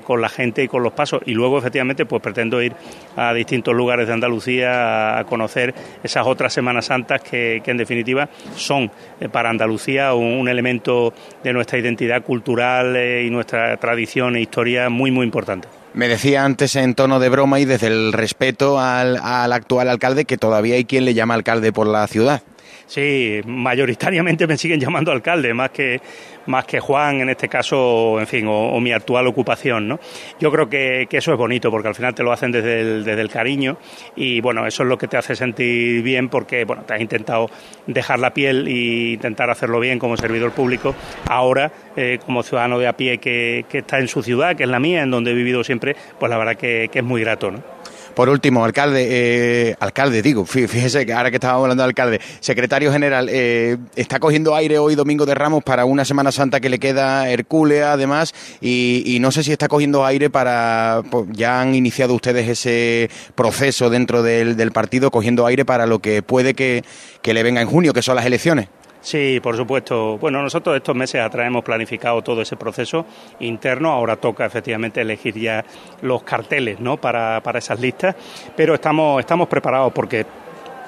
con 0.04 0.22
la 0.22 0.28
gente 0.28 0.64
y 0.64 0.68
con 0.68 0.82
los 0.84 0.92
pasos, 0.92 1.22
y 1.26 1.34
luego, 1.34 1.60
efectivamente, 1.60 2.06
pues 2.06 2.22
pretendo 2.22 2.62
ir 2.62 2.74
a 3.16 3.32
distintos 3.34 3.74
lugares 3.76 4.08
de 4.08 4.14
Andalucía 4.14 5.20
a 5.20 5.24
conocer 5.24 5.74
esas 6.04 6.26
otras 6.26 6.52
Semanas 6.52 6.88
Santas 6.88 7.22
que, 7.22 7.62
que 7.64 7.72
en 7.72 7.78
definitiva, 7.78 8.28
son 8.56 8.92
para 9.32 9.52
Andalucía 9.52 10.14
un, 10.16 10.34
un 10.34 10.50
elemento 10.50 10.97
de 11.44 11.54
nuestra 11.54 11.80
identidad 11.80 12.24
cultural 12.24 12.96
eh, 12.96 13.24
y 13.26 13.30
nuestra 13.30 13.78
tradición 13.78 14.36
e 14.36 14.42
historia 14.42 14.90
muy, 14.90 15.12
muy 15.12 15.26
importante. 15.26 15.68
Me 15.94 16.08
decía 16.08 16.46
antes 16.46 16.76
en 16.76 16.94
tono 16.94 17.20
de 17.20 17.30
broma 17.30 17.60
y 17.60 17.66
desde 17.66 17.88
el 17.88 18.14
respeto 18.14 18.80
al, 18.80 19.18
al 19.18 19.52
actual 19.52 19.90
alcalde 19.90 20.26
que 20.26 20.38
todavía 20.38 20.76
hay 20.76 20.86
quien 20.86 21.06
le 21.06 21.14
llama 21.14 21.34
alcalde 21.34 21.72
por 21.72 21.88
la 21.88 22.06
ciudad. 22.08 22.42
Sí, 22.88 23.42
mayoritariamente 23.46 24.48
me 24.48 24.58
siguen 24.58 24.80
llamando 24.80 25.12
alcalde, 25.12 25.54
más 25.54 25.72
que, 25.72 26.00
más 26.46 26.64
que 26.64 26.80
Juan 26.80 27.20
en 27.20 27.30
este 27.30 27.50
caso, 27.50 28.18
en 28.18 28.26
fin, 28.26 28.46
o, 28.48 28.80
mi 28.80 28.94
actual 28.94 29.28
ocupación, 29.28 29.90
¿no? 29.90 30.00
Yo 30.40 30.50
creo 30.50 30.70
que, 30.70 31.06
que, 31.10 31.18
eso 31.18 31.34
es 31.34 31.38
bonito, 31.38 31.70
porque 31.70 31.90
al 31.90 31.96
final 31.96 32.16
te 32.16 32.24
lo 32.24 32.32
hacen 32.32 32.50
desde 32.50 32.80
el, 32.80 33.04
desde 33.04 33.20
el 33.20 33.30
cariño 33.30 33.78
y, 34.16 34.40
bueno, 34.40 34.66
eso 34.66 34.84
es 34.84 34.90
lo 34.90 34.98
que 34.98 35.10
te 35.10 35.18
hace 35.18 35.36
sentir 35.36 36.02
bien 36.02 36.30
porque, 36.30 36.64
bueno, 36.64 36.84
te 36.84 36.94
has 36.94 37.02
intentado 37.02 37.50
dejar 37.88 38.20
la 38.20 38.34
piel 38.34 38.66
e 38.68 39.14
intentar 39.16 39.50
hacerlo 39.50 39.82
bien 39.82 40.00
como 40.00 40.16
servidor 40.16 40.54
público. 40.54 40.96
Ahora, 41.28 41.70
eh, 41.98 42.20
como 42.26 42.42
ciudadano 42.42 42.80
de 42.80 42.88
a 42.88 42.94
pie 42.94 43.18
que, 43.18 43.66
que, 43.68 43.80
está 43.80 44.00
en 44.00 44.08
su 44.08 44.24
ciudad, 44.24 44.56
que 44.56 44.64
es 44.64 44.70
la 44.70 44.80
mía, 44.80 45.04
en 45.04 45.12
donde 45.12 45.32
he 45.32 45.34
vivido 45.34 45.62
siempre, 45.62 45.94
pues 46.18 46.30
la 46.30 46.38
verdad 46.38 46.56
que, 46.56 46.88
que 46.90 47.00
es 47.00 47.06
muy 47.06 47.20
grato, 47.20 47.52
¿no? 47.52 47.77
Por 48.18 48.30
último, 48.30 48.66
alcalde, 48.66 49.08
eh, 49.12 49.76
alcalde, 49.80 50.24
digo, 50.24 50.44
fíjese 50.44 51.06
que 51.06 51.14
ahora 51.14 51.30
que 51.30 51.36
estábamos 51.36 51.66
hablando 51.66 51.84
de 51.84 51.90
alcalde, 51.90 52.22
secretario 52.40 52.92
general, 52.92 53.30
eh, 53.32 53.78
está 53.96 54.20
cogiendo 54.20 54.56
aire 54.56 54.80
hoy, 54.80 54.96
Domingo 54.96 55.28
de 55.28 55.36
Ramos, 55.36 55.64
para 55.64 55.86
una 55.86 56.04
Semana 56.04 56.32
Santa 56.32 56.60
que 56.60 56.68
le 56.68 56.80
queda 56.80 57.30
Hercúlea, 57.30 57.92
además, 57.92 58.34
y, 58.60 59.04
y 59.06 59.20
no 59.20 59.32
sé 59.32 59.44
si 59.44 59.52
está 59.52 59.68
cogiendo 59.68 60.04
aire 60.04 60.32
para, 60.32 61.04
pues, 61.12 61.26
ya 61.32 61.62
han 61.62 61.76
iniciado 61.76 62.16
ustedes 62.16 62.50
ese 62.50 63.12
proceso 63.36 63.92
dentro 63.92 64.24
del, 64.24 64.58
del 64.58 64.72
partido, 64.72 65.12
cogiendo 65.12 65.46
aire 65.46 65.64
para 65.64 65.86
lo 65.86 66.00
que 66.00 66.24
puede 66.24 66.56
que, 66.56 66.84
que 67.22 67.36
le 67.36 67.44
venga 67.44 67.62
en 67.62 67.68
junio, 67.68 67.94
que 67.94 68.02
son 68.02 68.16
las 68.16 68.26
elecciones. 68.26 68.68
Sí, 69.08 69.40
por 69.42 69.56
supuesto. 69.56 70.18
Bueno, 70.18 70.42
nosotros 70.42 70.76
estos 70.76 70.94
meses 70.94 71.22
atrás 71.22 71.48
hemos 71.48 71.64
planificado 71.64 72.22
todo 72.22 72.42
ese 72.42 72.58
proceso 72.58 73.06
interno. 73.40 73.90
Ahora 73.94 74.18
toca 74.18 74.46
efectivamente 74.46 75.00
elegir 75.00 75.40
ya 75.40 75.64
los 76.02 76.24
carteles 76.24 76.82
¿no? 76.82 76.98
para, 76.98 77.42
para 77.42 77.60
esas 77.60 77.80
listas, 77.80 78.18
pero 78.58 78.74
estamos, 78.74 79.22
estamos 79.22 79.48
preparados 79.48 79.94
porque 79.94 80.26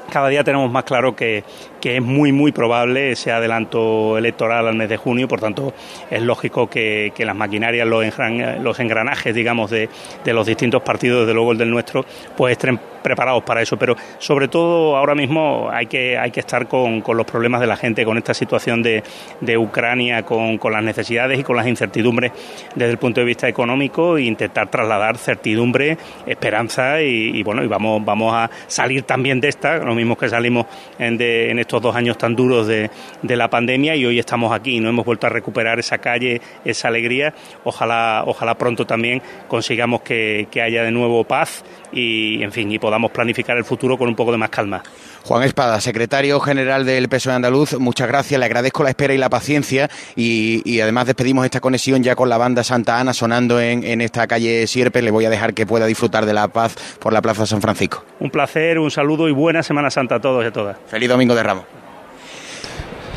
cada 0.10 0.28
día 0.28 0.44
tenemos 0.44 0.70
más 0.70 0.84
claro 0.84 1.16
que, 1.16 1.46
que, 1.80 1.96
es 1.96 2.02
muy, 2.02 2.34
muy 2.34 2.52
probable 2.52 3.12
ese 3.12 3.32
adelanto 3.32 4.18
electoral 4.18 4.68
al 4.68 4.76
mes 4.76 4.90
de 4.90 4.98
junio, 4.98 5.28
por 5.28 5.40
tanto 5.40 5.74
es 6.10 6.22
lógico 6.22 6.70
que, 6.70 7.14
que 7.16 7.24
las 7.24 7.36
maquinarias, 7.36 7.88
los, 7.88 8.04
engran, 8.04 8.62
los 8.62 8.80
engranajes, 8.80 9.34
digamos, 9.34 9.72
de, 9.72 9.88
de, 10.26 10.34
los 10.34 10.46
distintos 10.46 10.82
partidos, 10.82 11.22
desde 11.22 11.34
luego 11.34 11.54
el 11.54 11.58
del 11.58 11.70
nuestro, 11.70 12.04
pues 12.36 12.54
estén 12.54 12.80
preparados 13.02 13.44
para 13.44 13.62
eso, 13.62 13.78
pero 13.78 13.96
sobre 14.18 14.48
todo 14.48 14.96
ahora 14.96 15.16
mismo 15.16 15.70
hay 15.72 15.88
que, 15.88 16.18
hay 16.18 16.32
que 16.32 16.40
estar 16.40 16.68
con, 16.68 17.02
con 17.02 17.18
los 17.18 17.26
problemas 17.26 17.62
de 17.62 17.68
la 17.68 17.76
gente, 17.76 18.06
con 18.06 18.18
esta 18.18 18.34
situación 18.34 18.82
de, 18.82 19.04
de 19.42 19.58
Ucrania, 19.58 20.24
con, 20.24 20.58
con, 20.58 20.74
las 20.74 20.84
necesidades 20.84 21.40
y 21.40 21.44
con 21.44 21.56
las 21.56 21.68
incertidumbres 21.68 22.32
desde 22.76 22.92
el 22.92 22.98
punto 22.98 23.22
de 23.22 23.26
vista 23.26 23.48
económico 23.48 24.18
e 24.18 24.24
intentar 24.24 24.70
trasladar 24.70 25.18
certidumbre, 25.18 25.98
esperanza 26.26 27.02
y, 27.02 27.38
y 27.38 27.44
bueno, 27.44 27.64
y 27.64 27.68
vamos, 27.68 28.04
vamos 28.04 28.34
a 28.34 28.50
salir 28.68 29.04
también 29.04 29.40
de 29.40 29.50
esta, 29.50 29.78
lo 29.78 29.96
mismo 29.96 30.18
que 30.18 30.30
salimos 30.30 30.68
en, 30.98 31.18
de, 31.18 31.52
en 31.52 31.60
estos 31.60 31.82
dos 31.82 31.96
años 31.96 32.18
tan 32.18 32.36
duros 32.36 32.68
de, 32.68 32.90
de, 33.22 33.36
la 33.36 33.50
pandemia 33.50 33.96
y 33.96 34.06
hoy 34.06 34.20
estamos 34.20 34.52
aquí, 34.52 34.80
no 34.80 34.90
hemos 34.90 35.06
vuelto 35.06 35.28
a 35.28 35.30
recuperar 35.30 35.80
esa 35.80 35.98
calle, 35.98 36.42
esa 36.66 36.90
alegría, 36.90 37.34
ojalá, 37.64 38.24
ojalá 38.26 38.56
pronto 38.56 38.86
también 38.86 39.22
consigamos 39.48 40.02
que, 40.02 40.48
que 40.52 40.62
haya 40.62 40.84
de 40.84 40.92
nuevo 40.92 41.24
paz 41.24 41.64
y 41.92 42.42
en 42.44 42.52
fin 42.52 42.72
y 42.72 42.80
podamos 42.80 43.12
planificar 43.12 43.58
el 43.58 43.66
futuro 43.66 43.98
con 43.98 44.08
un 44.08 44.16
poco 44.16 44.32
de 44.32 44.38
más 44.38 44.50
calma. 44.50 44.84
Juan 45.24 45.44
Espada, 45.44 45.80
secretario 45.82 46.40
general 46.40 46.86
del 46.86 47.10
PSOE 47.10 47.34
Andaluz, 47.34 47.78
muchas 47.80 48.08
gracias, 48.08 48.40
le 48.40 48.46
agradezco 48.46 48.84
la 48.84 48.90
espera 48.90 49.14
y 49.14 49.18
la 49.18 49.30
paciencia 49.30 49.90
y, 50.16 50.62
y 50.66 50.82
además 50.82 51.08
despedimos 51.08 51.46
esta 51.46 51.60
conexión 51.60 52.04
ya 52.04 52.16
con 52.16 52.30
la 52.30 52.38
banda 52.38 52.64
Santa 52.64 53.00
Ana 53.00 53.14
sonando 53.14 53.60
en, 53.60 53.84
en, 53.84 54.02
esta 54.02 54.28
calle 54.28 54.66
Sierpe, 54.68 55.02
le 55.02 55.12
voy 55.12 55.26
a 55.26 55.30
dejar 55.30 55.54
que 55.54 55.66
pueda 55.66 55.86
disfrutar 55.86 56.26
de 56.26 56.34
la 56.34 56.48
paz 56.48 56.76
por 57.00 57.14
la 57.14 57.22
Plaza 57.22 57.46
San 57.46 57.62
Francisco. 57.62 58.04
Un 58.20 58.30
placer, 58.30 58.80
un 58.80 58.92
saludo 58.92 59.28
y 59.28 59.32
buena 59.32 59.64
Semana 59.64 59.90
Santa 59.90 60.16
a 60.16 60.20
todos 60.20 60.44
y 60.44 60.48
a 60.48 60.52
todas. 60.52 60.78
Feliz 60.88 61.10
Domingo 61.10 61.36
de 61.36 61.44
Ramos. 61.44 61.79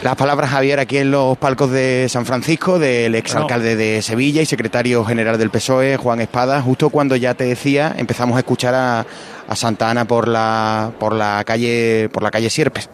Las 0.03 0.17
palabras, 0.17 0.51
Javier, 0.51 0.81
aquí 0.81 0.99
en 0.99 1.13
los 1.13 1.39
palcos 1.39 1.71
de 1.71 2.09
San 2.09 2.27
Francisco, 2.27 2.81
del 2.81 3.15
exalcalde 3.15 3.77
de 3.77 4.03
Sevilla 4.03 4.43
y 4.43 4.47
secretario 4.47 5.05
general 5.05 5.39
del 5.39 5.51
PSOE, 5.51 5.97
Juan 5.97 6.21
Espada, 6.21 6.61
justo 6.61 6.91
cuando 6.91 7.15
ya 7.15 7.35
te 7.35 7.45
decía, 7.45 7.95
empezamos 7.97 8.35
a 8.37 8.41
escuchar 8.41 8.75
a, 8.75 9.07
a 9.49 9.57
Santa 9.57 9.91
Ana 9.91 10.05
por 10.05 10.27
la, 10.27 10.91
por 10.99 11.15
la 11.15 11.45
calle, 11.47 12.09
por 12.13 12.25
la 12.25 12.33
calle 12.33 12.51
Sierpes. 12.51 12.91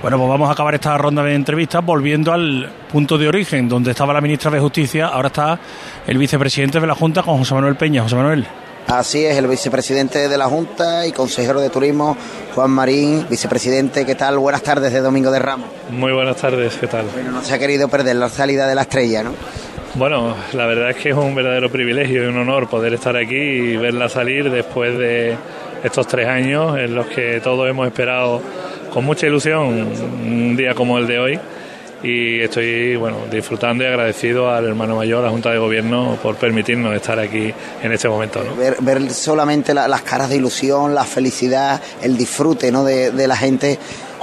Bueno, 0.00 0.16
pues 0.16 0.30
vamos 0.30 0.48
a 0.48 0.52
acabar 0.52 0.74
esta 0.74 0.96
ronda 0.96 1.22
de 1.22 1.34
entrevistas 1.34 1.84
volviendo 1.84 2.32
al 2.32 2.70
punto 2.90 3.18
de 3.18 3.28
origen, 3.28 3.68
donde 3.68 3.90
estaba 3.90 4.14
la 4.14 4.22
ministra 4.22 4.50
de 4.50 4.58
Justicia, 4.58 5.08
ahora 5.08 5.28
está 5.28 5.60
el 6.06 6.16
vicepresidente 6.16 6.80
de 6.80 6.86
la 6.86 6.94
Junta 6.94 7.22
con 7.22 7.36
José 7.36 7.54
Manuel 7.54 7.76
Peña. 7.76 8.02
José 8.02 8.16
Manuel. 8.16 8.46
Así 8.88 9.24
es, 9.24 9.36
el 9.36 9.48
vicepresidente 9.48 10.28
de 10.28 10.38
la 10.38 10.44
Junta 10.44 11.08
y 11.08 11.12
consejero 11.12 11.60
de 11.60 11.70
Turismo, 11.70 12.16
Juan 12.54 12.70
Marín. 12.70 13.26
Vicepresidente, 13.28 14.06
¿qué 14.06 14.14
tal? 14.14 14.38
Buenas 14.38 14.62
tardes 14.62 14.92
de 14.92 15.00
Domingo 15.00 15.32
de 15.32 15.40
Ramos. 15.40 15.68
Muy 15.90 16.12
buenas 16.12 16.36
tardes, 16.36 16.76
¿qué 16.76 16.86
tal? 16.86 17.06
Bueno, 17.12 17.32
no 17.32 17.42
se 17.42 17.52
ha 17.52 17.58
querido 17.58 17.88
perder 17.88 18.14
la 18.14 18.28
salida 18.28 18.68
de 18.68 18.76
la 18.76 18.82
estrella, 18.82 19.24
¿no? 19.24 19.32
Bueno, 19.96 20.36
la 20.52 20.66
verdad 20.66 20.90
es 20.90 20.96
que 20.98 21.08
es 21.08 21.16
un 21.16 21.34
verdadero 21.34 21.68
privilegio 21.68 22.24
y 22.24 22.26
un 22.28 22.36
honor 22.36 22.68
poder 22.68 22.94
estar 22.94 23.16
aquí 23.16 23.34
y 23.34 23.76
verla 23.76 24.08
salir 24.08 24.50
después 24.50 24.96
de 24.96 25.36
estos 25.82 26.06
tres 26.06 26.28
años 26.28 26.78
en 26.78 26.94
los 26.94 27.06
que 27.06 27.40
todos 27.40 27.68
hemos 27.68 27.88
esperado 27.88 28.40
con 28.92 29.04
mucha 29.04 29.26
ilusión 29.26 29.66
un 30.24 30.56
día 30.56 30.74
como 30.74 30.98
el 30.98 31.08
de 31.08 31.18
hoy 31.18 31.40
y 32.02 32.40
estoy 32.40 32.96
bueno 32.96 33.18
disfrutando 33.30 33.84
y 33.84 33.86
agradecido 33.86 34.50
al 34.50 34.66
hermano 34.66 34.96
mayor, 34.96 35.20
a 35.20 35.26
la 35.26 35.30
Junta 35.30 35.50
de 35.50 35.58
Gobierno, 35.58 36.18
por 36.22 36.36
permitirnos 36.36 36.94
estar 36.94 37.18
aquí 37.18 37.52
en 37.82 37.92
este 37.92 38.08
momento. 38.08 38.42
¿no? 38.44 38.54
Ver, 38.54 38.76
ver, 38.80 39.10
solamente 39.10 39.72
la, 39.72 39.88
las 39.88 40.02
caras 40.02 40.28
de 40.28 40.36
ilusión, 40.36 40.94
la 40.94 41.04
felicidad, 41.04 41.80
el 42.02 42.16
disfrute 42.16 42.70
¿no? 42.70 42.84
de, 42.84 43.10
de, 43.10 43.26
la 43.26 43.36
gente 43.36 43.78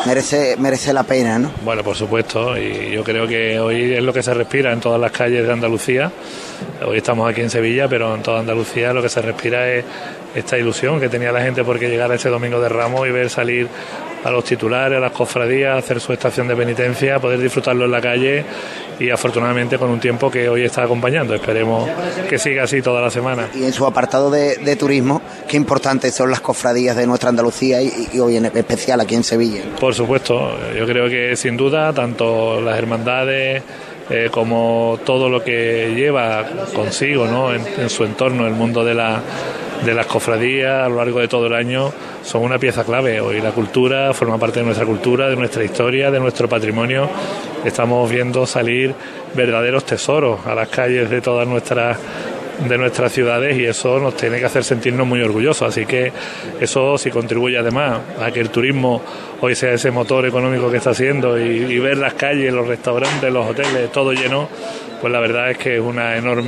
merece, 0.05 0.55
merece 0.57 0.93
la 0.93 1.03
pena. 1.03 1.39
¿no? 1.39 1.51
Bueno, 1.63 1.83
por 1.83 1.95
supuesto, 1.95 2.57
y 2.57 2.91
yo 2.91 3.03
creo 3.03 3.27
que 3.27 3.59
hoy 3.59 3.93
es 3.93 4.03
lo 4.03 4.13
que 4.13 4.21
se 4.21 4.33
respira 4.33 4.71
en 4.71 4.79
todas 4.79 5.01
las 5.01 5.11
calles 5.11 5.45
de 5.45 5.51
Andalucía. 5.51 6.11
Hoy 6.85 6.97
estamos 6.97 7.29
aquí 7.29 7.41
en 7.41 7.49
Sevilla, 7.49 7.87
pero 7.87 8.13
en 8.15 8.21
toda 8.21 8.39
Andalucía 8.39 8.93
lo 8.93 9.01
que 9.01 9.09
se 9.09 9.21
respira 9.21 9.67
es 9.69 9.83
esta 10.35 10.57
ilusión 10.57 10.99
que 10.99 11.09
tenía 11.09 11.31
la 11.31 11.41
gente 11.41 11.63
porque 11.63 11.89
llegara 11.89 12.15
este 12.15 12.29
domingo 12.29 12.59
de 12.59 12.69
Ramos 12.69 13.07
y 13.07 13.11
ver 13.11 13.29
salir 13.29 13.67
a 14.23 14.31
los 14.31 14.43
titulares, 14.43 14.97
a 14.97 15.01
las 15.01 15.11
cofradías, 15.11 15.77
hacer 15.77 15.99
su 15.99 16.13
estación 16.13 16.47
de 16.47 16.55
penitencia, 16.55 17.19
poder 17.19 17.39
disfrutarlo 17.39 17.85
en 17.85 17.91
la 17.91 18.01
calle 18.01 18.45
y 18.99 19.09
afortunadamente 19.09 19.77
con 19.77 19.89
un 19.89 19.99
tiempo 19.99 20.29
que 20.31 20.47
hoy 20.47 20.63
está 20.63 20.83
acompañando. 20.83 21.33
Esperemos 21.33 21.89
que 22.29 22.37
siga 22.37 22.63
así 22.63 22.81
toda 22.81 23.01
la 23.01 23.09
semana. 23.09 23.49
Y 23.53 23.63
en 23.63 23.73
su 23.73 23.85
apartado 23.85 24.29
de, 24.31 24.57
de 24.57 24.75
turismo, 24.75 25.21
qué 25.47 25.57
importantes 25.57 26.15
son 26.15 26.31
las 26.31 26.41
cofradías 26.41 26.95
de 26.95 27.07
nuestra 27.07 27.29
Andalucía 27.29 27.81
y, 27.81 28.09
y, 28.13 28.19
hoy 28.19 28.37
en 28.37 28.45
especial 28.45 29.01
aquí 29.01 29.15
en 29.15 29.23
Sevilla. 29.23 29.63
Por 29.79 29.93
supuesto, 29.93 30.57
yo 30.77 30.85
creo 30.85 31.09
que 31.09 31.35
sin 31.35 31.57
duda 31.57 31.91
tanto 31.93 32.61
las 32.61 32.77
hermandades 32.77 33.63
eh, 34.13 34.29
como 34.31 34.99
todo 35.03 35.27
lo 35.27 35.43
que 35.43 35.91
lleva 35.95 36.45
consigo 36.73 37.25
¿no? 37.25 37.53
en, 37.53 37.65
en 37.79 37.89
su 37.89 38.03
entorno 38.03 38.45
el 38.45 38.53
mundo 38.53 38.85
de 38.85 38.93
la 38.93 39.21
de 39.83 39.93
las 39.93 40.05
cofradías 40.05 40.85
a 40.85 40.89
lo 40.89 40.97
largo 40.97 41.19
de 41.19 41.27
todo 41.27 41.47
el 41.47 41.53
año 41.53 41.91
son 42.23 42.43
una 42.43 42.57
pieza 42.57 42.83
clave. 42.85 43.19
Hoy 43.19 43.41
la 43.41 43.51
cultura 43.51 44.13
forma 44.13 44.37
parte 44.37 44.59
de 44.59 44.65
nuestra 44.65 44.85
cultura, 44.85 45.29
de 45.29 45.35
nuestra 45.35 45.63
historia, 45.63 46.09
de 46.09 46.19
nuestro 46.19 46.47
patrimonio. 46.47 47.09
Estamos 47.65 48.09
viendo 48.09 48.45
salir 48.45 48.95
verdaderos 49.33 49.85
tesoros 49.85 50.45
a 50.45 50.55
las 50.55 50.69
calles 50.69 51.09
de 51.09 51.21
todas 51.21 51.47
nuestras 51.47 51.97
de 52.67 52.77
nuestras 52.77 53.11
ciudades 53.11 53.57
y 53.57 53.65
eso 53.65 53.99
nos 53.99 54.15
tiene 54.15 54.39
que 54.39 54.45
hacer 54.45 54.63
sentirnos 54.63 55.05
muy 55.05 55.21
orgullosos. 55.21 55.69
Así 55.69 55.85
que 55.85 56.11
eso 56.59 56.97
sí 56.97 57.09
contribuye 57.09 57.57
además 57.57 57.99
a 58.19 58.31
que 58.31 58.39
el 58.39 58.49
turismo 58.49 59.01
hoy 59.41 59.55
sea 59.55 59.73
ese 59.73 59.91
motor 59.91 60.25
económico 60.25 60.71
que 60.71 60.77
está 60.77 60.91
haciendo 60.91 61.39
y 61.39 61.79
ver 61.79 61.97
las 61.97 62.13
calles, 62.13 62.53
los 62.53 62.67
restaurantes, 62.67 63.31
los 63.31 63.49
hoteles, 63.49 63.91
todo 63.91 64.13
lleno, 64.13 64.47
pues 65.03 65.11
la 65.11 65.19
verdad 65.19 65.51
es 65.51 65.57
que 65.57 65.75
es 65.75 65.81
una 65.81 66.15
enorme 66.15 66.41